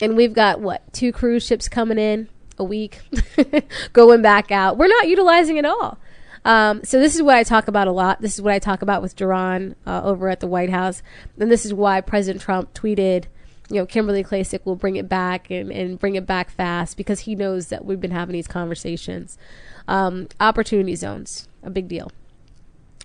[0.01, 2.29] and we've got what two cruise ships coming in
[2.59, 3.01] a week,
[3.93, 4.77] going back out.
[4.77, 5.99] We're not utilizing it all.
[6.45, 8.21] Um, so this is what I talk about a lot.
[8.21, 11.03] This is what I talk about with Ja'Ron uh, over at the White House,
[11.39, 13.25] and this is why President Trump tweeted,
[13.69, 17.21] you know, Kimberly Klacik will bring it back and, and bring it back fast because
[17.21, 19.39] he knows that we've been having these conversations.
[19.87, 22.11] Um, opportunity zones, a big deal.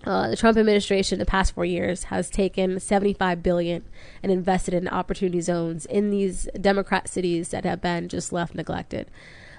[0.04, 3.84] Uh, the Trump administration, the past four years, has taken 75 billion
[4.22, 9.10] and invested in opportunity zones in these Democrat cities that have been just left neglected.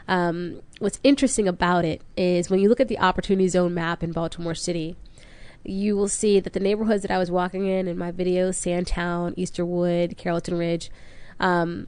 [0.07, 4.14] Um, what's interesting about it is when you look at the opportunity zone map in
[4.14, 4.95] Baltimore City,
[5.64, 9.34] you will see that the neighborhoods that I was walking in in my videos, Sandtown,
[9.35, 10.89] Easterwood, Carrollton Ridge,
[11.41, 11.88] um,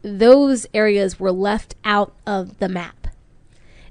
[0.00, 3.03] those areas were left out of the map.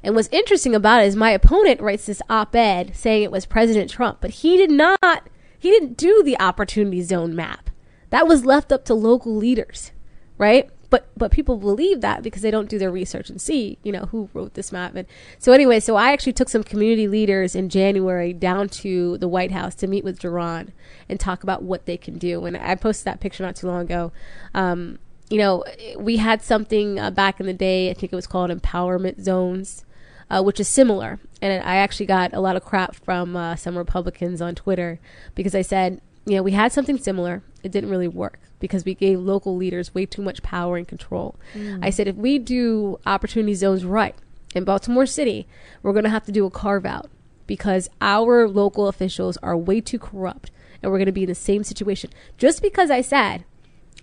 [0.04, 3.90] And what's interesting about it is my opponent writes this op-ed saying it was President
[3.90, 5.30] Trump, but he did not.
[5.58, 7.70] He didn't do the opportunity zone map.
[8.10, 9.92] That was left up to local leaders,
[10.38, 10.70] right?
[10.90, 14.06] But but people believe that because they don't do their research and see, you know,
[14.12, 14.94] who wrote this map.
[14.94, 15.08] And
[15.40, 19.52] so anyway, so I actually took some community leaders in January down to the White
[19.52, 20.70] House to meet with Ja'Ron
[21.10, 22.46] and talk about what they can do.
[22.46, 24.12] And I posted that picture not too long ago.
[24.54, 25.00] Um,
[25.30, 25.64] you know,
[25.98, 27.90] we had something uh, back in the day.
[27.90, 29.86] I think it was called empowerment zones,
[30.34, 31.20] uh, which is similar.
[31.42, 35.00] And I actually got a lot of crap from uh, some Republicans on Twitter
[35.36, 37.44] because I said, you know, we had something similar.
[37.62, 41.36] It didn't really work because we gave local leaders way too much power and control.
[41.82, 44.16] I said, if we do opportunity zones right
[44.56, 45.48] in Baltimore City,
[45.84, 47.12] we're going to have to do a carve out
[47.46, 50.50] because our local officials are way too corrupt
[50.82, 52.10] and we're going to be in the same situation.
[52.38, 53.44] Just because I said,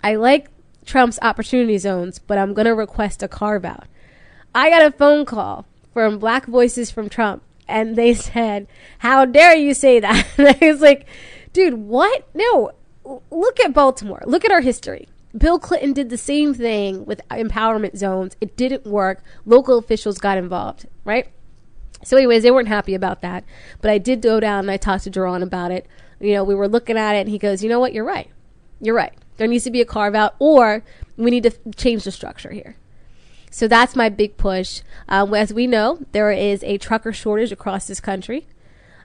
[0.05, 0.48] I like
[0.85, 3.86] Trump's opportunity zones, but I'm going to request a carve out.
[4.55, 8.67] I got a phone call from Black Voices from Trump, and they said,
[8.99, 10.27] How dare you say that?
[10.39, 11.07] And I was like,
[11.53, 12.29] Dude, what?
[12.35, 12.73] No,
[13.31, 14.23] look at Baltimore.
[14.27, 15.09] Look at our history.
[15.37, 18.37] Bill Clinton did the same thing with empowerment zones.
[18.41, 19.23] It didn't work.
[19.45, 21.29] Local officials got involved, right?
[22.03, 23.45] So, anyways, they weren't happy about that.
[23.81, 25.87] But I did go down and I talked to Ja'Ron about it.
[26.19, 27.93] You know, we were looking at it, and he goes, You know what?
[27.93, 28.31] You're right.
[28.81, 29.12] You're right.
[29.37, 30.83] There needs to be a carve out, or
[31.17, 32.77] we need to change the structure here.
[33.51, 34.83] So that's my big push.
[35.09, 38.47] Um, as we know, there is a trucker shortage across this country.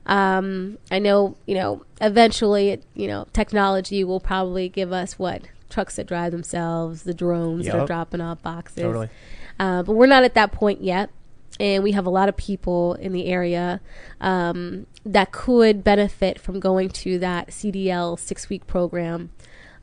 [0.06, 5.96] Um, I know, you know, eventually, you know, technology will probably give us what trucks
[5.96, 8.84] that drive themselves, the drones that are dropping off boxes.
[8.84, 9.10] Totally.
[9.60, 11.10] Uh, but we're not at that point yet.
[11.60, 13.80] And we have a lot of people in the area
[14.20, 19.32] um, that could benefit from going to that CDL six week program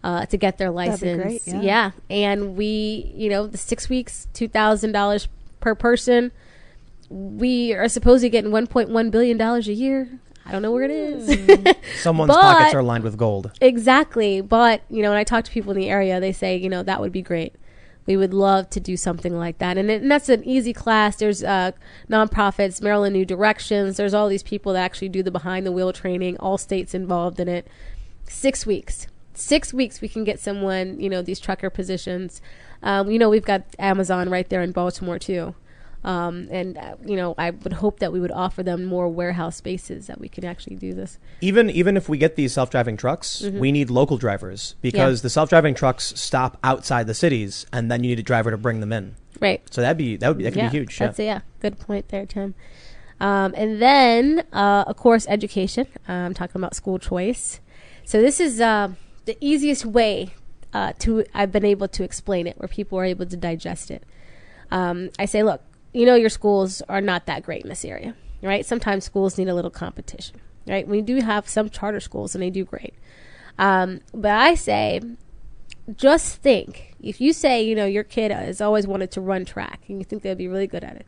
[0.04, 1.44] uh, to get their That'd be license.
[1.44, 1.92] great, yeah.
[2.10, 5.28] And we, you know, the six weeks, $2,000
[5.60, 6.32] per person.
[7.08, 10.08] We are supposed to get $1.1 billion a year.
[10.44, 11.76] I don't know where it is.
[12.02, 13.52] Someone's But- pockets are lined with gold.
[13.60, 14.40] Exactly.
[14.40, 16.82] But, you know, when I talk to people in the area, they say, you know,
[16.82, 17.54] that would be great.
[18.04, 19.78] We would love to do something like that.
[19.78, 21.16] And, it, and that's an easy class.
[21.16, 21.70] There's uh,
[22.10, 23.96] nonprofits, Maryland New Directions.
[23.96, 27.38] There's all these people that actually do the behind the wheel training, all states involved
[27.38, 27.68] in it.
[28.26, 29.06] Six weeks.
[29.34, 32.40] Six weeks we can get someone, you know, these trucker positions.
[32.82, 35.54] Um, you know, we've got Amazon right there in Baltimore, too.
[36.04, 39.56] Um, and, uh, you know, I would hope that we would offer them more warehouse
[39.56, 41.18] spaces that we can actually do this.
[41.40, 43.60] Even even if we get these self-driving trucks, Mm-hmm.
[43.60, 48.10] we need local drivers because the self-driving trucks stop outside the cities, and then you
[48.10, 49.14] need a driver to bring them in.
[49.40, 49.62] Right.
[49.70, 51.00] So that'd be that would be that could yeah, be huge.
[51.00, 51.06] Yeah.
[51.06, 52.54] That's yeah, good point there, Tim.
[53.20, 55.86] Um, and then, uh, of course, education.
[56.08, 57.60] I'm talking about school choice.
[58.04, 58.88] So this is uh,
[59.24, 60.34] the easiest way
[60.72, 64.04] uh, to I've been able to explain it, where people are able to digest it.
[64.70, 65.62] Um, I say, look,
[65.92, 68.64] you know, your schools are not that great in this area, right?
[68.64, 70.88] Sometimes schools need a little competition, right?
[70.88, 72.94] We do have some charter schools, and they do great.
[73.58, 75.00] Um, but I say,
[75.96, 79.80] just think if you say you know your kid has always wanted to run track
[79.88, 81.06] and you think they'd be really good at it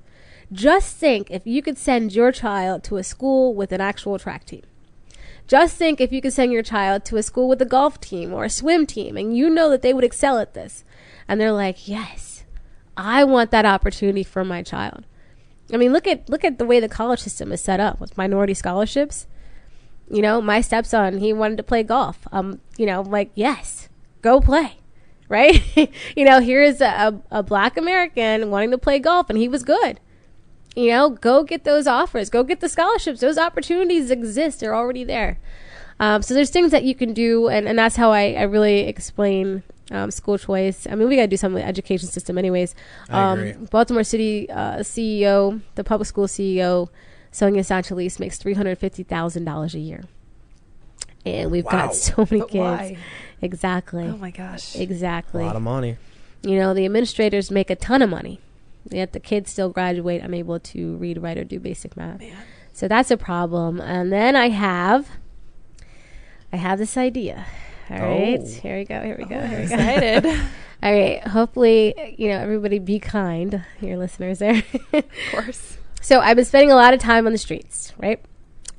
[0.53, 4.45] just think if you could send your child to a school with an actual track
[4.45, 4.63] team
[5.47, 8.33] just think if you could send your child to a school with a golf team
[8.33, 10.85] or a swim team and you know that they would excel at this.
[11.29, 12.45] And they're like yes
[12.97, 15.05] i want that opportunity for my child.
[15.73, 18.17] I mean look at look at the way the college system is set up with
[18.17, 19.27] minority scholarships.
[20.11, 22.27] You know my stepson he wanted to play golf.
[22.33, 23.89] Um you know like yes
[24.23, 24.79] go play
[25.29, 25.63] right?
[26.17, 26.87] You know here's a,
[27.31, 30.01] a, a black american wanting to play golf and he was good
[30.75, 35.05] you know go get those offers go get the scholarships those opportunities exist they're already
[35.05, 35.39] there
[36.01, 38.81] um, so there's things that you can do and, and that's how I, I really
[38.81, 42.37] explain um, school choice i mean we got to do something with the education system
[42.39, 42.75] anyways
[43.09, 43.67] I um, agree.
[43.71, 46.89] baltimore city uh, ceo the public school ceo
[47.33, 50.05] Sonja Santelises makes $350000 a year
[51.27, 51.71] and we've Wow.
[51.71, 52.97] got so many But kids why?
[53.43, 54.77] exactly Oh my gosh.
[54.77, 55.43] Exactly.
[55.43, 55.97] A lot of money.
[56.43, 58.41] you know the administrators make a ton of money
[58.91, 62.37] yet the kids still graduate I'm able to read write or do basic math Man.
[62.73, 65.09] so that's a problem and then i have
[66.53, 67.47] i have this idea
[67.91, 68.47] all right Oh.
[68.47, 70.27] here we go here we go Oh, here we go excited.
[70.83, 74.63] all right hopefully you know everybody be kind your listeners there
[74.93, 75.79] of course.
[76.01, 78.21] so I've been spending a lot of time on the streets, right?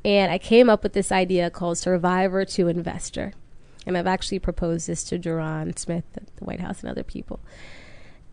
[0.04, 3.34] And I came up with this idea called survivor to investor.
[3.88, 7.40] And I've actually proposed this to Ja'Ron Smith at the White House and other people.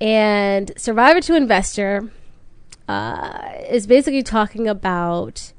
[0.02, 2.10] And survivor to investor
[2.88, 5.52] uh, is basically talking about,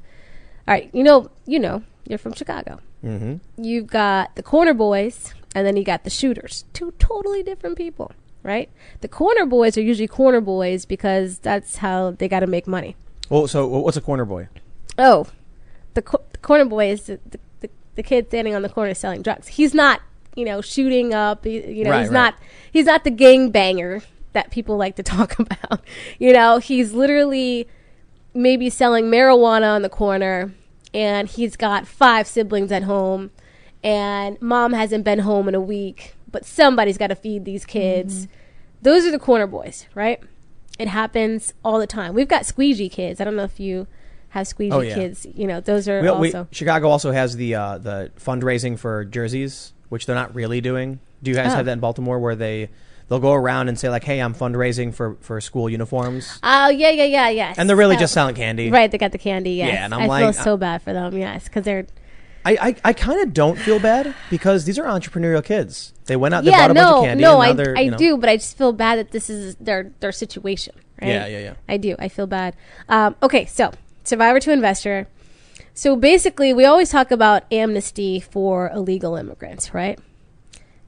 [0.68, 2.80] all right, you know, you know, you're from Chicago.
[3.02, 6.66] hmm You've got the corner boys, and then you got the shooters.
[6.74, 8.12] Two totally different people,
[8.44, 8.70] right?
[9.00, 12.98] The corner boys are usually corner boys because that's how they got to make money.
[13.30, 14.50] Well, so what's a corner boy?
[14.98, 15.28] Oh,
[15.94, 18.94] the, co- the corner boy is the, the, the, the kid standing on the corner
[18.94, 19.48] selling drugs.
[19.48, 20.02] He's not,
[20.36, 21.46] you know, shooting up.
[21.46, 22.14] he- You know, Right, he's right.
[22.14, 22.36] not.
[22.74, 24.02] He's not the gang banger
[24.34, 25.82] that people like to talk about.
[26.20, 27.68] You know, he's literally
[28.34, 30.54] maybe selling marijuana on the corner,
[30.94, 33.32] and he's got five siblings at home,
[33.84, 38.28] and mom hasn't been home in a week, but somebody's got to feed these kids.
[38.82, 40.20] those are the corner boys, right?
[40.80, 42.14] It happens all the time.
[42.16, 43.22] We've got squeegee kids.
[43.22, 43.88] I don't know if you
[44.30, 44.96] have squeegee Oh, yeah.
[44.96, 45.26] kids.
[45.36, 46.48] You know, those are We, we, also.
[46.52, 51.00] Chicago also has the uh, the fundraising for jerseys, which they're not really doing.
[51.22, 51.58] Do you guys Oh.
[51.58, 52.70] have that in Baltimore, where they
[53.10, 56.90] they'll go around and say like, "Hey, I'm fundraising for for school uniforms," Oh yeah,
[56.90, 57.58] yeah, yeah, yes.
[57.58, 58.70] and they're really just selling candy.
[58.72, 58.90] right.
[58.92, 59.52] They got the candy.
[59.52, 59.74] Yes.
[59.74, 61.18] Yeah, and I'm I like- feel so bad for them.
[61.18, 61.86] Yes, because they're
[62.46, 65.94] I I, I kind of don't feel bad because these are entrepreneurial kids.
[66.06, 66.68] They went out, they yeah.
[66.68, 67.22] bought a bunch of candy.
[67.24, 69.12] no, and now I they're, I you know- do, but I just feel bad that
[69.12, 70.76] this is their their situation.
[71.02, 71.10] Right?
[71.10, 71.54] Yeah, yeah, yeah.
[71.68, 71.96] I do.
[72.00, 72.56] I feel bad.
[72.90, 73.72] Um, okay, so
[74.04, 75.08] survivor to investor.
[75.74, 79.98] So basically, we always talk about amnesty for illegal immigrants, right?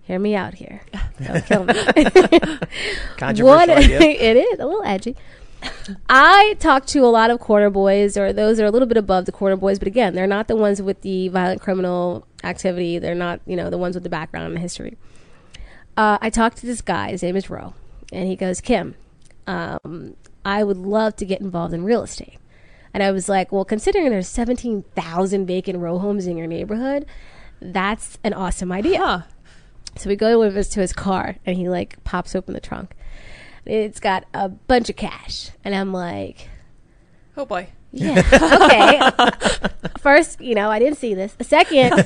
[0.05, 0.81] Hear me out here.
[1.23, 1.73] Don't kill me.
[3.17, 3.99] Controversial What idea.
[4.01, 5.15] it is a little edgy.
[6.07, 8.97] I talk to a lot of corner boys, or those that are a little bit
[8.97, 12.99] above the corner boys, but again, they're not the ones with the violent criminal activity.
[12.99, 14.95] They're not, you know, the ones with the background and the history.
[15.97, 17.09] Uh, I talked to this guy.
[17.09, 17.73] His name is Ro,
[18.13, 18.93] and he goes, "Kim,
[19.47, 22.37] um, I would love to get involved in real estate."
[22.93, 27.07] And I was like, "Well, considering there's 17,000 vacant row homes in your neighborhood,
[27.59, 29.21] that's an awesome idea." Huh.
[29.97, 32.95] So we go with us to his car, and he like pops open the trunk.
[33.65, 36.49] It's got a bunch of cash, and I'm like,
[37.37, 37.69] Oh boy.
[37.91, 38.21] yeah,
[38.63, 39.69] okay.
[39.99, 41.35] First, you know, I didn't see this.
[41.41, 42.05] Second,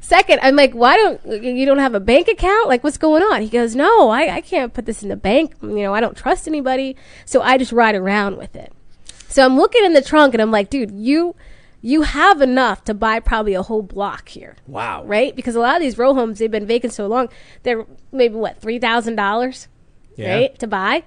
[0.00, 2.68] second, I'm like, why don't you don't have a bank account?
[2.68, 3.42] Like, what's going on?
[3.42, 5.54] He goes, no, I, I can't put this in the bank.
[5.62, 8.72] You know, I don't trust anybody, so I just ride around with it.
[9.28, 11.36] So I'm looking in the trunk, and I'm like, dude, you
[11.82, 15.04] you have enough to buy probably a whole block here Wow.
[15.04, 15.34] right?
[15.34, 17.28] Because a lot of these row homes they've been vacant so long,
[17.62, 19.68] they're maybe what three thousand dollars,
[20.16, 20.34] Yeah.
[20.34, 21.04] right, to buy.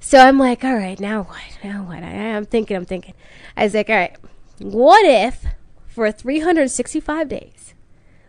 [0.00, 1.42] So I'm like, all right, now what?
[1.64, 2.02] Now what?
[2.02, 3.14] I, I'm thinking, I'm thinking.
[3.56, 4.16] I was like, all right,
[4.58, 5.44] what if
[5.88, 7.74] for 365 days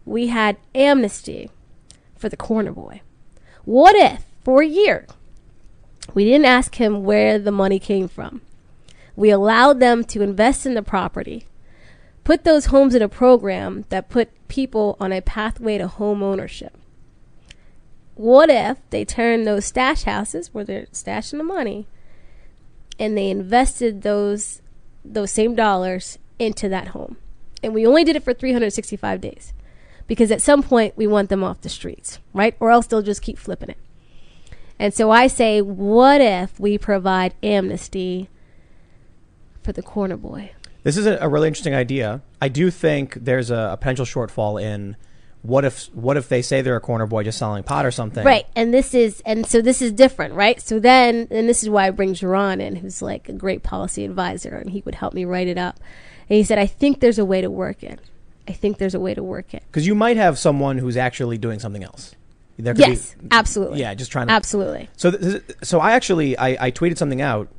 [0.05, 1.49] we had amnesty
[2.15, 3.01] for the corner boy?
[3.65, 5.05] What if for a year
[6.13, 8.41] we didn't ask him where the money came from?
[9.15, 11.45] We allowed them to invest in the property
[12.25, 16.75] put those homes in a program that put people on a pathway to home ownership.
[18.15, 21.87] What if they turned those stash houses where they're stashing the money
[22.99, 24.61] and they invested those
[25.03, 27.17] those same dollars into that home?
[27.61, 29.53] And we only did it for 365 days
[30.07, 32.55] because at some point we want them off the streets, right?
[32.59, 33.77] Or else they'll just keep flipping it.
[34.79, 38.29] And so I say, what if we provide amnesty
[39.61, 40.51] for the corner boy?
[40.85, 42.21] This is a, a really interesting idea.
[42.39, 44.95] I do think there's a, a potential shortfall in
[45.41, 48.23] what if what if they say they're a corner boy just selling pot or something.
[48.23, 48.45] Right.
[48.55, 50.61] And this is and so this is different, right?
[50.61, 54.05] So then and this is why I bring Ja'Ron in, who's like a great policy
[54.05, 55.79] advisor, and he would help me write it up.
[56.29, 57.99] And he said, I think there's a way to work it.
[58.47, 59.63] I think there's a way to work it.
[59.65, 62.13] Because you might have someone who's actually doing something else.
[62.57, 63.79] There could Yes, be, absolutely.
[63.81, 64.33] yeah, just trying to.
[64.33, 64.87] Absolutely.
[64.97, 67.49] So, th- so I actually I, I tweeted something out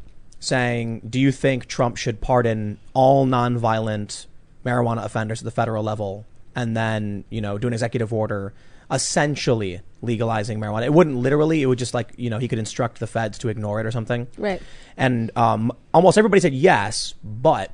[0.47, 4.27] saying, "Do you think Trump should pardon all nonviolent
[4.65, 6.25] marijuana offenders at the federal level,
[6.55, 8.53] and then you know do an executive order
[8.91, 10.85] essentially legalizing marijuana?
[10.85, 13.49] It wouldn't literally; it would just like you know he could instruct the feds to
[13.49, 14.63] ignore it or something." Right.
[14.97, 17.71] And um, almost everybody said yes, but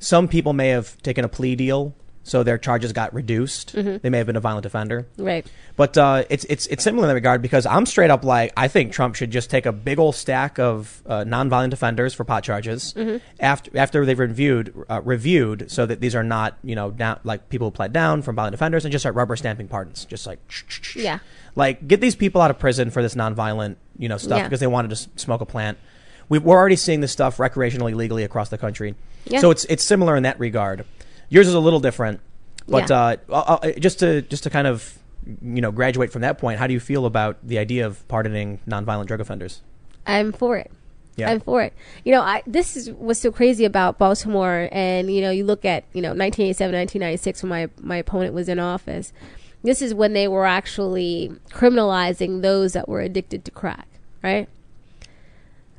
[0.00, 3.72] some people may have taken a plea deal, so their charges got reduced.
[3.72, 5.06] They may have been a violent offender.
[5.16, 5.46] Right.
[5.76, 8.68] But uh, it's it's it's similar in that regard because I'm straight up like I
[8.68, 12.44] think Trump should just take a big old stack of uh, nonviolent offenders for pot
[12.44, 12.94] charges
[13.40, 17.48] after after they've reviewed uh, reviewed so that these are not you know down, like
[17.48, 20.38] people who pled down from violent offenders and just start rubber stamping pardons just like
[20.94, 21.20] Yeah.
[21.56, 24.44] like get these people out of prison for this nonviolent you know stuff Yeah.
[24.44, 25.78] because they wanted to s- smoke a plant.
[26.28, 28.94] We, we're already seeing this stuff recreationally legally across the country,
[29.24, 29.40] Yeah.
[29.40, 30.84] so it's it's similar in that regard.
[31.30, 32.20] Yours is a little different,
[32.68, 33.16] but Yeah.
[33.30, 34.98] uh, just to just to kind of
[35.42, 38.58] you know graduate from that point, how do you feel about the idea of pardoning
[38.68, 39.62] nonviolent drug offenders?
[40.06, 40.70] I'm for it.
[41.16, 41.30] Yeah.
[41.30, 41.72] I'm for it.
[42.04, 45.64] You know, I this is what's so crazy about Baltimore, and you know, you look
[45.64, 49.12] at you know 1987, 1996 when my my opponent was in office.
[49.62, 53.86] This is when they were actually criminalizing those that were addicted to crack,
[54.22, 54.48] right?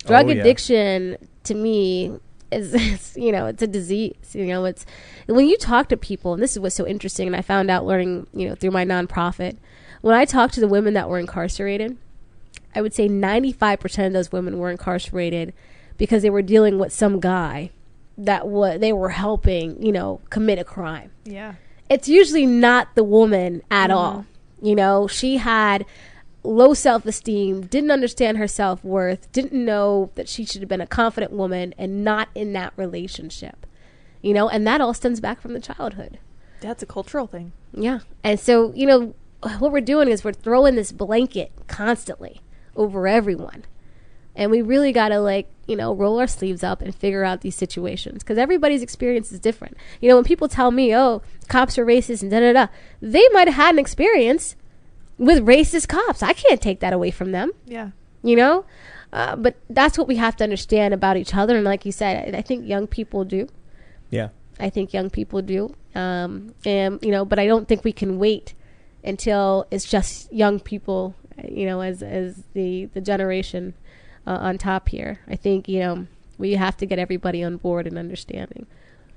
[0.05, 0.41] Drug Oh, yeah.
[0.41, 2.19] addiction to me
[2.51, 4.33] is, is, you know, it's a disease.
[4.33, 4.85] You know, it's
[5.27, 7.85] when you talk to people, and this is what's so interesting, and I found out
[7.85, 9.57] learning, you know, through my nonprofit.
[10.01, 11.97] When I talked to the women that were incarcerated,
[12.73, 15.53] I would say 95% of those women were incarcerated
[15.97, 17.71] because they were dealing with some guy
[18.17, 21.11] that wa they were helping, you know, commit a crime.
[21.23, 21.55] Yeah.
[21.89, 23.97] It's usually not the woman at mm-hmm.
[23.97, 24.25] all.
[24.61, 25.85] You know, she had
[26.43, 31.31] low self-esteem, didn't understand her self-worth, didn't know that she should have been a confident
[31.31, 33.65] woman and not in that relationship.
[34.21, 36.19] You know, and that all stems back from the childhood.
[36.61, 37.53] That's a cultural thing.
[37.73, 37.99] Yeah.
[38.23, 39.15] And so, you know,
[39.59, 42.41] what we're doing is we're throwing this blanket constantly
[42.75, 43.65] over everyone.
[44.35, 47.41] And we really got to like, you know, roll our sleeves up and figure out
[47.41, 49.75] these situations because everybody's experience is different.
[49.99, 52.67] You know, when people tell me, "Oh, cops are racist" and da da da,
[53.01, 54.55] they might have had an experience
[55.27, 56.21] with racist cops.
[56.23, 57.89] I can't take that away from them Yeah.
[58.29, 58.65] you know
[59.13, 62.13] uh, but that's what we have to understand about each other and like you said
[62.33, 63.41] I, I think young people do
[64.17, 64.29] Yeah.
[64.67, 65.61] i think young people do
[66.03, 66.31] um,
[66.65, 68.47] and you know but i don't think we can wait
[69.03, 71.01] until it's just young people
[71.59, 73.73] you know as as the the generation
[74.29, 76.07] uh, on top here i think you know
[76.37, 78.65] we have to get everybody on board and understanding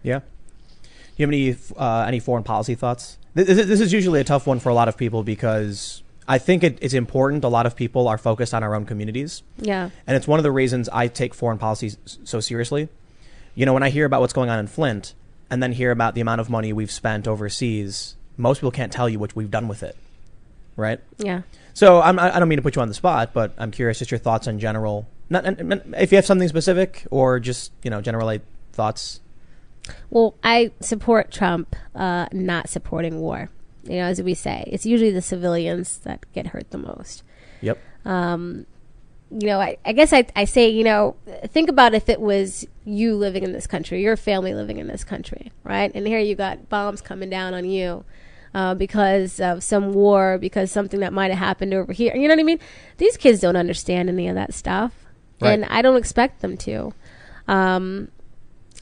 [0.02, 0.20] Yeah.
[0.20, 3.18] Do you have any uh, any foreign policy thoughts?
[3.34, 6.78] This, is usually a tough one for a lot of people because I think it,
[6.80, 7.42] it's important.
[7.44, 10.44] A lot of people are focused on our own communities, yeah and it's one of
[10.44, 12.88] the reasons I take foreign policy so seriously.
[13.56, 15.14] You know, when I hear about what's going on in Flint,
[15.50, 19.08] and then hear about the amount of money we've spent overseas, most people can't tell
[19.08, 19.96] you what we've done with it,
[20.76, 21.00] right?
[21.18, 21.42] yeah
[21.74, 23.98] So I'm, I I don't mean to put you on the spot, but I'm curious
[23.98, 25.06] just your thoughts in general.
[25.28, 25.44] Not
[25.98, 28.38] if you have something specific or just you know general
[28.72, 29.20] thoughts.
[30.10, 33.50] Well, I support Trump uh, not supporting war.
[33.84, 37.22] You know, as we say, it's usually the civilians that get hurt the most.
[37.60, 37.78] Yep.
[38.06, 38.66] Um,
[39.30, 41.16] you know, I, I guess I, I say, you know,
[41.48, 45.04] think about if it was you living in this country, your family living in this
[45.04, 45.90] country, right?
[45.94, 48.04] And here you got bombs coming down on you
[48.54, 52.14] uh, because of some war, because something that might have happened over here.
[52.14, 52.60] You know what I mean?
[52.98, 54.92] These kids don't understand any of that stuff,
[55.40, 55.52] Right.
[55.52, 56.94] and I don't expect them to.
[57.48, 58.08] Um,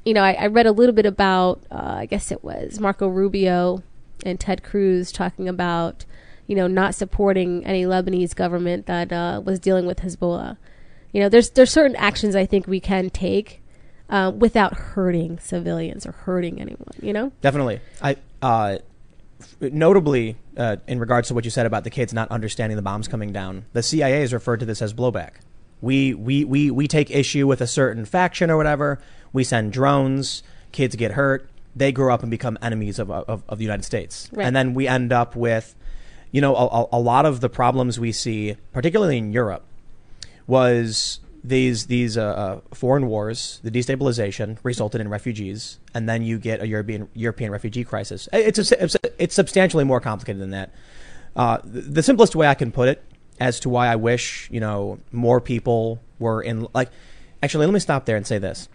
[0.04, 3.06] you know, I, I read a little bit about, uh, I guess it was Marco
[3.08, 3.82] Rubio
[4.24, 6.04] and Ted Cruz talking about,
[6.46, 10.56] you know, not supporting any Lebanese government that uh, was dealing with Hezbollah.
[11.12, 13.62] You know, there's there's certain actions I think we can take
[14.08, 16.94] uh, without hurting civilians or hurting anyone.
[17.00, 17.80] You know, Definitely.
[18.00, 18.78] I uh,
[19.40, 22.82] f- notably uh, in regards to what you said about the kids not understanding the
[22.82, 25.32] bombs coming down, the CIA has referred to this as blowback.
[25.80, 29.00] We we we we take issue with a certain faction or whatever.
[29.32, 30.42] We send drones.
[30.72, 31.48] Kids get hurt.
[31.74, 34.46] They grow up and become enemies of of, of the United States, Right.
[34.46, 35.74] and then we end up with,
[36.30, 39.64] you know, a, a- a lot of the problems we see, particularly in Europe,
[40.46, 46.38] was these these uh, uh, foreign wars, the destabilization resulted in refugees, and then you
[46.38, 48.28] get a European European refugee crisis.
[48.32, 48.84] It's a,
[49.18, 50.72] it's, substantially more complicated than that.
[51.34, 53.02] Uh, the, the simplest way I can put it
[53.40, 56.90] as to why I wish you know more people were in like.
[57.42, 58.68] Actually, let me stop there and say this: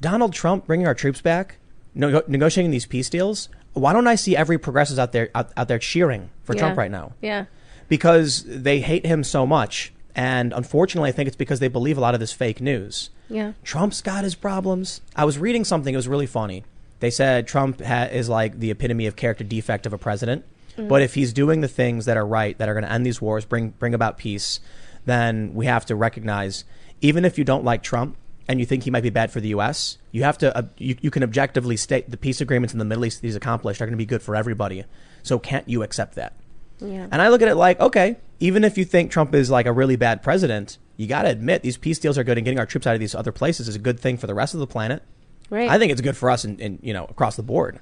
[0.00, 1.56] Donald Trump bringing our troops back,
[1.94, 3.48] no, negotiating these peace deals.
[3.72, 6.60] Why don't I see every progressive out there out, out there cheering for Yeah.
[6.60, 7.12] Trump right now?
[7.22, 7.46] yeah,
[7.88, 9.92] because they hate him so much.
[10.14, 13.10] And unfortunately, I think it's because they believe a lot of this fake news.
[13.28, 15.00] yeah, Trump's got his problems.
[15.14, 16.64] I was reading something, it was really funny.
[17.00, 20.44] They said Trump ha- is like the epitome of character defect of a president.
[20.78, 20.88] Mm.
[20.88, 23.20] But if he's doing the things that are right, that are going to end these
[23.20, 24.60] wars, bring, bring about peace,
[25.04, 26.64] then we have to recognize,
[27.02, 28.16] even if you don't like Trump
[28.48, 30.96] and you think he might be bad for the U.S., you have to, uh, you,
[31.00, 33.86] you can objectively state the peace agreements in the Middle East that he's accomplished are
[33.86, 34.84] going to be good for everybody.
[35.22, 36.34] So can't you accept that?
[36.80, 37.08] yeah.
[37.10, 39.72] And I look at it like, okay, even if you think Trump is like a
[39.72, 42.66] really bad president, you got to admit these peace deals are good, and getting our
[42.66, 44.66] troops out of these other places is a good thing for the rest of the
[44.66, 45.02] planet.
[45.50, 45.68] Right.
[45.68, 47.80] I think it's good for us, in you know, across the board.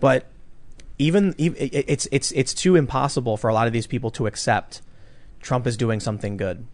[0.00, 0.26] But
[0.98, 4.80] even, even it's it's it's too impossible for a lot of these people to accept
[5.40, 6.66] Trump is doing something good.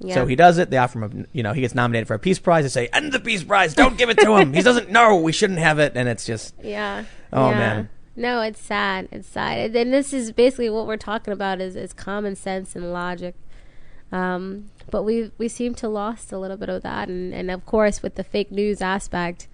[0.00, 0.14] Yeah.
[0.14, 0.70] So he does it.
[0.70, 2.64] They offer him, a, you know, he gets nominated for a peace prize.
[2.64, 3.74] They say, "End the peace prize!
[3.74, 4.52] Don't give it to him.
[4.52, 5.16] he doesn't know.
[5.16, 7.04] We shouldn't have it." And it's just, Yeah.
[7.32, 7.58] Oh, Yeah.
[7.58, 7.88] man.
[8.16, 9.08] No, it's sad.
[9.12, 9.76] It's sad.
[9.76, 13.36] And this is basically what we're talking about is, is common sense and logic.
[14.10, 17.64] Um, but we we seem to lost a little bit of that, and, and of
[17.66, 19.48] course with the fake news aspect,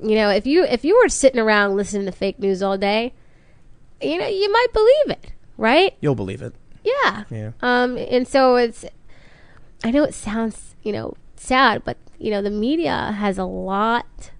[0.00, 3.12] you know, if you if you were sitting around listening to fake news all day,
[4.00, 5.94] you know, you might believe it, right?
[6.00, 6.54] you'll believe it.
[6.84, 7.24] Yeah.
[7.30, 7.50] Yeah.
[7.60, 8.84] Um, and so it's,
[9.84, 14.30] I know it sounds, you know, sad, but you know, the media has a lot,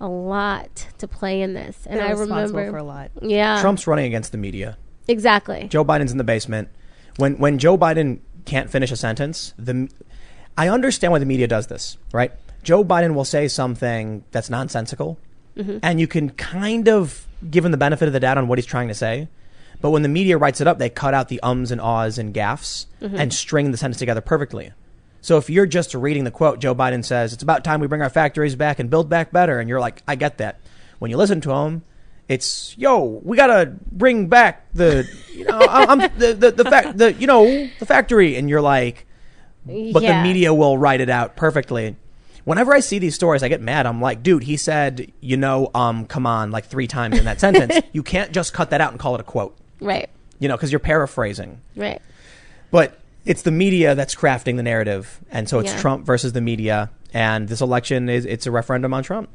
[0.00, 3.10] a lot to play in this, and They're I remember, for a lot.
[3.22, 4.76] yeah, Trump's running against the media.
[5.08, 6.68] exactly, Joe Biden's in the basement.
[7.16, 9.88] When when Joe Biden can't finish a sentence, the
[10.56, 12.32] I understand why the media does this, right?
[12.62, 15.18] Joe Biden will say something that's nonsensical,
[15.56, 15.78] mm-hmm.
[15.82, 18.66] and you can kind of give him the benefit of the doubt on what he's
[18.66, 19.28] trying to say.
[19.84, 22.32] But when the media writes it up, they cut out the ums and ahs and
[22.32, 24.72] gaffs and string the sentence together perfectly.
[25.20, 28.00] So if you're just reading the quote, Joe Biden says, "It's about time we bring
[28.00, 30.58] our factories back and build back better," and you're like, "I get that."
[31.00, 31.82] When you listen to him,
[32.30, 36.96] it's yo, we gotta bring back the, you know, I'm, I'm the the the, fact,
[36.96, 37.44] the you know
[37.78, 39.06] the factory, and you're like,
[39.66, 40.16] but Yeah.
[40.22, 41.96] the media will write it out perfectly.
[42.44, 43.84] Whenever I see these stories, I get mad.
[43.84, 47.38] I'm like, dude, he said, you know, um, come on, like three times in that
[47.38, 47.84] sentence.
[47.92, 50.08] You can't just cut that out and call it a quote, right,
[50.38, 51.60] you know, because you're paraphrasing.
[51.76, 52.00] right,
[52.70, 55.80] But it's the media that's crafting the narrative, and so it's Yeah.
[55.80, 56.90] Trump versus the media.
[57.12, 59.28] And this election is it's a referendum on Trump.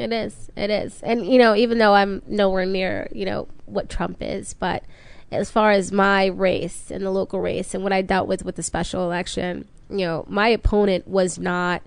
[0.00, 0.50] It is.
[0.56, 1.00] It is.
[1.02, 4.82] And, you know, even though I'm nowhere near, you know, what Trump is, but
[5.30, 8.56] as far as my race and the local race and what I dealt with with
[8.56, 11.82] the special election, you know, my opponent was not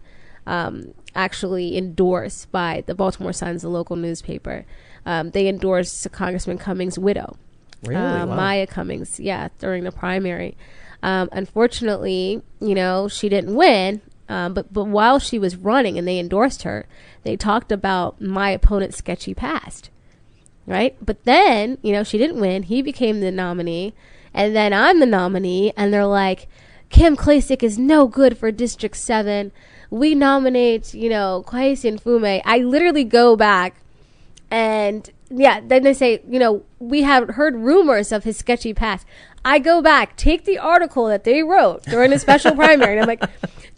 [0.47, 4.63] um, actually endorsed by the Baltimore Sun's, the local newspaper.
[5.05, 7.35] Um, they endorsed Congressman Cummings' widow.
[7.85, 8.01] Really?
[8.01, 8.35] uh, Wow.
[8.35, 10.55] Maya Cummings, yeah, during the primary.
[11.01, 14.01] Um, unfortunately, you know, she didn't win.
[14.29, 16.85] Um, but but while she was running and they endorsed her,
[17.23, 19.89] they talked about my opponent's sketchy past,
[20.65, 20.95] right?
[21.05, 22.63] But then, you know, she didn't win.
[22.63, 23.93] He became the nominee,
[24.33, 26.47] and then I'm the nominee, and they're like,
[26.89, 29.51] Kim Klacik is no good for District Seven.
[29.89, 32.41] We nominate, you know, Kweisi Mfume.
[32.45, 33.75] I literally go back
[34.53, 39.07] and yeah, then they say, you know, we have heard rumors of his sketchy past.
[39.43, 43.07] I go back, take the article that they wrote during the special primary, and I'm
[43.07, 43.23] like,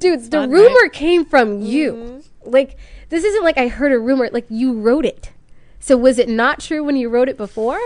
[0.01, 1.65] dude, the not rumor came from mm-hmm.
[1.65, 2.23] you.
[2.43, 2.77] Like,
[3.07, 5.31] this isn't like I heard a rumor, like, you wrote it.
[5.79, 7.79] So, was it not true when you wrote it before?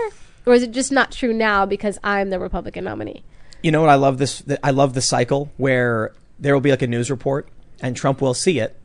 [0.44, 3.22] Or is it just not true now because I'm the Republican nominee?
[3.62, 3.90] You know what?
[3.90, 4.42] I love this.
[4.42, 7.48] th- I love the cycle where there will be like a news report,
[7.80, 8.76] and Trump will see it,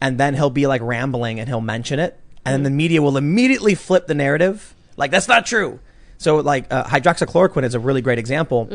[0.00, 3.16] and then he'll be like rambling, and he'll mention it, and then the media will
[3.16, 5.80] immediately flip the narrative, like that's not true.
[6.18, 8.66] So, like uh, hydroxychloroquine is a really great example.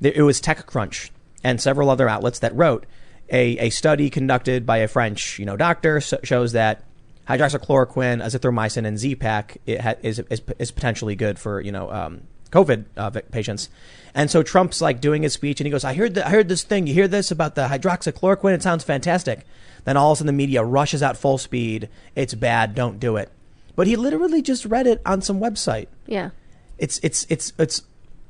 [0.00, 1.10] There, it was TechCrunch
[1.42, 2.86] and several other outlets that wrote
[3.30, 6.82] a, a study conducted by a French, you know, doctor so, shows that
[7.28, 12.22] hydroxychloroquine, azithromycin, and Z-Pak it ha- is, is is potentially good for you know um,
[12.50, 13.68] COVID uh, patients.
[14.14, 16.48] And so Trump's like doing his speech, and he goes, "I heard the, I heard
[16.48, 16.86] this thing.
[16.86, 18.54] You hear this about the hydroxychloroquine?
[18.54, 19.44] It sounds fantastic."
[19.84, 21.88] Then all of a sudden, the media rushes out full speed.
[22.14, 22.74] It's bad.
[22.74, 23.30] Don't do it.
[23.76, 25.88] But he literally just read it on some website.
[26.06, 26.30] Yeah.
[26.78, 27.82] It's it's it's it's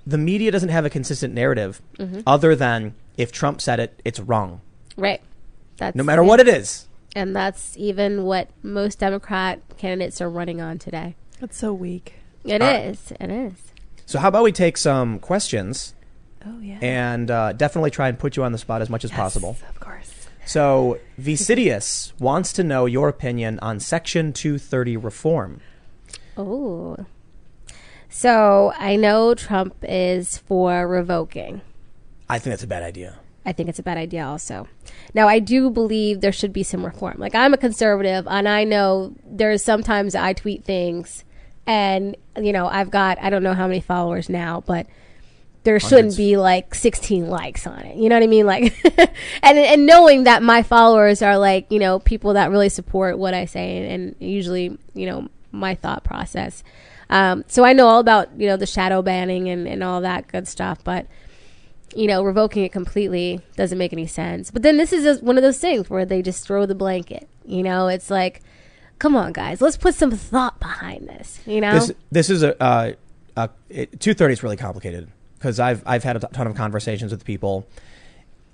[0.06, 1.81] the media doesn't have a consistent narrative
[2.26, 4.60] other than if Trump said it, it's wrong.
[4.97, 5.20] Right.
[5.76, 6.86] That's No matter what it is.
[7.16, 11.14] And that's even what most Democrat candidates are running on today.
[11.40, 12.14] That's so weak.
[12.44, 13.12] It All is.
[13.20, 13.31] right.
[13.31, 13.52] It is.
[14.06, 15.94] So how about we take some questions
[16.47, 16.78] Oh yeah.
[16.82, 19.56] and uh, definitely try and put you on the spot as much as Yes, possible.
[19.70, 20.03] Of course.
[20.47, 25.61] So Vicidius wants to know your opinion on Section 230 reform.
[26.37, 26.97] Oh.
[28.09, 31.62] So I know Trump is for revoking.
[32.29, 33.19] I think that's a bad idea.
[33.47, 34.69] I think it's a bad idea also.
[35.12, 37.16] Now, I do believe there should be some reform.
[37.19, 41.25] Like, I'm a conservative, and I know there's sometimes I tweet things,
[41.66, 44.87] and, you know, I've got, I don't know how many followers now, but
[45.65, 46.16] there shouldn't Hundreds.
[46.19, 47.97] be like 16 likes on it.
[47.97, 48.47] You know what I mean?
[48.47, 48.74] Like,
[49.43, 53.32] and, and knowing that my followers are like, you know, people that really support what
[53.35, 56.62] I say and, and usually, you know, my thought process.
[57.09, 60.28] Um, so I know all about, you know, the shadow banning and, and all that
[60.28, 61.07] good stuff, but,
[61.97, 64.51] you know, revoking it completely doesn't make any sense.
[64.51, 67.27] But then this is just one of those things where they just throw the blanket.
[67.47, 68.43] You know, it's like,
[68.99, 71.41] come on, guys, let's put some thought behind this.
[71.47, 72.93] You know, This this is a uh,
[73.36, 75.09] uh, 230 is really complicated
[75.45, 77.69] because I've I've had a ton of conversations with people.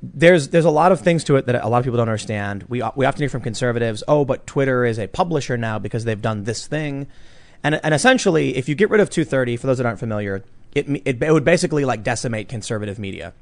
[0.02, 2.64] There's there's a lot of things to it that a lot of people don't understand.
[2.68, 6.04] We uh, we often hear from conservatives, oh, but Twitter is a publisher now because
[6.04, 7.06] they've done this thing,
[7.62, 10.42] and and essentially, if you get rid of 230, for those that aren't familiar,
[10.74, 13.32] it it, it would basically like decimate conservative media.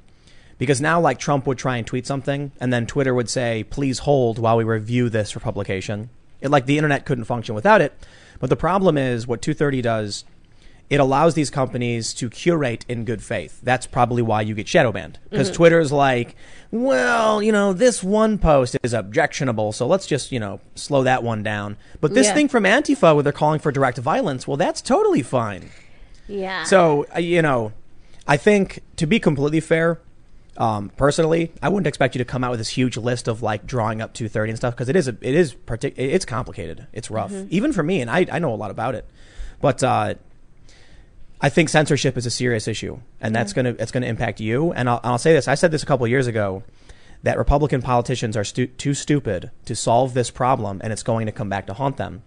[0.58, 4.00] Because now, like Trump would try and tweet something, and then Twitter would say, "Please
[4.00, 6.10] hold while we review this for publication."
[6.42, 7.94] It like the internet couldn't function without it.
[8.40, 10.24] But the problem is what 230 does.
[10.90, 13.60] It allows these companies to curate in good faith.
[13.62, 15.18] That's probably why you get shadow banned.
[15.28, 16.34] Because Twitter's like,
[16.70, 21.22] well, you know, this one post is objectionable, so let's just, you know, slow that
[21.22, 21.76] one down.
[22.00, 22.34] But this Yeah.
[22.34, 25.70] thing from Antifa where they're calling for direct violence, well, that's totally fine.
[26.26, 26.64] yeah.
[26.64, 27.72] So, uh, you know,
[28.26, 29.98] I think to be completely fair,
[30.58, 33.66] um, personally, I wouldn't expect you to come out with this huge list of like
[33.66, 36.86] drawing up 230 and stuff because it is a, it is partic- it's complicated.
[36.92, 39.06] It's rough, even for me, and I I know a lot about it.
[39.62, 40.14] But uh,
[41.40, 44.72] I think censorship is a serious issue, and that's gonna it's gonna impact you.
[44.72, 46.64] And I'll, I'll say this: I said this a couple of years ago
[47.22, 51.32] that Republican politicians are stu- too stupid to solve this problem, and it's going to
[51.32, 52.22] come back to haunt them.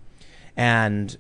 [0.55, 1.17] And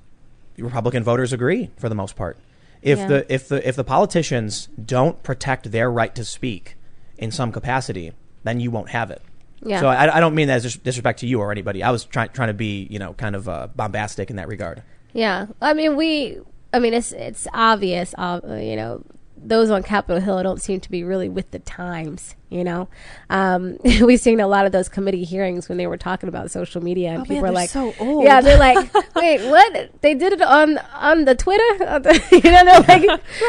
[0.57, 2.37] Republican voters agree for the most part.
[2.81, 3.07] If Yeah.
[3.07, 6.75] the if the if the politicians don't protect their right to speak
[7.17, 8.13] in some capacity,
[8.43, 9.21] then you won't have it.
[9.63, 9.79] Yeah.
[9.79, 11.83] So I, I don't mean that as disrespect to you or anybody.
[11.83, 14.81] I was trying trying to be you know kind of uh, bombastic in that regard.
[15.13, 16.39] Yeah, I mean we.
[16.73, 18.13] I mean it's it's obvious.
[18.17, 19.03] Uh, you know,
[19.43, 22.35] those on Capitol Hill don't seem to be really with the times.
[22.49, 22.89] You know,
[23.29, 26.83] um, we've seen a lot of those committee hearings when they were talking about social
[26.83, 28.25] media, and Oh, people man, are like, so old.
[28.25, 30.01] "Yeah, they're like, wait, what?
[30.01, 31.63] They did it on on the Twitter?
[31.79, 33.03] you know, they're like,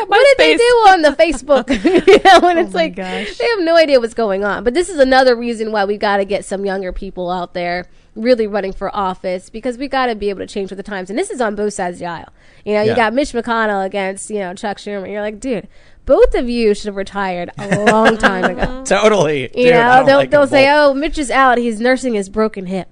[0.08, 1.68] what did they do on the Facebook?
[1.84, 3.36] you know, and it's Oh my like gosh.
[3.38, 4.62] they have no idea what's going on.
[4.64, 7.88] But this is another reason why we got to get some younger people out there
[8.14, 11.08] really running for office because we got to be able to change with the times.
[11.10, 12.28] And this is on both sides of the aisle.
[12.64, 12.96] You know, you Yeah.
[12.96, 15.10] got Mitch McConnell against you know Chuck Schumer.
[15.10, 15.66] You're like, dude,
[16.04, 18.82] both of you should have retired a long time ago.
[18.86, 19.42] Totally.
[19.42, 21.58] You Dude, know, they'll, like they'll say, "Oh, Mitch is out.
[21.58, 22.88] He's nursing his broken hip."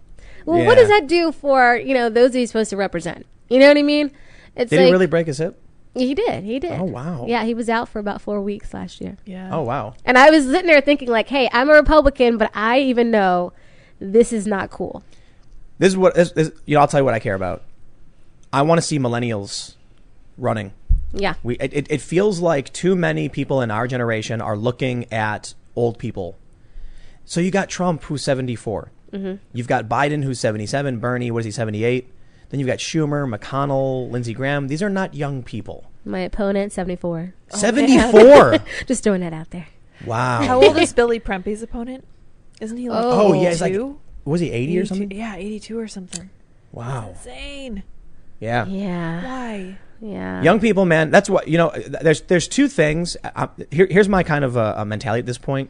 [0.46, 3.26] Well, what does that do for you know those he's supposed to represent?
[3.48, 4.10] You know what I mean?
[4.56, 5.60] It's Did like he really break his hip?
[5.94, 6.44] he did.
[6.44, 6.78] He did.
[6.80, 7.24] Oh, wow.
[7.28, 9.16] Yeah, he was out for about four weeks last year.
[9.26, 9.50] Yeah.
[9.52, 9.94] Oh wow.
[10.04, 13.52] And I was sitting there thinking, like, "Hey, I'm a Republican, but I even know
[14.00, 15.02] this is not cool."
[15.78, 16.80] This is what this, this, you know.
[16.80, 17.62] I'll tell you what I care about.
[18.52, 19.76] I want to see millennials
[20.36, 20.72] running.
[21.12, 25.12] Yeah, We it, it, it feels like too many people in our generation are looking
[25.12, 26.36] at old people.
[27.24, 28.90] So you got Trump who's 74.
[29.12, 29.42] Mm-hmm.
[29.52, 30.98] You've got Biden who's 77.
[31.00, 32.08] Bernie, what is he, 78?
[32.50, 34.68] Then you've got Schumer, McConnell, Lindsey Graham.
[34.68, 35.84] These are not young people.
[36.04, 37.34] my opponent, 74.
[37.48, 38.58] 74.
[38.86, 39.66] Just throwing that out there.
[40.04, 40.42] wow.
[40.42, 42.04] How old is Billy Prempeh's opponent?
[42.60, 43.98] Isn't he like Oh, yeah, he's like- 82?
[44.24, 45.10] was he 80 or 82 something?
[45.10, 46.30] Yeah, 82 or something.
[46.72, 47.08] Wow.
[47.10, 47.82] Insane.
[48.38, 48.66] Yeah.
[48.66, 49.78] Yeah, Why?
[50.00, 50.42] yeah.
[50.42, 51.10] Young people, man.
[51.10, 51.70] That's what you know.
[51.70, 53.16] th- There's there's two things.
[53.22, 55.68] Uh, here, here's my kind of uh, uh, mentality at this point.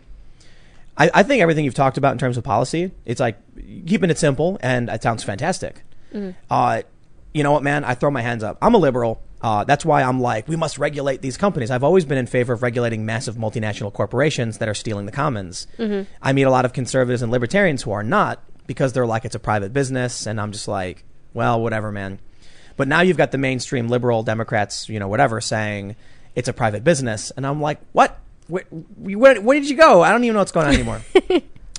[0.96, 3.38] I, I think everything you've talked about in terms of policy, it's like
[3.86, 5.82] keeping it simple, and it sounds fantastic.
[6.50, 6.82] Uh,
[7.32, 7.84] you know what, man?
[7.84, 8.58] I throw my hands up.
[8.60, 9.22] I'm a liberal.
[9.42, 11.70] Uh, that's why I'm like, we must regulate these companies.
[11.70, 15.66] I've always been in favor of regulating massive multinational corporations that are stealing the commons.
[16.22, 19.34] I meet a lot of conservatives and libertarians who are not because they're like, it's
[19.34, 20.26] a private business.
[20.26, 22.18] And I'm just like, well, whatever, man.
[22.76, 25.96] But now you've got the mainstream liberal Democrats, you know, whatever, saying
[26.34, 27.30] it's a private business.
[27.36, 28.18] And I'm like, what?
[28.46, 30.02] Where, where, where did you go?
[30.02, 31.00] I don't even know what's going on anymore.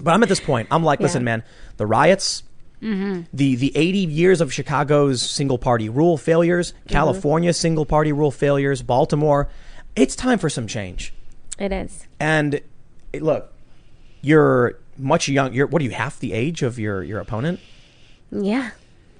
[0.01, 0.67] but I'm at this point.
[0.71, 1.25] I'm like, listen, Yeah.
[1.25, 1.43] man,
[1.77, 2.43] the riots,
[2.81, 3.23] Mm-hmm.
[3.31, 6.89] the the 80 years of Chicago's single party rule failures, mm-hmm.
[6.89, 9.49] California's single party rule failures, Baltimore,
[9.95, 11.13] it's time for some change.
[11.59, 12.07] It is.
[12.19, 12.61] And
[13.13, 13.53] look,
[14.21, 15.53] you're much young.
[15.53, 17.59] You're what are you half the age of your your opponent?
[18.31, 18.71] Yeah,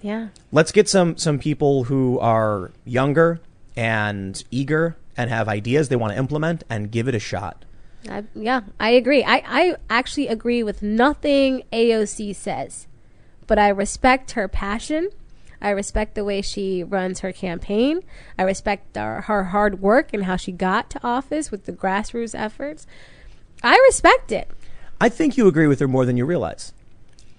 [0.01, 0.29] yeah.
[0.51, 3.41] Let's get some some people who are younger
[3.75, 7.65] and eager and have ideas they want to implement and give it a shot.
[8.09, 9.23] I, yeah, I agree.
[9.23, 12.87] I, I actually agree with nothing AOC says,
[13.51, 15.09] but I respect her passion.
[15.61, 17.99] I respect the way she runs her campaign.
[18.39, 22.33] I respect her, her hard work and how she got to office with the grassroots
[22.33, 22.87] efforts.
[23.61, 24.49] I respect it.
[25.01, 26.71] I think you agree with her more than you realize.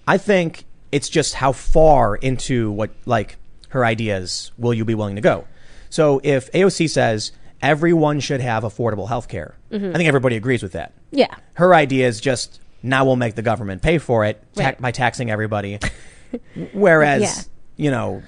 [0.07, 3.37] I think it's just how far into what like
[3.69, 5.47] her ideas will you be willing to go.
[5.89, 9.89] So if AOC says everyone should have affordable health care, mm-hmm.
[9.89, 10.93] I think everybody agrees with that.
[11.09, 11.33] Yeah.
[11.55, 14.81] Her idea is just now we'll make the government pay for it ta- Right.
[14.81, 15.79] by taxing everybody.
[16.73, 17.85] Whereas, Yeah.
[17.85, 18.21] you know,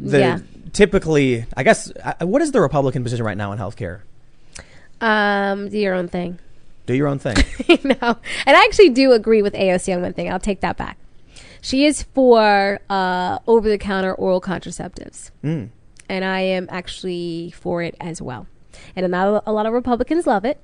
[0.00, 0.38] the Yeah.
[0.72, 4.00] typically, I guess, uh, what is the Republican position right now on healthcare?
[5.00, 6.38] Um, do your own thing.
[6.86, 7.36] Do your own thing.
[7.84, 7.94] no.
[8.02, 10.30] And I actually do agree with AOC on one thing.
[10.32, 10.98] I'll take that back.
[11.60, 15.30] She is for uh, over the counter oral contraceptives.
[15.42, 15.70] Mm.
[16.08, 18.46] And I am actually for it as well.
[18.94, 20.60] And not a lot of Republicans love it.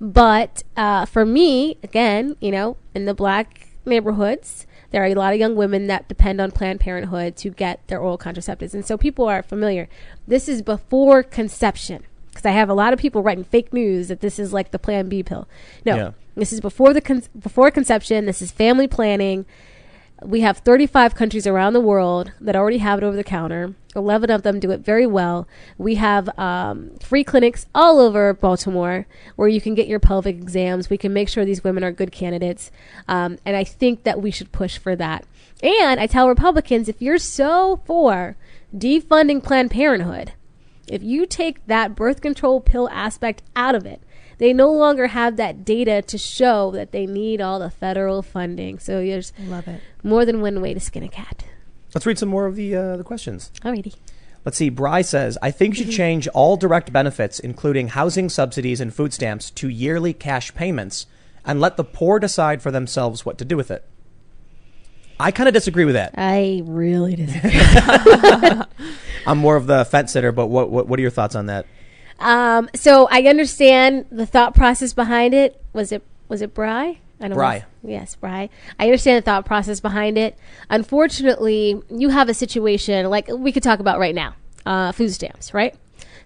[0.00, 5.32] But uh, for me, again, you know, in the black neighborhoods, there are a lot
[5.32, 8.74] of young women that depend on Planned Parenthood to get their oral contraceptives.
[8.74, 9.88] And so people are familiar.
[10.26, 12.04] This is before conception.
[12.28, 14.78] Because I have a lot of people writing fake news that this is like the
[14.78, 15.48] Plan B pill.
[15.86, 16.10] No, Yeah.
[16.34, 18.26] this is before the con- before conception.
[18.26, 19.46] This is family planning.
[20.22, 23.74] We have 35 countries around the world that already have it over the counter.
[23.96, 25.48] 11 of them do it very well.
[25.78, 29.06] We have um, free clinics all over Baltimore
[29.36, 30.88] where you can get your pelvic exams.
[30.90, 32.70] We can make sure these women are good candidates.
[33.08, 35.24] Um, and I think that we should push for that.
[35.62, 38.36] And I tell Republicans if you're so for
[38.76, 40.32] defunding Planned Parenthood,
[40.86, 44.00] if you take that birth control pill aspect out of it,
[44.38, 48.78] they no longer have that data to show that they need all the federal funding.
[48.78, 49.80] So there's Love it.
[50.02, 51.44] more than one way to skin a cat.
[51.94, 53.50] Let's read some more of the uh, the questions.
[53.62, 53.94] Alrighty.
[54.44, 54.68] Let's see.
[54.68, 59.12] Bry says, I think you should change all direct benefits, including housing subsidies and food
[59.12, 61.06] stamps, to yearly cash payments
[61.44, 63.84] and let the poor decide for themselves what to do with it.
[65.18, 66.14] I kind of disagree with that.
[66.16, 67.50] I really disagree.
[69.26, 71.66] I'm more of the fence sitter, but what, what, what are your thoughts on that?
[72.18, 75.60] um, so I understand the thought process behind it.
[75.72, 76.98] Was it was it Bry?
[77.20, 77.58] I don't Bry.
[77.58, 77.90] know.
[77.90, 78.50] Yes, Bry.
[78.78, 80.38] I understand the thought process behind it.
[80.68, 84.34] Unfortunately, you have a situation like we could talk about right now.
[84.64, 85.76] Uh, food stamps, right?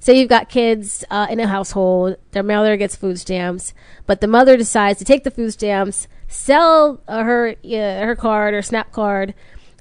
[0.01, 3.73] say you've got kids uh, in a household, their mother gets food stamps,
[4.07, 8.55] but the mother decides to take the food stamps, sell uh, her uh, her card
[8.55, 9.35] or Snap card,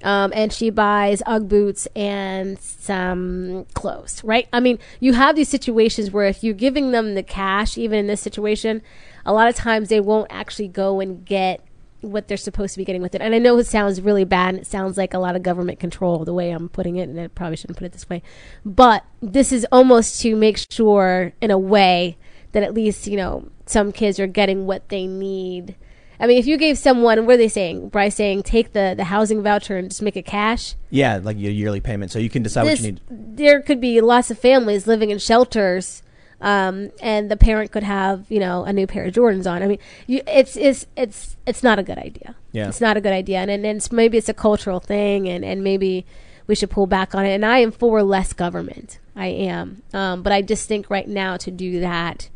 [0.03, 4.47] um, and she buys UGG boots and some clothes, right?
[4.53, 8.07] I mean, you have these situations where if you're giving them the cash, even in
[8.07, 8.81] this situation,
[9.29, 11.63] a lot of times they won't actually go and get
[12.01, 13.21] what they're supposed to be getting with it.
[13.21, 15.79] And I know it sounds really bad and it sounds like a lot of government
[15.79, 18.23] control the way I'm putting it, and I probably shouldn't put it this way.
[18.65, 22.17] But this is almost to make sure, in a way,
[22.53, 25.75] that at least, you know, some kids are getting what they need.
[26.19, 27.89] I mean, if you gave someone, what are they saying?
[27.89, 30.75] Bryce saying, take the, the housing voucher and just make it cash.
[30.89, 33.01] Yeah, like your yearly payment, so you can decide This- what you need.
[33.37, 36.01] There could be lots of families living in shelters,
[36.41, 39.61] um, and the parent could have, you know, a new pair of Jordans on.
[39.61, 42.35] I mean, you, it's it's it's it's not a good idea.
[42.51, 42.67] Yeah.
[42.67, 45.43] it's not a good idea, and and, and it's, maybe it's a cultural thing, and
[45.43, 46.05] and maybe
[46.47, 47.33] we should pull back on it.
[47.33, 48.99] And I am for less government.
[49.15, 52.29] I am, um, but I just think right now to do that.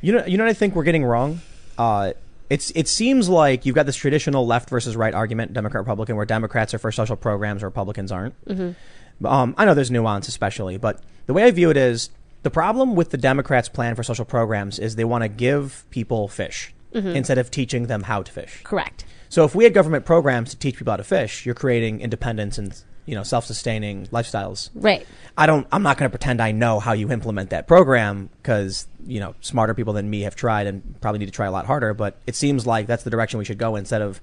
[0.00, 1.40] You know, you know what I think we're getting wrong.
[1.76, 2.14] Uh,
[2.48, 6.26] it's it seems like you've got this traditional left versus right argument, Democrat Republican, where
[6.26, 8.44] Democrats are for social programs, Republicans aren't.
[8.46, 9.26] Mm-hmm.
[9.26, 12.10] Um, I know there's nuance, especially, but the way I view it is
[12.42, 16.28] the problem with the Democrats' plan for social programs is they want to give people
[16.28, 17.08] fish mm-hmm.
[17.08, 18.60] instead of teaching them how to fish.
[18.64, 19.04] Correct.
[19.28, 22.58] So if we had government programs to teach people how to fish, you're creating independence
[22.58, 22.74] and
[23.06, 24.70] you know self-sustaining lifestyles.
[24.74, 25.06] Right.
[25.36, 25.66] I don't.
[25.72, 29.34] I'm not going to pretend I know how you implement that program because you know
[29.40, 31.94] smarter people than me have tried and probably need to try a lot harder.
[31.94, 34.20] But it seems like that's the direction we should go instead of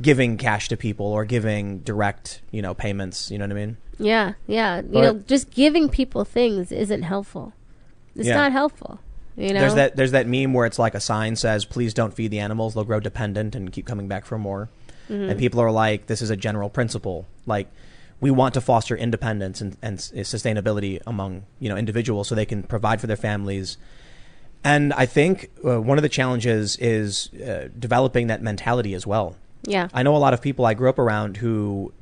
[0.00, 3.30] giving cash to people or giving direct you know payments.
[3.30, 3.76] You know what I mean?
[4.02, 4.32] Yeah.
[4.46, 4.78] Yeah.
[4.78, 7.52] You But- know, just giving people things isn't helpful.
[8.16, 8.34] It's Yeah.
[8.36, 8.98] not helpful.
[9.36, 9.60] You know.
[9.60, 9.96] There's that.
[9.96, 12.84] There's that meme where it's like a sign says, "Please don't feed the animals; they'll
[12.84, 14.68] grow dependent and keep coming back for more."
[15.08, 15.30] Mm-hmm.
[15.30, 17.24] And people are like, "This is a general principle.
[17.46, 17.68] Like,
[18.20, 22.62] we want to foster independence and, and sustainability among you know individuals so they can
[22.62, 23.78] provide for their families."
[24.64, 29.36] And I think uh, one of the challenges is uh, developing that mentality as well.
[29.64, 29.88] Yeah.
[29.94, 31.92] I know a lot of people I grew up around who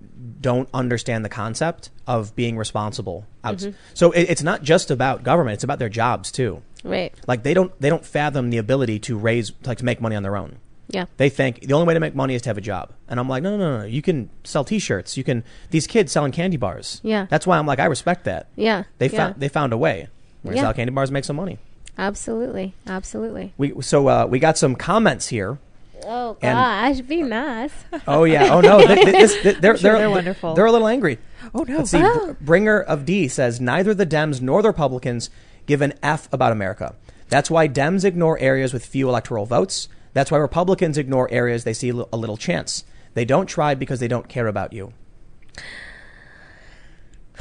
[0.40, 3.26] don't understand the concept of being responsible.
[3.44, 3.70] Mm-hmm.
[3.94, 6.62] So it, it's not just about government; it's about their jobs too.
[6.84, 7.14] Right.
[7.26, 10.22] Like they don't they don't fathom the ability to raise like to make money on
[10.22, 10.56] their own.
[10.88, 11.06] Yeah.
[11.18, 12.92] They think the only way to make money is to have a job.
[13.08, 13.84] And I'm like, no, no, no, no.
[13.84, 15.16] You can sell T-shirts.
[15.16, 17.00] You can these kids selling candy bars.
[17.04, 17.26] Yeah.
[17.30, 18.48] That's why I'm like, I respect that.
[18.56, 18.84] Yeah.
[18.98, 19.16] They yeah.
[19.16, 20.08] found they found a way.
[20.42, 20.62] Where Yeah.
[20.62, 21.58] sell candy bars, make some money.
[21.96, 22.74] Absolutely.
[22.86, 23.52] Absolutely.
[23.56, 25.58] We so uh, we got some comments here.
[26.06, 27.72] Oh gosh, And- gosh, be nice.
[28.06, 28.54] Oh yeah.
[28.54, 28.78] Oh no.
[28.86, 30.54] Th- th- this- th- they're, sure they're, they're wonderful.
[30.54, 31.18] They're a little angry.
[31.54, 31.78] Oh no!
[31.78, 32.00] Let's see.
[32.02, 32.36] Oh.
[32.40, 35.30] Bringer of D says neither the Dems nor the Republicans
[35.66, 36.94] give an F about America.
[37.28, 39.88] That's why Dems ignore areas with few electoral votes.
[40.12, 42.84] That's why Republicans ignore areas they see a little chance.
[43.14, 44.92] They don't try because they don't care about you.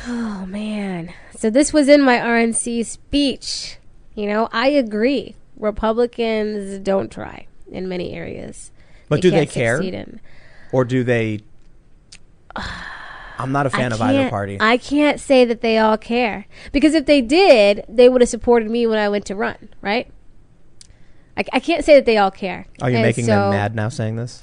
[0.07, 1.13] Oh man.
[1.35, 3.77] So this was in my RNC speech.
[4.15, 5.35] You know, I agree.
[5.57, 8.71] Republicans don't try in many areas.
[9.07, 9.81] But do they can't care?
[9.81, 10.19] in.
[10.71, 11.39] Or do they?
[13.39, 14.57] I'm not a fan of either party.
[14.59, 18.69] I can't say that they all care because if they did, they would have supported
[18.69, 20.11] me when I went to run, right?
[21.37, 22.67] I, I can't say that they all care.
[22.81, 24.41] Are you And making so- them mad now saying this?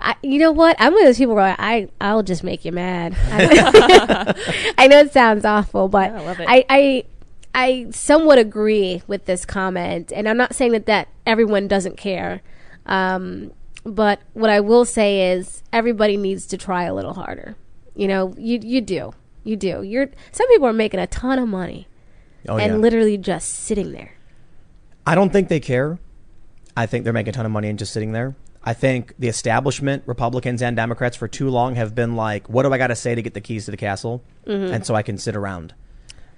[0.00, 0.76] I, you know what?
[0.78, 3.16] I'm one of those people where I I'll just make you mad.
[3.32, 6.46] I, I know it sounds awful, but I love it.
[6.48, 7.04] I, I
[7.52, 12.42] I somewhat agree with this comment, and I'm not saying that that everyone doesn't care.
[12.88, 13.52] Um,
[13.84, 17.56] but what I will say is everybody needs to try a little harder.
[17.94, 19.12] You know, you you do,
[19.44, 19.82] you do.
[19.82, 21.86] You're some people are making a ton of money
[22.48, 22.78] Oh and yeah.
[22.78, 24.12] literally just sitting there.
[25.06, 25.98] I don't think they care.
[26.76, 28.36] I think they're making a ton of money and just sitting there.
[28.62, 32.72] I think the establishment, Republicans and Democrats, for too long have been like, what do
[32.72, 34.22] I got to say to get the keys to the castle?
[34.46, 35.74] And so I can sit around.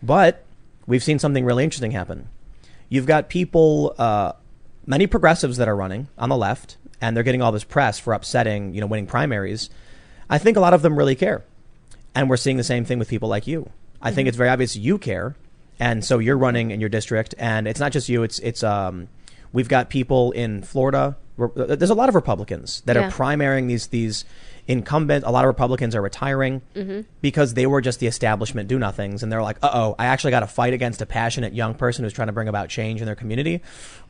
[0.02, 0.44] But
[0.86, 2.28] we've seen something really interesting happen.
[2.88, 4.32] You've got people, uh,
[4.86, 8.12] many progressives that are running on the left, and they're getting all this press for
[8.12, 9.70] upsetting, you know, winning primaries.
[10.28, 11.44] I think a lot of them really care.
[12.14, 13.70] And we're seeing the same thing with people like you.
[14.02, 15.36] I think it's very obvious you care,
[15.78, 18.22] and so you're running in your district, and it's not just you.
[18.22, 19.08] It's it's um,
[19.52, 21.16] we've got people in Florida.
[21.38, 23.06] Uh, There's a lot of Republicans that Yeah.
[23.06, 24.24] are primarying these these
[24.70, 25.24] incumbent.
[25.24, 26.62] A lot of Republicans are retiring
[27.20, 30.30] because they were just the establishment do nothings, and they're like, uh oh, I actually
[30.30, 33.06] got to fight against a passionate young person who's trying to bring about change in
[33.06, 33.60] their community.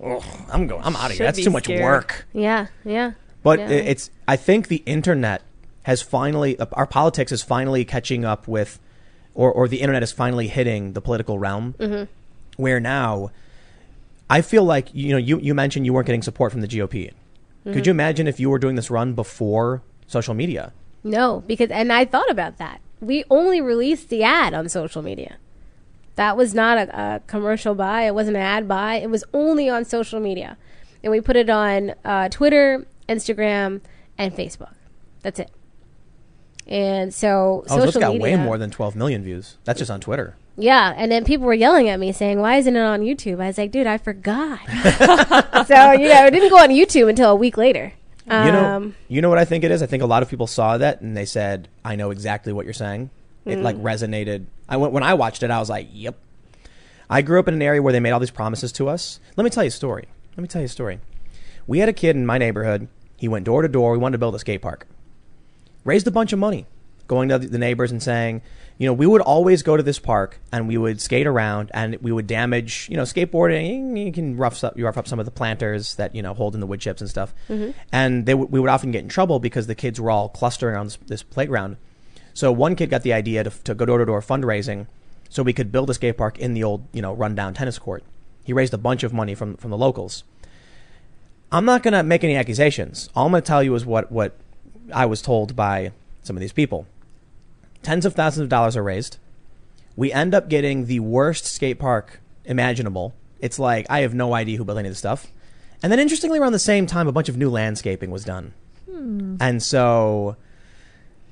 [0.03, 0.23] Oh,
[0.53, 0.83] I'm going.
[0.85, 1.27] I'm out of here.
[1.27, 1.83] That's too much scared.
[1.83, 2.27] work.
[2.33, 3.13] Yeah, yeah.
[3.43, 3.69] But Yeah.
[3.71, 5.43] it's I think the internet
[5.85, 8.79] has finally uh, our politics is finally catching up with
[9.35, 12.05] or or the internet is finally hitting the political realm Mm-hmm.
[12.63, 13.31] where now
[14.29, 17.07] I feel like you know you you mentioned you weren't getting support from the GOP.
[17.11, 17.73] Mm-hmm.
[17.73, 20.73] Could you imagine if you were doing this run before social media?
[21.05, 22.81] No, because and I thought about that.
[23.01, 25.37] We only released the ad on social media.
[26.17, 28.03] That was not a, a commercial buy.
[28.03, 28.97] It wasn't an ad buy.
[28.97, 30.59] It was only on social media,
[31.03, 33.81] and we put it on uh, Twitter, Instagram,
[34.19, 34.75] and Facebook.
[35.23, 35.51] That's it.
[36.67, 39.57] And so Oh, so it's social got media, way more than 12 million views.
[39.65, 40.37] That's just on Twitter.
[40.57, 43.47] yeah, and then people were yelling at me saying, "Why isn't it on YouTube?" I
[43.47, 44.61] was like, "Dude, I forgot."
[45.67, 47.95] so you know, it didn't go on YouTube until a week later.
[48.29, 49.83] Um, You know, you know what I think it is.
[49.83, 52.65] I think a lot of people saw that and they said, "I know exactly what
[52.65, 53.11] you're saying."
[53.47, 53.83] It like Mm.
[53.83, 54.45] resonated.
[54.69, 55.51] I went when I watched it.
[55.51, 56.15] I was like, "Yep."
[57.09, 59.19] I grew up in an area where they made all these promises to us.
[59.37, 60.05] Let me tell you a story.
[60.37, 61.01] Let me tell you a story.
[61.67, 62.89] We had a kid in my neighborhood.
[63.17, 63.93] He went door to door.
[63.93, 64.87] We wanted to build a skate park.
[65.85, 66.67] Raised a bunch of money,
[67.09, 68.43] going to the neighbors and saying,
[68.81, 71.99] you know, we would always go to this park and we would skate around and
[72.01, 74.03] we would damage, you know, skateboarding.
[74.03, 76.55] You can rough up, you rough up some of the planters that you know hold
[76.55, 77.35] in the wood chips and stuff.
[77.51, 77.79] Mm-hmm.
[77.93, 80.77] And they w- we would often get in trouble because the kids were all clustering
[80.77, 81.77] on this, this playground.
[82.33, 84.87] So one kid got the idea to, to go door to door fundraising,
[85.29, 88.03] so we could build a skate park in the old, you know, rundown tennis court.
[88.45, 90.25] He raised a bunch of money from from the locals.
[91.53, 93.11] I'm not going to make any accusations.
[93.15, 94.39] All I'm going to tell you is what what
[94.91, 95.93] I was told by
[96.23, 96.87] some of these people.
[97.83, 99.19] Tens of thousands of dollars are raised.
[99.97, 103.15] We end up getting the worst skate park imaginable.
[103.41, 105.27] It's like I have no idea who built any of this stuff.
[105.83, 108.53] And then interestingly around the same time a bunch of new landscaping was done.
[108.91, 109.37] Hmm.
[109.41, 110.37] And so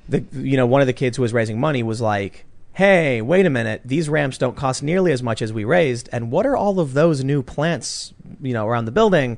[0.07, 3.45] the you know one of the kids who was raising money was like, "Hey, wait
[3.45, 3.81] a minute.
[3.85, 6.09] These ramps don't cost nearly as much as we raised.
[6.11, 9.37] And what are all of those new plants, you know, around the building?"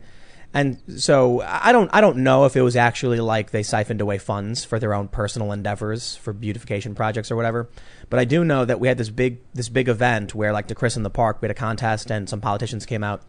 [0.54, 4.18] And so I don't I don't know if it was actually like they siphoned away
[4.18, 7.70] funds for their own personal endeavors for beautification projects or whatever.
[8.10, 10.76] But I do know that we had this big this big event where like to
[10.76, 13.22] christen the park, we had a contest and some politicians came out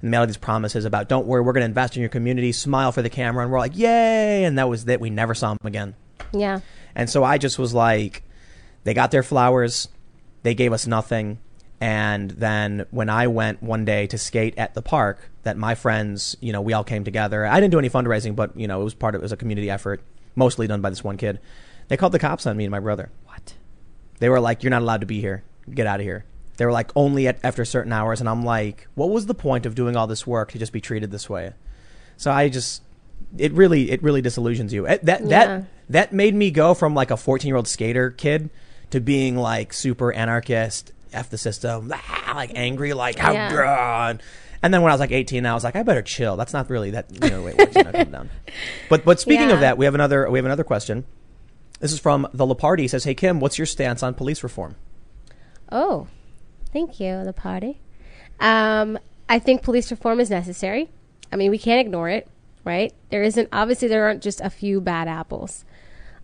[0.00, 2.50] and made all these promises about don't worry, we're going to invest in your community,
[2.50, 5.00] smile for the camera, and we're like yay, and that was it.
[5.00, 5.94] We never saw them again.
[6.32, 6.60] yeah,
[6.94, 8.22] And so I just was like,
[8.84, 9.88] they got their flowers,
[10.42, 11.38] they gave us nothing.
[11.80, 16.36] And then when I went one day to skate at the park, that my friends,
[16.40, 17.46] you know, we all came together.
[17.46, 19.36] I didn't do any fundraising, but you know, it was part of it was a
[19.36, 20.02] community effort,
[20.36, 21.40] mostly done by this one kid.
[21.88, 23.10] They called the cops on me and my brother.
[23.24, 23.54] What?
[24.18, 25.42] They were like, "You're not allowed to be here.
[25.72, 26.24] Get out of here."
[26.58, 29.64] They were like, "Only at, after certain hours." And I'm like, "What was the point
[29.64, 31.54] of doing all this work to just be treated this way?"
[32.18, 32.82] So I just,
[33.38, 34.86] it really, it really disillusions you.
[34.86, 35.16] That Yeah.
[35.28, 38.50] that that made me go from like a 14 year old skater kid
[38.90, 43.52] to being like super anarchist, f the system, ah, like angry, like how Yeah.
[43.52, 44.22] God.
[44.62, 46.36] And then when I was like 18, I was like, I better chill.
[46.36, 47.76] That's not really that you know the way it works.
[47.76, 48.30] You know, calm down.
[48.90, 49.54] But but speaking Yeah.
[49.54, 51.04] of that, we have another we have another question.
[51.80, 52.88] This is from the Laparty.
[52.90, 54.76] Says, "Hey Kim, what's your stance on police reform?"
[55.72, 56.08] Oh,
[56.72, 57.80] thank you, the party.
[58.38, 60.90] Um, I think police reform is necessary.
[61.32, 62.26] I mean, we can't ignore it,
[62.64, 62.92] right?
[63.10, 65.64] There isn't, obviously, there aren't just a few bad apples.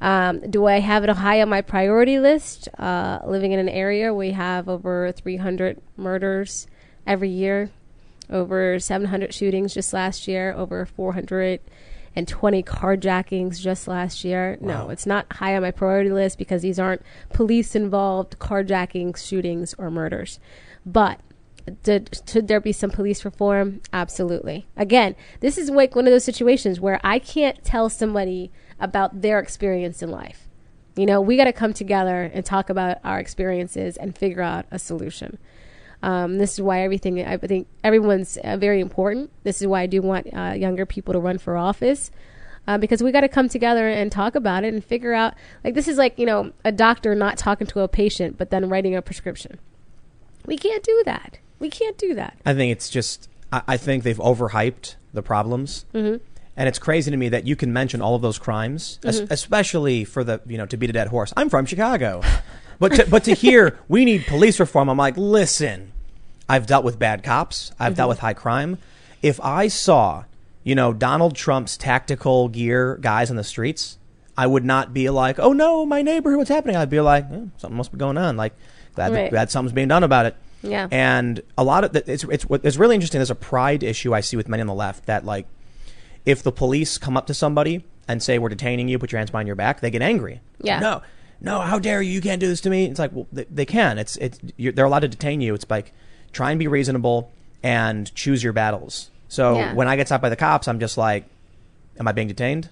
[0.01, 2.69] Um, do I have it high on my priority list?
[2.79, 6.67] Uh, living in an area where we have over 300 murders
[7.07, 7.71] every year,
[8.29, 14.59] over 700 shootings just last year, over 420 carjackings just last year.
[14.61, 17.03] No, it's not high on my priority list because these aren't
[17.33, 20.39] police involved carjackings, shootings, or murders.
[20.85, 21.21] But
[21.83, 23.81] did, should there be some police reform?
[23.93, 24.67] Absolutely.
[24.77, 29.39] Again, this is like one of those situations where I can't tell somebody about their
[29.39, 30.49] experience in life.
[30.97, 34.67] You know, we got to come together and talk about our experiences and figure out
[34.71, 35.39] a solution.
[36.03, 39.31] Um, this is why everything, I think everyone's uh, very important.
[39.45, 42.11] This is why I do want uh, younger people to run for office.
[42.69, 45.75] Uh, because we got to come together and talk about it and figure out like
[45.75, 48.97] this is like you know a doctor not talking to a patient but then writing
[48.97, 49.61] a prescription
[50.47, 54.03] we can't do that we can't do that I think it's just I, I think
[54.03, 56.25] they've overhyped the problems, Mm-hmm.
[56.57, 60.05] And it's crazy to me that you can mention all of those crimes, es- especially
[60.05, 61.33] for the you know to beat a dead horse.
[61.37, 62.23] I'm from Chicago,
[62.79, 65.93] but to, but to hear we need police reform, I'm like, listen,
[66.49, 68.79] I've dealt with bad cops, I've dealt with high crime.
[69.23, 70.25] If I saw
[70.65, 73.99] you know Donald Trump's tactical gear guys on the streets,
[74.37, 76.77] I would not be like, oh no, my neighborhood, what's happening?
[76.77, 78.37] I'd be like, eh, something must be going on.
[78.37, 78.55] Like
[78.95, 79.31] glad Right.
[79.31, 80.37] glad something's being done about it.
[80.63, 80.89] Yeah.
[80.91, 83.19] And a lot of the, it's it's it's really interesting.
[83.19, 85.47] There's a pride issue I see with many on the left that like
[86.27, 89.31] if the police come up to somebody and say we're detaining you, put your hands
[89.31, 90.41] behind your back, they get angry.
[90.61, 90.81] Yeah.
[90.81, 91.03] No,
[91.41, 92.13] no, how dare you?
[92.13, 92.87] You can't do this to me.
[92.87, 93.99] It's like well, they, they can.
[93.99, 95.55] It's it's you're, they're allowed to detain you.
[95.55, 95.93] It's like
[96.33, 97.33] try and be reasonable
[97.63, 99.11] and choose your battles.
[99.29, 99.73] So Yeah.
[99.75, 101.25] when I get stopped by the cops, I'm just like,
[101.99, 102.69] am I being detained?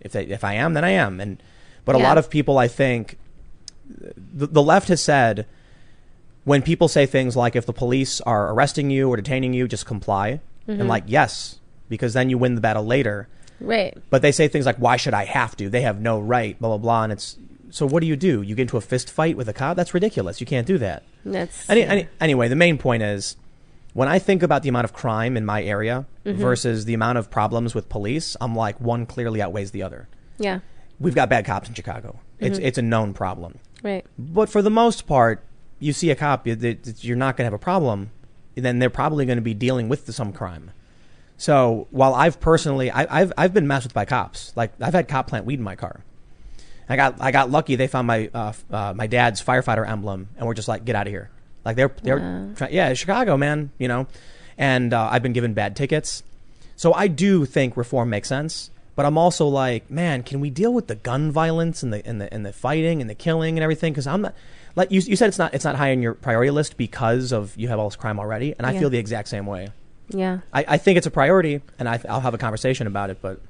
[0.00, 1.20] If they, if I am, then I am.
[1.20, 1.42] And
[1.84, 3.16] but a lot of people, I think,
[3.88, 5.46] the, the left has said
[6.44, 9.86] when people say things like if the police are arresting you or detaining you, just
[9.86, 10.40] comply.
[10.66, 10.88] And mm-hmm.
[10.88, 11.58] like, yes,
[11.88, 13.28] because then you win the battle later.
[13.60, 15.68] right But they say things like, why should I have to?
[15.68, 17.02] They have no right, blah, blah, blah.
[17.04, 17.36] And it's,
[17.70, 18.42] so what do you do?
[18.42, 19.76] You get into a fist fight with a cop?
[19.76, 20.40] That's ridiculous.
[20.40, 21.02] You can't do that.
[21.24, 21.86] That's Any, yeah.
[21.92, 23.36] any, anyway, the main point is
[23.92, 26.40] when I think about the amount of crime in my area Mm-hmm.
[26.40, 30.08] versus the amount of problems with police, I'm like one clearly outweighs the other.
[30.38, 30.58] yeah,
[30.98, 32.18] We've got bad cops in Chicago.
[32.40, 32.66] It's Mm-hmm.
[32.66, 33.58] it's a known problem.
[33.84, 34.04] right.
[34.18, 35.44] But for the most part,
[35.78, 38.10] you see a cop, you're not going to have a problem.
[38.56, 40.72] Then they're probably going to be dealing with some crime.
[41.38, 44.52] So while I've personally, I, I've I've been messed with by cops.
[44.56, 46.00] Like I've had cop plant weed in my car.
[46.88, 47.76] I got I got lucky.
[47.76, 51.06] They found my uh, uh, my dad's firefighter emblem, and we're just like, get out
[51.06, 51.30] of here.
[51.64, 54.06] Like they're they're try- yeah, Chicago man, you know.
[54.56, 56.22] And uh, I've been given bad tickets.
[56.76, 58.70] So I do think reform makes sense.
[58.94, 62.18] But I'm also like, man, can we deal with the gun violence and the and
[62.18, 63.92] the and the fighting and the killing and everything?
[63.92, 64.34] Because I'm not
[64.74, 65.00] like you.
[65.02, 67.78] You said it's not it's not high on your priority list because of you have
[67.78, 68.80] all this crime already, and I Yeah.
[68.80, 69.68] feel the exact same way.
[70.08, 73.18] Yeah, I, I think it's a priority, and I, I'll have a conversation about it.
[73.20, 73.40] But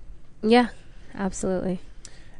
[0.43, 0.69] yeah,
[1.15, 1.81] absolutely.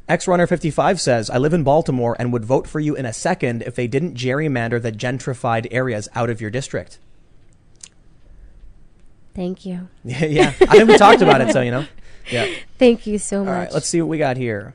[0.09, 3.75] XRunner55 says, I live in Baltimore and would vote for you in a second if
[3.75, 6.97] they didn't gerrymander the gentrified areas out of your district.
[9.35, 9.89] Thank you.
[10.03, 11.85] yeah, I think we talked about it, so you know.
[12.29, 12.45] Yeah.
[12.77, 13.53] Thank you so much.
[13.53, 14.73] right, let's see what we got here.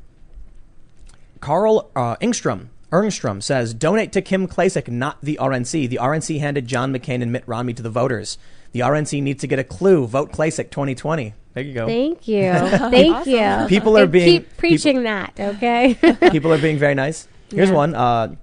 [1.40, 2.68] Carl uh, Engstrom.
[2.90, 5.90] Erngstrom says, donate to Kim Klacik, not the RNC.
[5.90, 8.38] The RNC handed John McCain and Mitt Romney to the voters.
[8.72, 10.06] The RNC needs to get a clue.
[10.06, 11.34] Vote Klacik 2020.
[11.54, 11.86] There you go.
[11.86, 12.50] Thank you.
[12.52, 13.66] Thank you.
[13.68, 15.94] People are And being- keep preaching that, okay?
[16.30, 17.28] people are being very nice.
[17.50, 17.74] Here's Yeah.
[17.74, 17.94] one.
[17.94, 18.34] Uh,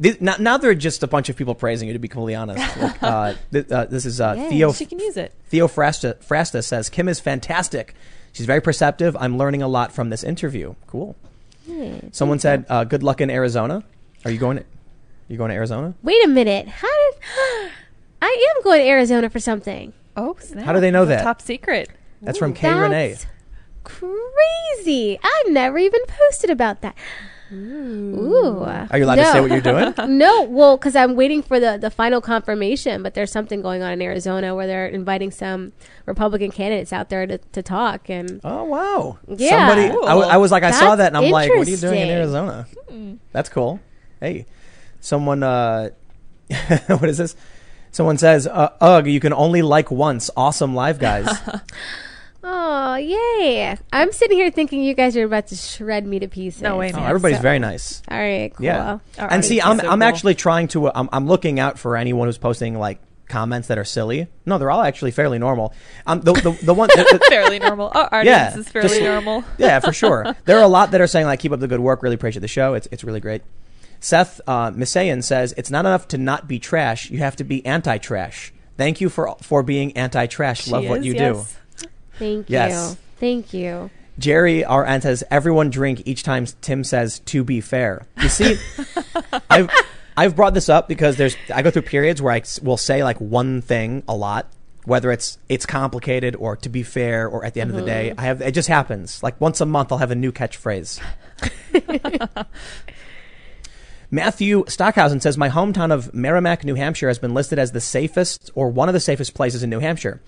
[0.00, 1.92] th- now, now they're just a bunch of people praising you.
[1.92, 4.48] To be completely honest, Like, uh, th- uh, this is uh, Yay.
[4.48, 4.72] Theo.
[4.72, 5.34] She can use it.
[5.46, 7.94] Theo Frasta, Frasta says Kim is fantastic.
[8.32, 9.14] She's very perceptive.
[9.20, 10.74] I'm learning a lot from this interview.
[10.86, 11.16] Cool.
[11.66, 13.84] Hey, Someone said, uh, "Good luck in Arizona."
[14.24, 14.56] Are you going?
[14.58, 14.64] To,
[15.28, 15.94] you going to Arizona?
[16.02, 16.68] Wait a minute.
[16.68, 17.70] How did
[18.22, 19.92] I am going to Arizona for something?
[20.16, 20.64] Oh, snap.
[20.64, 21.22] How do they know It's that?
[21.22, 21.88] Top secret.
[22.22, 23.16] That's from Kay Renee.
[23.84, 25.18] Crazy.
[25.22, 26.94] I've never even posted about that.
[27.52, 28.62] Ooh.
[28.62, 29.92] Are you allowed to say what you're doing?
[30.18, 33.92] no, well, because I'm waiting for the, the final confirmation, but there's something going on
[33.92, 35.72] in Arizona where they're inviting some
[36.06, 38.08] Republican candidates out there to, to talk.
[38.08, 39.18] And Oh wow!
[39.26, 39.66] Yeah.
[39.66, 41.76] Somebody, I, w- I was like, I saw that, and I'm like, what are you
[41.76, 42.36] doing in interesting.
[42.36, 43.18] Arizona?
[43.32, 43.80] That's cool.
[44.20, 44.46] Hey,
[45.00, 45.90] someone, uh,
[46.86, 47.34] what is this?
[47.92, 51.28] Someone says, uh, "Ugh, you can only like once." Awesome live, guys.
[52.44, 53.76] oh, yay.
[53.92, 56.62] I'm sitting here thinking you guys are about to shred me to pieces.
[56.62, 58.02] No way, oh, everybody's So- very nice.
[58.10, 58.64] All right, cool.
[58.64, 60.08] Yeah, Our and see, I'm so I'm cool.
[60.08, 60.86] actually trying to.
[60.88, 64.26] uh, I'm I'm looking out for anyone who's posting like comments that are silly.
[64.46, 65.72] No, they're all actually fairly normal.
[66.06, 66.88] Um, the the, the one.
[66.94, 67.90] the- the- fairly normal.
[67.94, 69.44] Our audience Yeah, is fairly just- normal.
[69.58, 70.34] yeah, for sure.
[70.46, 72.40] There are a lot that are saying like, "Keep up the good work." Really appreciate
[72.42, 72.74] the show.
[72.74, 73.42] It's it's really great.
[74.00, 77.10] Seth uh, Misayan says it's not enough to not be trash.
[77.10, 78.52] You have to be anti-trash.
[78.76, 80.68] Thank you for for being anti-trash.
[80.68, 81.56] Love She what is, you yes.
[82.18, 82.72] Thank Yes.
[82.72, 82.96] you.
[83.18, 83.90] Thank you.
[84.18, 88.06] Jerry our aunt says everyone drink each time Tim says to be fair.
[88.22, 88.56] You see,
[89.50, 89.70] I've
[90.16, 93.18] I've brought this up because there's I go through periods where I will say like
[93.20, 94.46] one thing a lot.
[94.84, 98.14] Whether it's it's complicated or to be fair or at the end of the day,
[98.16, 99.22] I have it just happens.
[99.22, 101.00] Like once a month, I'll have a new catchphrase.
[104.10, 108.50] Matthew Stockhausen says, My hometown of Merrimack, New Hampshire has been listed as the safest
[108.54, 110.20] or one of the safest places in New Hampshire.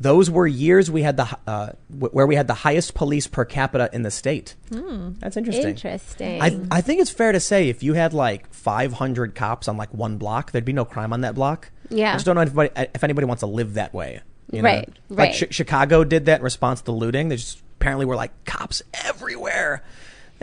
[0.00, 3.88] Those were years we had the uh, where we had the highest police per capita
[3.92, 4.56] in the state.
[4.70, 5.68] That's interesting.
[5.68, 6.42] Interesting.
[6.42, 9.94] I, I think it's fair to say if you had like 500 cops on like
[9.94, 11.70] one block, there'd be no crime on that block.
[11.90, 12.10] Yeah.
[12.10, 14.20] I just don't know if anybody, if anybody wants to live that way.
[14.50, 14.68] you know?
[14.68, 15.54] Right, Like right.
[15.54, 17.28] Chicago did that in response to looting.
[17.28, 19.84] They just apparently were like cops everywhere.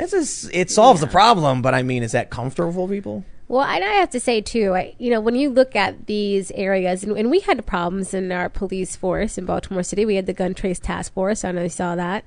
[0.02, 3.24] This is it solves the problem, but I mean, is that comfortable for people?
[3.48, 6.50] Well, and I have to say too, I, you know, when you look at these
[6.52, 10.26] areas, and, and we had problems in our police force in Baltimore City, we had
[10.26, 11.44] the gun trace task force.
[11.44, 12.26] I know you saw that.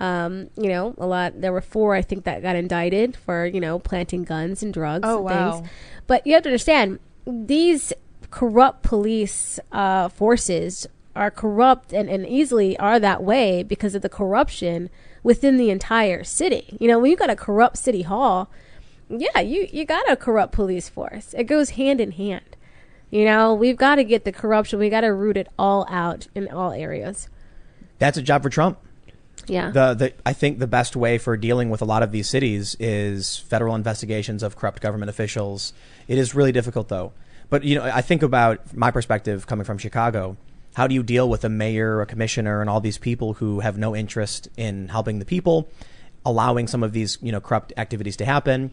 [0.00, 1.40] Um, you know, a lot.
[1.40, 5.08] There were four, I think, that got indicted for you know planting guns and drugs.
[5.08, 5.52] Oh, and wow.
[5.52, 5.68] Things.
[6.06, 7.94] But you have to understand these
[8.30, 10.86] corrupt police uh, forces
[11.16, 14.90] are corrupt and, and easily are that way because of the corruption
[15.24, 16.76] within the entire city.
[16.78, 18.48] You know, when you've got a corrupt city hall,
[19.08, 21.34] yeah, you you got a corrupt police force.
[21.36, 22.56] It goes hand in hand.
[23.10, 24.78] You know, we've got to get the corruption.
[24.78, 27.28] We got to root it all out in all areas.
[27.98, 28.78] That's a job for Trump.
[29.46, 29.70] Yeah.
[29.70, 32.76] The, the I think the best way for dealing with a lot of these cities
[32.80, 35.72] is federal investigations of corrupt government officials.
[36.08, 37.12] It is really difficult though.
[37.50, 40.36] But you know, I think about my perspective coming from Chicago.
[40.74, 43.78] How do you deal with a mayor, a commissioner, and all these people who have
[43.78, 45.68] no interest in helping the people,
[46.24, 48.70] allowing some of these you know corrupt activities to happen?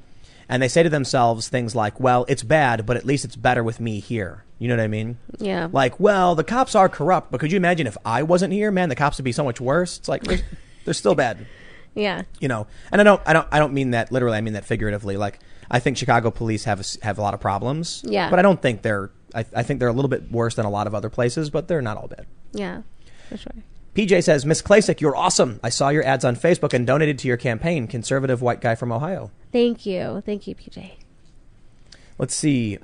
[0.49, 3.63] And they say to themselves things like, "Well, it's bad, but at least it's better
[3.63, 5.17] with me here." You know what I mean?
[5.39, 5.69] yeah.
[5.71, 8.89] Like, well, the cops are corrupt, but could you imagine if I wasn't here, man?
[8.89, 9.97] The cops would be so much worse.
[9.97, 10.41] It's like they're,
[10.85, 11.47] they're still bad,
[11.95, 12.21] yeah.
[12.39, 12.67] you know.
[12.91, 14.37] And I don't, I don't, I don't mean that literally.
[14.37, 15.17] I mean that figuratively.
[15.17, 15.39] Like,
[15.71, 18.03] I think Chicago police have a, have a lot of problems.
[18.05, 18.29] Yeah.
[18.29, 19.09] but I don't think they're.
[19.35, 21.67] I, I think they're a little bit worse than a lot of other places, but
[21.67, 22.25] they're not all bad.
[22.53, 22.81] Yeah,
[23.29, 23.53] for sure.
[23.95, 25.59] PJ says, Miss Klacik, you're awesome.
[25.63, 27.87] I saw your ads on Facebook and donated to your campaign.
[27.87, 29.31] Conservative white guy from Ohio.
[29.51, 30.91] Thank you, thank you, PJ.
[32.17, 32.77] Let's see.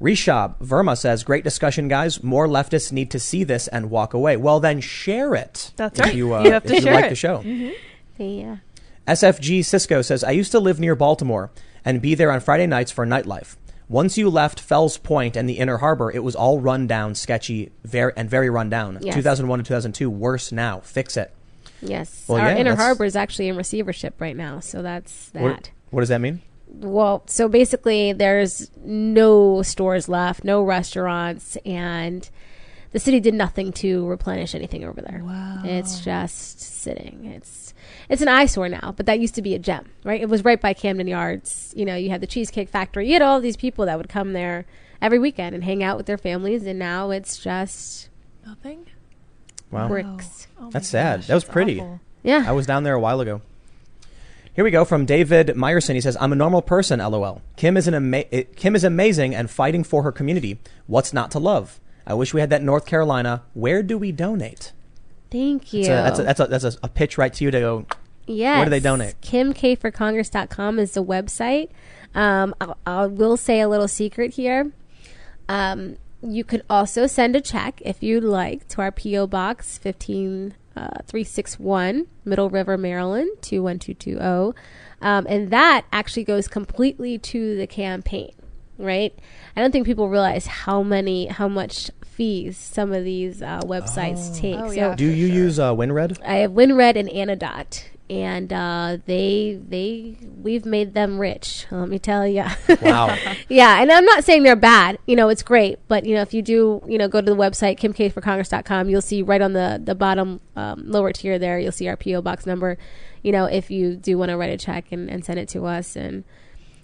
[0.00, 2.22] Rishab Verma says, Great discussion, guys.
[2.22, 4.36] More leftists need to see this and walk away.
[4.36, 5.72] Well, then share it.
[5.76, 6.14] That's if right.
[6.14, 7.10] You, uh, You have to share like it.
[7.10, 7.42] the show.
[8.16, 8.56] Yeah.
[9.06, 11.50] SFG Cisco says, I used to live near Baltimore
[11.84, 13.56] and be there on Friday nights for nightlife.
[13.88, 17.70] Once you left Fells Point and the Inner Harbor, it was all run down, sketchy,
[17.84, 18.98] very, and very run down.
[19.00, 19.14] Yes.
[19.14, 20.80] 2001 to 2002, worse now.
[20.80, 21.34] Fix it.
[21.80, 22.24] Yes.
[22.28, 25.42] Well, Our yeah, Inner Harbor is actually in receivership right now, so that's that.
[25.42, 26.42] What, what does that mean?
[26.66, 32.28] Well, so basically, there's no stores left, no restaurants, and
[32.92, 35.22] the city did nothing to replenish anything over there.
[35.24, 35.62] Wow.
[35.64, 37.24] It's just sitting.
[37.24, 37.67] It's
[38.08, 40.20] it's an eyesore now, but that used to be a gem, right?
[40.20, 41.72] It was right by Camden Yards.
[41.76, 43.06] You know, you had the Cheesecake Factory.
[43.08, 44.64] You had all these people that would come there
[45.02, 48.08] every weekend and hang out with their families, and now it's just
[48.46, 48.86] Nothing.
[49.70, 49.88] Wow.
[49.88, 50.46] bricks.
[50.58, 51.20] Oh my That's sad.
[51.20, 51.80] gosh, That was pretty.
[51.80, 52.00] awful.
[52.22, 52.44] Yeah.
[52.46, 53.42] I was down there a while ago.
[54.54, 55.94] Here we go from David Meyerson.
[55.94, 56.98] He says, "I'm a normal person.
[56.98, 57.42] LOL.
[57.56, 60.58] Kim is an ama- eh, Kim is amazing and fighting for her community.
[60.88, 61.78] What's not to love?
[62.04, 63.42] I wish we had that North Carolina.
[63.54, 64.72] Where do we donate?
[65.30, 65.84] Thank you.
[65.84, 67.86] That's a, that's a, that's a, that's a, pitch right to you to go.
[68.26, 68.56] Yes.
[68.56, 69.20] Where do they donate?
[69.20, 71.70] KimKforCongress.com is the website.
[72.14, 74.72] Um, I, I will say a little secret here.
[75.48, 79.28] Um, you could also send a check if you'd like to our P.O.
[79.28, 84.58] Box 15361, Middle River, Maryland 21220.
[85.00, 88.32] Um, and that actually goes completely to the campaign,
[88.78, 89.16] right?
[89.54, 94.36] I don't think people realize how many, how much fees some of these uh, websites
[94.36, 94.58] take.
[94.58, 94.94] Oh, so.
[94.96, 96.20] Do you use uh, WinRed?
[96.26, 101.66] I have WinRed and Anedot, and uh, they they we've made them rich.
[101.70, 102.44] Let me tell you.
[102.82, 103.16] Wow.
[103.48, 104.98] yeah, and I'm not saying they're bad.
[105.06, 107.36] You know, it's great, but you know, if you do, you know, go to the
[107.36, 111.86] website kimkforcongress.com, you'll see right on the the bottom um, lower tier there, you'll see
[111.86, 112.78] our PO box number.
[113.22, 115.66] You know, if you do want to write a check and, and send it to
[115.66, 116.24] us, and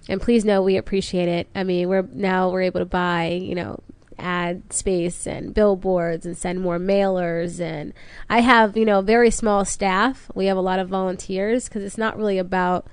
[0.07, 1.49] and please know we appreciate it.
[1.53, 3.81] I mean, we're now we're able to buy, you know,
[4.17, 7.93] ad space and billboards and send more mailers and
[8.29, 10.29] I have, you know, very small staff.
[10.33, 12.87] We have a lot of volunteers because it's not really about,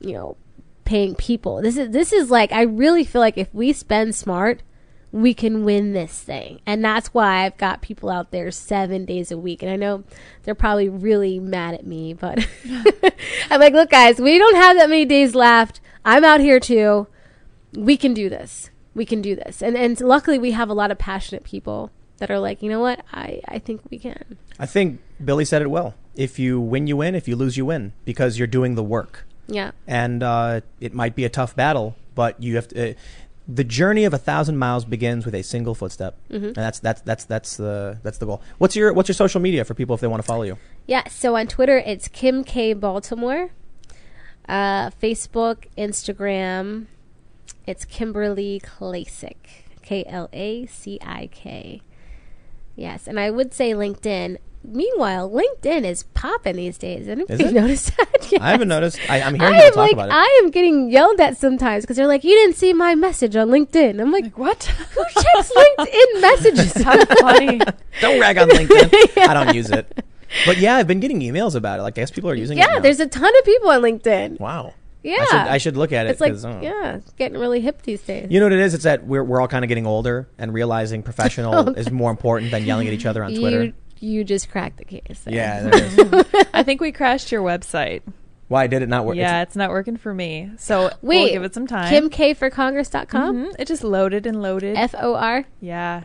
[0.00, 0.36] you know,
[0.84, 1.62] paying people.
[1.62, 4.62] This is this is like I really feel like if we spend smart,
[5.10, 6.60] we can win this thing.
[6.66, 9.62] And that's why I've got people out there 7 days a week.
[9.62, 10.04] And I know
[10.42, 12.46] they're probably really mad at me, but
[13.50, 15.80] I'm like, "Look guys, we don't have that many days left.
[16.04, 17.06] I'm out here too.
[17.74, 18.70] We can do this.
[18.94, 22.30] We can do this." And and luckily we have a lot of passionate people that
[22.30, 23.04] are like, "You know what?
[23.12, 25.94] I I think we can." I think Billy said it well.
[26.14, 27.14] If you win, you win.
[27.14, 29.24] If you lose, you win because you're doing the work.
[29.48, 29.72] Yeah.
[29.88, 32.92] and uh, it might be a tough battle, but you have to.
[32.92, 32.94] Uh,
[33.48, 36.44] the journey of a thousand miles begins with a single footstep, Mm-hmm.
[36.46, 38.40] and that's that's that's that's the that's the goal.
[38.58, 40.58] What's your what's your social media for people if they want to follow you?
[40.86, 43.50] Yeah, so on Twitter it's Kim K Baltimore.
[44.48, 46.86] Uh, Facebook, Instagram,
[47.66, 49.36] it's Kimberly Klacik.
[49.82, 51.82] K L A C I K.
[52.76, 54.38] Yes, and I would say LinkedIn.
[54.64, 57.08] Meanwhile, LinkedIn is popping these days.
[57.08, 57.52] Anybody Is it?
[57.54, 58.32] notice that?
[58.40, 58.96] I haven't noticed.
[59.10, 60.12] I, I'm hearing I people am talk like about it.
[60.14, 63.48] I am getting yelled at sometimes because they're like, "You didn't see my message on
[63.48, 64.62] LinkedIn." I'm like, Like what?
[64.64, 67.58] "Who checks LinkedIn messages?" How funny.
[68.00, 69.18] don't rag on LinkedIn.
[69.28, 70.04] I don't use it,
[70.46, 71.82] but yeah, I've been getting emails about it.
[71.82, 72.60] Like, I guess people are using it.
[72.60, 74.38] yeah, there's a ton of people on LinkedIn.
[74.38, 74.74] wow.
[75.02, 76.10] Yeah, I should I should look at it.
[76.10, 76.60] it's like oh.
[76.62, 78.28] yeah, it's getting really hip these days.
[78.30, 78.74] You know what it is?
[78.74, 82.50] It's that we're we're all kind of getting older and realizing professional is more important
[82.50, 83.64] than yelling at each other on Twitter.
[83.64, 85.20] You you just cracked the case.
[85.24, 85.34] there.
[85.34, 86.46] yeah, there is.
[86.54, 88.02] I think we crashed your website.
[88.48, 89.16] Why did it not work?
[89.16, 90.50] Yeah, It's- it's not working for me.
[90.58, 91.90] So Wait, we'll give it some time.
[91.92, 93.36] KimKforCongress.com.
[93.46, 93.54] Mhm.
[93.58, 94.76] It just loaded and loaded.
[94.76, 95.44] F O R.
[95.60, 96.04] yeah.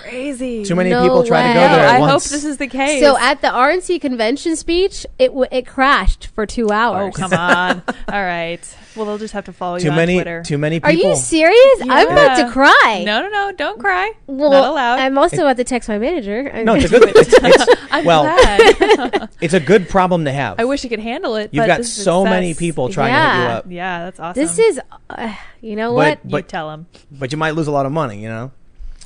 [0.00, 0.64] Crazy.
[0.64, 3.00] too many No people try to go there at I hope this is the case.
[3.02, 7.14] So at the RNC convention speech, it w- it crashed for two hours.
[7.14, 7.82] Oh come on.
[8.12, 8.60] All right.
[8.96, 10.42] Well, they'll just have to follow too you on Twitter.
[10.44, 10.90] too many people.
[10.90, 11.80] Are you serious?
[11.82, 13.02] I'm about to cry.
[13.04, 13.52] No, no, no.
[13.52, 14.12] Don't cry.
[14.28, 14.98] well, Not allowed.
[15.00, 16.42] I'm also about to text my manager.
[16.64, 17.04] no, it's a good.
[17.16, 19.28] It's, it's, I'm well, glad.
[19.40, 20.58] it's a good problem to have.
[20.60, 21.50] I wish I could handle it.
[21.52, 22.30] You've but got so success.
[22.30, 24.40] many people trying to hit you up, Yeah, that's awesome.
[24.42, 24.80] This is,
[25.10, 26.18] uh, you know But- what?
[26.24, 26.86] You but- tell them.
[27.10, 28.20] but you might lose a lot of money.
[28.22, 28.52] You know.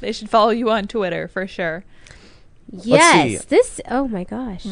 [0.00, 1.84] They should follow you on Twitter for sure.
[2.70, 3.80] Yes, this.
[3.90, 4.66] Oh my gosh.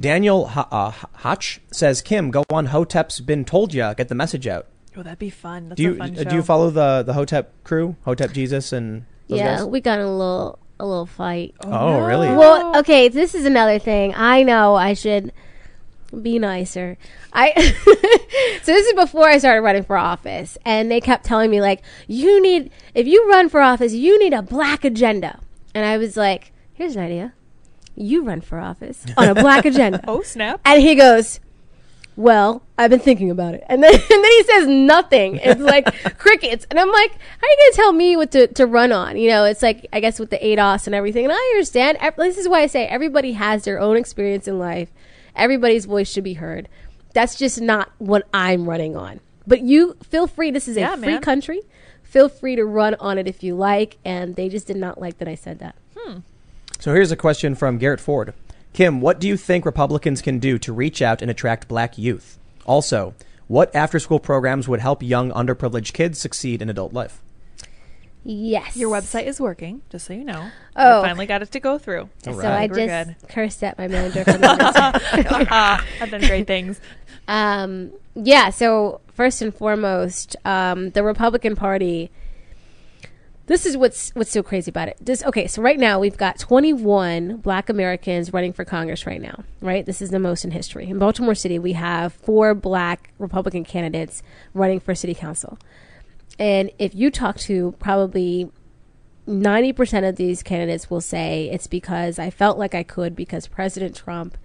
[0.00, 2.66] Daniel Ho- uh, Hotch says, "Kim, go on.
[2.66, 3.94] Hotep's been told ya.
[3.94, 4.66] Get the message out.
[4.96, 5.68] Oh, that'd be fun.
[5.68, 7.96] That's Do you a fun uh, do you follow the the Hotep crew?
[8.04, 9.64] Hotep Jesus and those Yeah, guys?
[9.66, 11.54] we got a little a little fight.
[11.62, 12.28] Oh, really?
[12.28, 14.14] Well, okay, this is another thing.
[14.14, 15.32] I know I should
[16.22, 16.96] be nicer.
[17.32, 17.52] I
[18.62, 21.82] so this is before I started running for office, and they kept telling me like,
[22.06, 25.40] you need if you run for office, you need a black agenda,
[25.74, 27.34] and I was like, here's an idea,
[27.94, 30.00] you run for office on a black agenda.
[30.08, 30.60] Oh snap!
[30.64, 31.40] And he goes,
[32.18, 33.62] well, I've been thinking about it.
[33.68, 35.36] And then, and then he says nothing.
[35.36, 36.66] It's like crickets.
[36.68, 39.16] And I'm like, how are you going to tell me what to, to run on?
[39.16, 41.24] You know, it's like, I guess with the ADOS and everything.
[41.24, 41.96] And I understand.
[42.16, 44.90] This is why I say everybody has their own experience in life.
[45.38, 46.68] Everybody's voice should be heard.
[47.14, 49.20] That's just not what I'm running on.
[49.46, 50.50] But you feel free.
[50.50, 51.22] This is a Yeah, free man.
[51.22, 51.62] country.
[52.02, 53.96] Feel free to run on it if you like.
[54.04, 55.74] And they just did not like that I said that.
[55.96, 56.18] Hmm.
[56.78, 58.34] So here's a question from Garrett Ford.
[58.72, 62.38] Kim, what do you think Republicans can do to reach out and attract black youth?
[62.66, 63.14] Also,
[63.46, 67.20] what after school programs would help young underprivileged kids succeed in adult life?
[68.30, 68.76] Yes.
[68.76, 70.50] Your website is working, just so you know.
[70.76, 71.00] Oh.
[71.00, 72.02] I finally got it to go through.
[72.02, 72.44] All So right.
[72.44, 73.28] I We're just good.
[73.30, 76.78] cursed at my manager for the I've done great things.
[77.26, 78.50] Um, yeah.
[78.50, 82.10] So first and foremost, um, the Republican Party.
[83.46, 84.98] This is what's what's so crazy about it.
[85.00, 85.46] This okay.
[85.46, 89.42] So right now we've got 21 Black Americans running for Congress right now.
[89.62, 89.86] Right.
[89.86, 90.84] This is the most in history.
[90.90, 94.22] In Baltimore City, we have four Black Republican candidates
[94.52, 95.58] running for City Council.
[96.38, 98.50] And if you talk to probably
[99.26, 103.94] 90% of these candidates will say it's because I felt like I could because President
[103.96, 104.38] Trump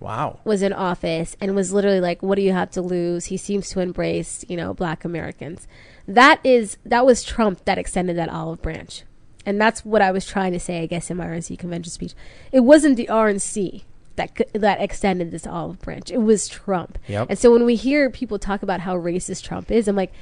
[0.00, 0.38] Wow.
[0.44, 3.68] was in office and was literally like, "What do you have to lose?" He seems
[3.70, 5.66] to embrace, you know, Black Americans.
[6.06, 9.02] That is that was Trump that extended that olive branch,
[9.44, 12.14] and that's what I was trying to say, I guess, in my RNC convention speech.
[12.52, 13.82] It wasn't the RNC
[14.14, 16.12] that that extended this olive branch.
[16.12, 16.96] It was Trump.
[17.08, 17.26] Yep.
[17.30, 20.12] And so when we hear people talk about how racist Trump is, I'm like,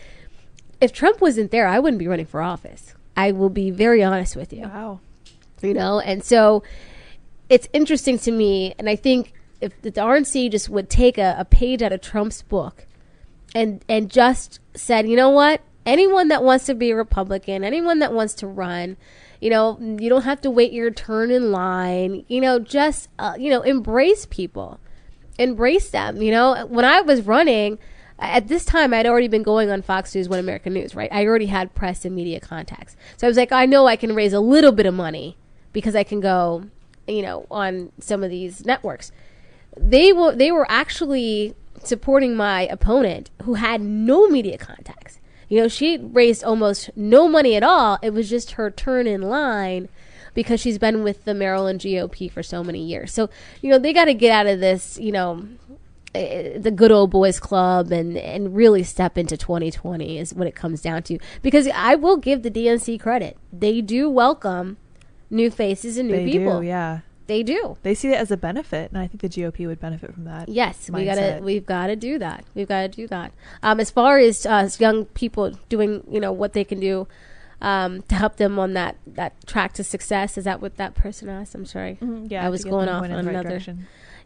[0.81, 2.94] if Trump wasn't there, I wouldn't be running for office.
[3.16, 5.01] I will be very honest with you Wow.
[5.62, 6.62] you know and so
[7.48, 9.32] it's interesting to me and i think
[9.62, 12.85] if the rnc just would take a, a page out of trump's book
[13.55, 18.01] and and just said you know what anyone that wants to be a republican anyone
[18.01, 18.98] that wants to run
[19.40, 23.32] you know you don't have to wait your turn in line you know just uh,
[23.39, 24.78] you know embrace people
[25.39, 26.23] embrace them.
[26.23, 27.78] You know, when I was running,
[28.18, 31.12] at this time, I'd already been going on Fox News, One American News, right?
[31.12, 32.97] I already had press and media contacts.
[33.16, 35.36] So I was like, I know I can raise a little bit of money
[35.72, 36.64] because I can go,
[37.06, 39.12] you know, on some of these networks.
[39.76, 45.20] They were they were actually supporting my opponent who had no media contacts.
[45.48, 47.98] You know, she raised almost no money at all.
[48.02, 49.88] It was just her turn in line
[50.34, 53.12] because she's been with the Maryland GOP for so many years.
[53.12, 53.30] So,
[53.62, 55.47] you know, they got to get out of this, you know,
[56.59, 60.80] the good old boys club and and really step into 2020 is what it comes
[60.80, 61.18] down to.
[61.43, 63.36] Because I will give the DNC credit.
[63.52, 64.76] They do welcome
[65.30, 66.60] new faces and new They people.
[66.60, 67.01] do, yeah.
[67.26, 67.76] They do.
[67.82, 70.48] They see it as a benefit, and I think the GOP would benefit from that.
[70.48, 72.44] Yes, we gotta, we've got to do that.
[72.55, 73.32] We've got to do that.
[73.64, 77.09] Um, as far as uh, young people doing, you know, what they can do
[77.60, 80.38] um, to help them on that that track to success.
[80.38, 81.56] Is that what that person asked?
[81.56, 81.98] I'm sorry.
[82.01, 83.60] Mhm, yeah, I was going off on right another-.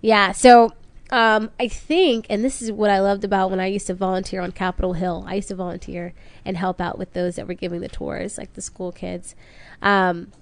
[0.03, 0.33] Yeah.
[0.33, 0.73] So
[1.11, 4.41] um, I think, and this is what I loved about when I used to volunteer
[4.41, 5.25] on Capitol Hill.
[5.27, 6.13] I used to volunteer
[6.45, 9.35] and help out with those that were giving the tours, like the school kids.
[9.83, 10.33] Um,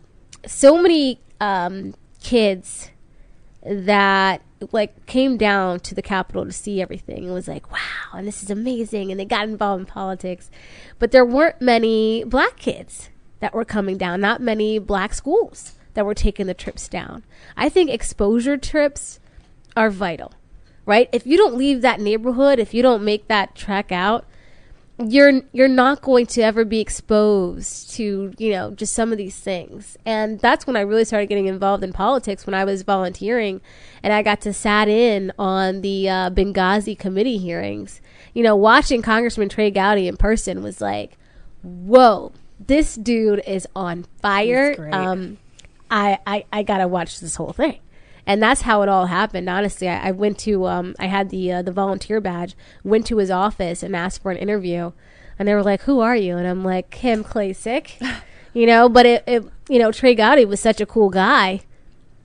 [0.47, 2.91] so many um, kids
[3.63, 4.43] that
[4.73, 7.79] like came down to the Capitol to see everything and was like, wow,
[8.15, 9.11] and this is amazing.
[9.11, 10.51] And they got involved in politics.
[10.99, 16.05] But there weren't many black kids that were coming down, not many black schools that
[16.05, 17.25] were taking the trips down.
[17.57, 19.21] I think exposure trips
[19.77, 20.33] are vital,
[20.89, 21.11] right?
[21.13, 24.25] If you don't leave that neighborhood, if you don't make that trek out,
[25.07, 29.37] you're you're not going to ever be exposed to you know just some of these
[29.37, 29.97] things.
[30.05, 33.61] And that's when i really started getting involved in politics when i was volunteering
[34.03, 38.01] and i got to sat in on the uh, benghazi committee hearings.
[38.35, 41.17] You know watching congressman trey gowdy in person was like
[41.63, 44.75] whoa this dude is on fire.
[44.93, 45.39] um
[45.91, 47.79] I, I i gotta watch this whole thing
[48.29, 49.49] and that's how it all happened.
[49.49, 52.55] Honestly, I, I went to um, I had the uh, the volunteer badge.
[52.85, 54.93] Went to his office and asked for an interview,
[55.39, 57.93] and they were like, "Who are you?" And I'm like, "Kim Klacik,"
[58.53, 58.91] you know.
[58.91, 61.63] But it, it you know Trey Gowdy was such a cool guy.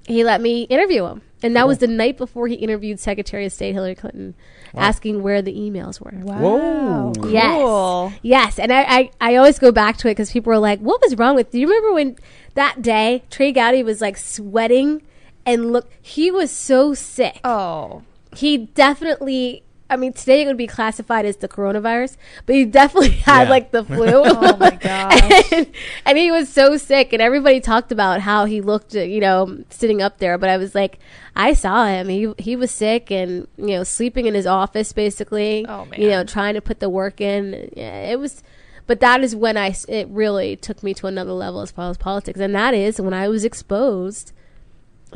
[0.05, 3.53] He let me interview him, and that was the night before he interviewed Secretary of
[3.53, 4.35] State Hillary Clinton,
[4.75, 6.11] asking where the emails were.
[6.13, 7.13] Wow.
[7.15, 7.29] Whoa.
[7.29, 7.57] Yes.
[7.57, 8.13] Cool.
[8.21, 10.99] Yes, and I, I, I always go back to it because people are like, "What
[11.01, 12.17] was wrong with?" Do you remember when
[12.55, 15.01] that day Trey Gowdy was like sweating
[15.45, 15.89] and look?
[16.01, 17.39] He was so sick.
[17.43, 18.03] Oh.
[18.35, 19.63] He definitely.
[19.89, 22.17] I mean, today it would be classified as the coronavirus,
[22.47, 23.49] but he definitely had Yeah.
[23.49, 24.07] like the flu.
[24.25, 25.51] Oh my gosh.
[25.51, 25.67] and,
[26.05, 29.63] and he was so sick, and everybody talked about how he looked, uh, you know,
[29.69, 30.37] sitting up there.
[30.39, 30.97] But I was like,
[31.35, 32.07] I saw him.
[32.09, 35.65] He he was sick and you know sleeping in his office basically.
[35.69, 36.01] Oh, man.
[36.01, 37.69] You know, trying to put the work in.
[37.75, 38.41] Yeah, it was.
[38.87, 41.97] But that is when I it really took me to another level as far as
[41.97, 44.31] politics, and that is when I was exposed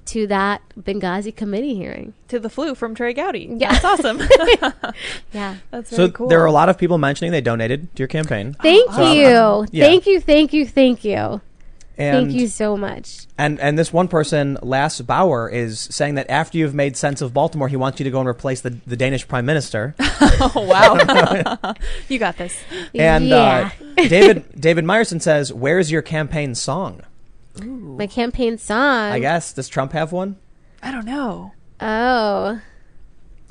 [0.06, 2.14] to that Benghazi committee hearing.
[2.28, 3.49] to the flu from Trey Gowdy.
[3.57, 3.78] Yeah.
[3.78, 4.22] That's awesome.
[5.34, 5.56] Yeah.
[5.72, 6.28] That's So cool.
[6.30, 8.56] there are a lot of people mentioning they donated to your campaign.
[8.61, 9.28] Thank So, you.
[9.36, 9.86] um, yeah.
[9.86, 10.19] Thank you.
[10.22, 10.65] Thank you.
[10.65, 11.41] Thank you.
[11.99, 13.26] And, thank you so much.
[13.40, 17.34] And and this one person, Lass Bauer, is saying that after you've made sense of
[17.34, 19.95] Baltimore, he wants you to go and replace the, the Danish prime minister.
[19.99, 21.74] oh wow.
[22.07, 22.56] you got this.
[22.94, 23.72] And yeah.
[23.98, 27.02] uh, David David Meyerson says, "Where's your campaign song?"
[27.63, 29.11] My campaign song.
[29.11, 30.38] I guess does Trump have one?
[30.84, 31.51] I don't know.
[31.79, 32.59] Oh.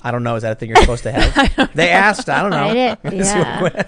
[0.02, 0.36] I don't know.
[0.36, 1.72] Is that a thing you're supposed to have?
[1.74, 2.28] they asked.
[2.28, 2.68] I don't know.
[2.68, 3.82] I did- yeah.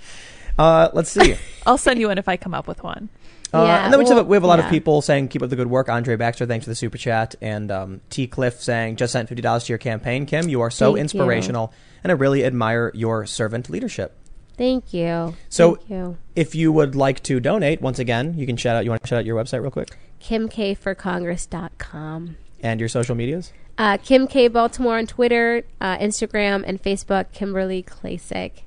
[0.58, 1.36] uh, let's see.
[1.66, 3.08] I'll send you one if I come up with one.
[3.54, 5.50] Uh, Yeah, and then we, have, we have a lot of people saying keep up
[5.50, 5.88] the good work.
[5.88, 9.42] Andre Baxter, thanks for the super chat, and um, T Cliff saying just sent fifty
[9.42, 10.24] dollars to your campaign.
[10.24, 11.00] Kim, you are so Thank you.
[11.02, 11.72] inspirational,
[12.02, 14.16] and I really admire your servant leadership.
[14.56, 15.34] Thank you.
[15.48, 16.16] So- Thank you.
[16.36, 18.84] If you would like to donate, once again, you can shout out.
[18.84, 22.36] You want to shout out your website real quick KimKforCongress.com.
[22.62, 23.52] and your social medias.
[23.78, 27.32] Uh, Kim K Baltimore on Twitter, uh, Instagram, and Facebook.
[27.32, 28.62] Kimberly Klacik.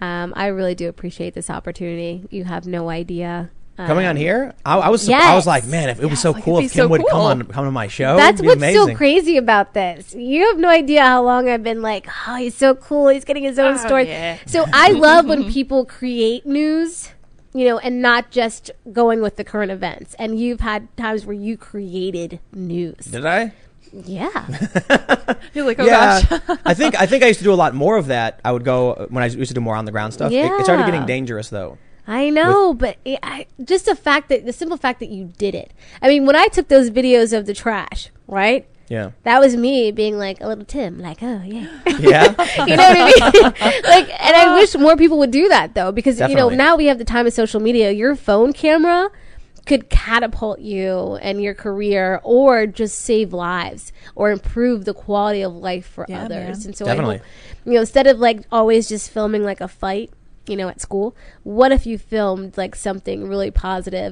[0.00, 2.26] Um, I really do appreciate this opportunity.
[2.30, 3.50] You have no idea.
[3.86, 6.32] Coming on Um, here, I, I was I was like, man, if it was so
[6.32, 8.16] like, cool if Kim so would come on come to my show.
[8.16, 8.88] That's what's amazing.
[8.88, 10.14] so crazy about this.
[10.14, 13.08] You have no idea how long I've been like, oh, he's so cool.
[13.08, 14.08] He's getting his own Oh, story.
[14.08, 14.38] yeah.
[14.46, 17.10] So I love when people create news,
[17.54, 20.14] you know, and not just going with the current events.
[20.18, 23.04] And you've had times where you created news.
[23.06, 23.52] Did I?
[23.92, 24.30] Yeah.
[25.54, 26.40] You're like, oh yeah, gosh.
[26.64, 28.40] I think I think I used to do a lot more of that.
[28.42, 30.32] I would go uh, when I used to do more on the ground stuff.
[30.32, 31.76] It, it started getting dangerous though.
[32.06, 35.54] I know, but it, I, just the fact that the simple fact that you did
[35.54, 35.72] it.
[36.00, 38.66] I mean, when I took those videos of the trash, right?
[38.88, 41.66] Yeah, That was me being like a little Tim, like, oh yeah,
[41.98, 42.24] yeah.
[42.66, 43.42] you know what I mean?
[43.84, 46.86] like, and I wish more people would do that though, because you know now we
[46.86, 47.90] have the time of social media.
[47.92, 49.08] Your phone camera
[49.64, 55.54] could catapult you and your career, or just save lives, or improve the quality of
[55.54, 56.58] life for Yeah, others.
[56.58, 56.66] man.
[56.66, 57.14] And so, Definitely.
[57.14, 57.26] I hope,
[57.64, 60.10] you know, instead of like always just filming like a fight.
[60.46, 61.14] You know, at school,
[61.44, 63.62] what if you filmed like something really positive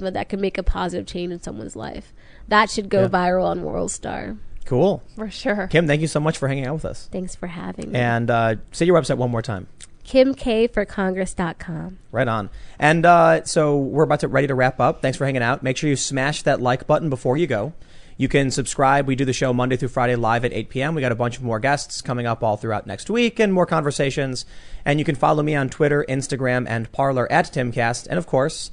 [0.01, 2.13] positive that could make a positive change in someone's life?
[2.49, 3.09] That should go Yeah.
[3.09, 4.37] viral on World Star.
[4.65, 5.03] Cool.
[5.17, 5.67] For sure.
[5.67, 7.09] Kim, thank you so much for hanging out with us.
[7.11, 7.99] Thanks for having me.
[7.99, 9.67] And uh, say your website one more time.
[10.07, 11.99] KimKforCongress.com.
[12.13, 12.51] Right on.
[12.79, 15.03] And uh, so we're about to ready to wrap up.
[15.03, 15.63] Thanks for hanging out.
[15.63, 17.73] Make sure you smash that like button before you go.
[18.21, 19.07] You can subscribe.
[19.07, 20.95] We do the show Monday through Friday live at 8 p.m.
[20.95, 23.65] We got a bunch of more guests coming up all throughout next week and more
[23.65, 24.45] conversations.
[24.85, 28.07] And you can follow me on Twitter, Instagram, and Parler at Timcast.
[28.09, 28.71] And of course,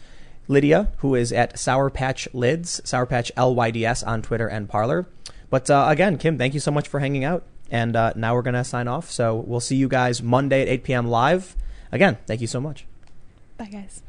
[0.49, 5.07] Lydia, who is at Sour Patch Lids, Sour Patch LYDS on Twitter and Parler.
[5.49, 7.45] But uh, again, Kim, thank you so much for hanging out.
[7.71, 9.09] And uh, now we're going to sign off.
[9.09, 11.07] So we'll see you guys Monday at 8 p.m.
[11.07, 11.55] live.
[11.93, 12.85] Again, thank you so much.
[13.57, 14.03] Bye, guys.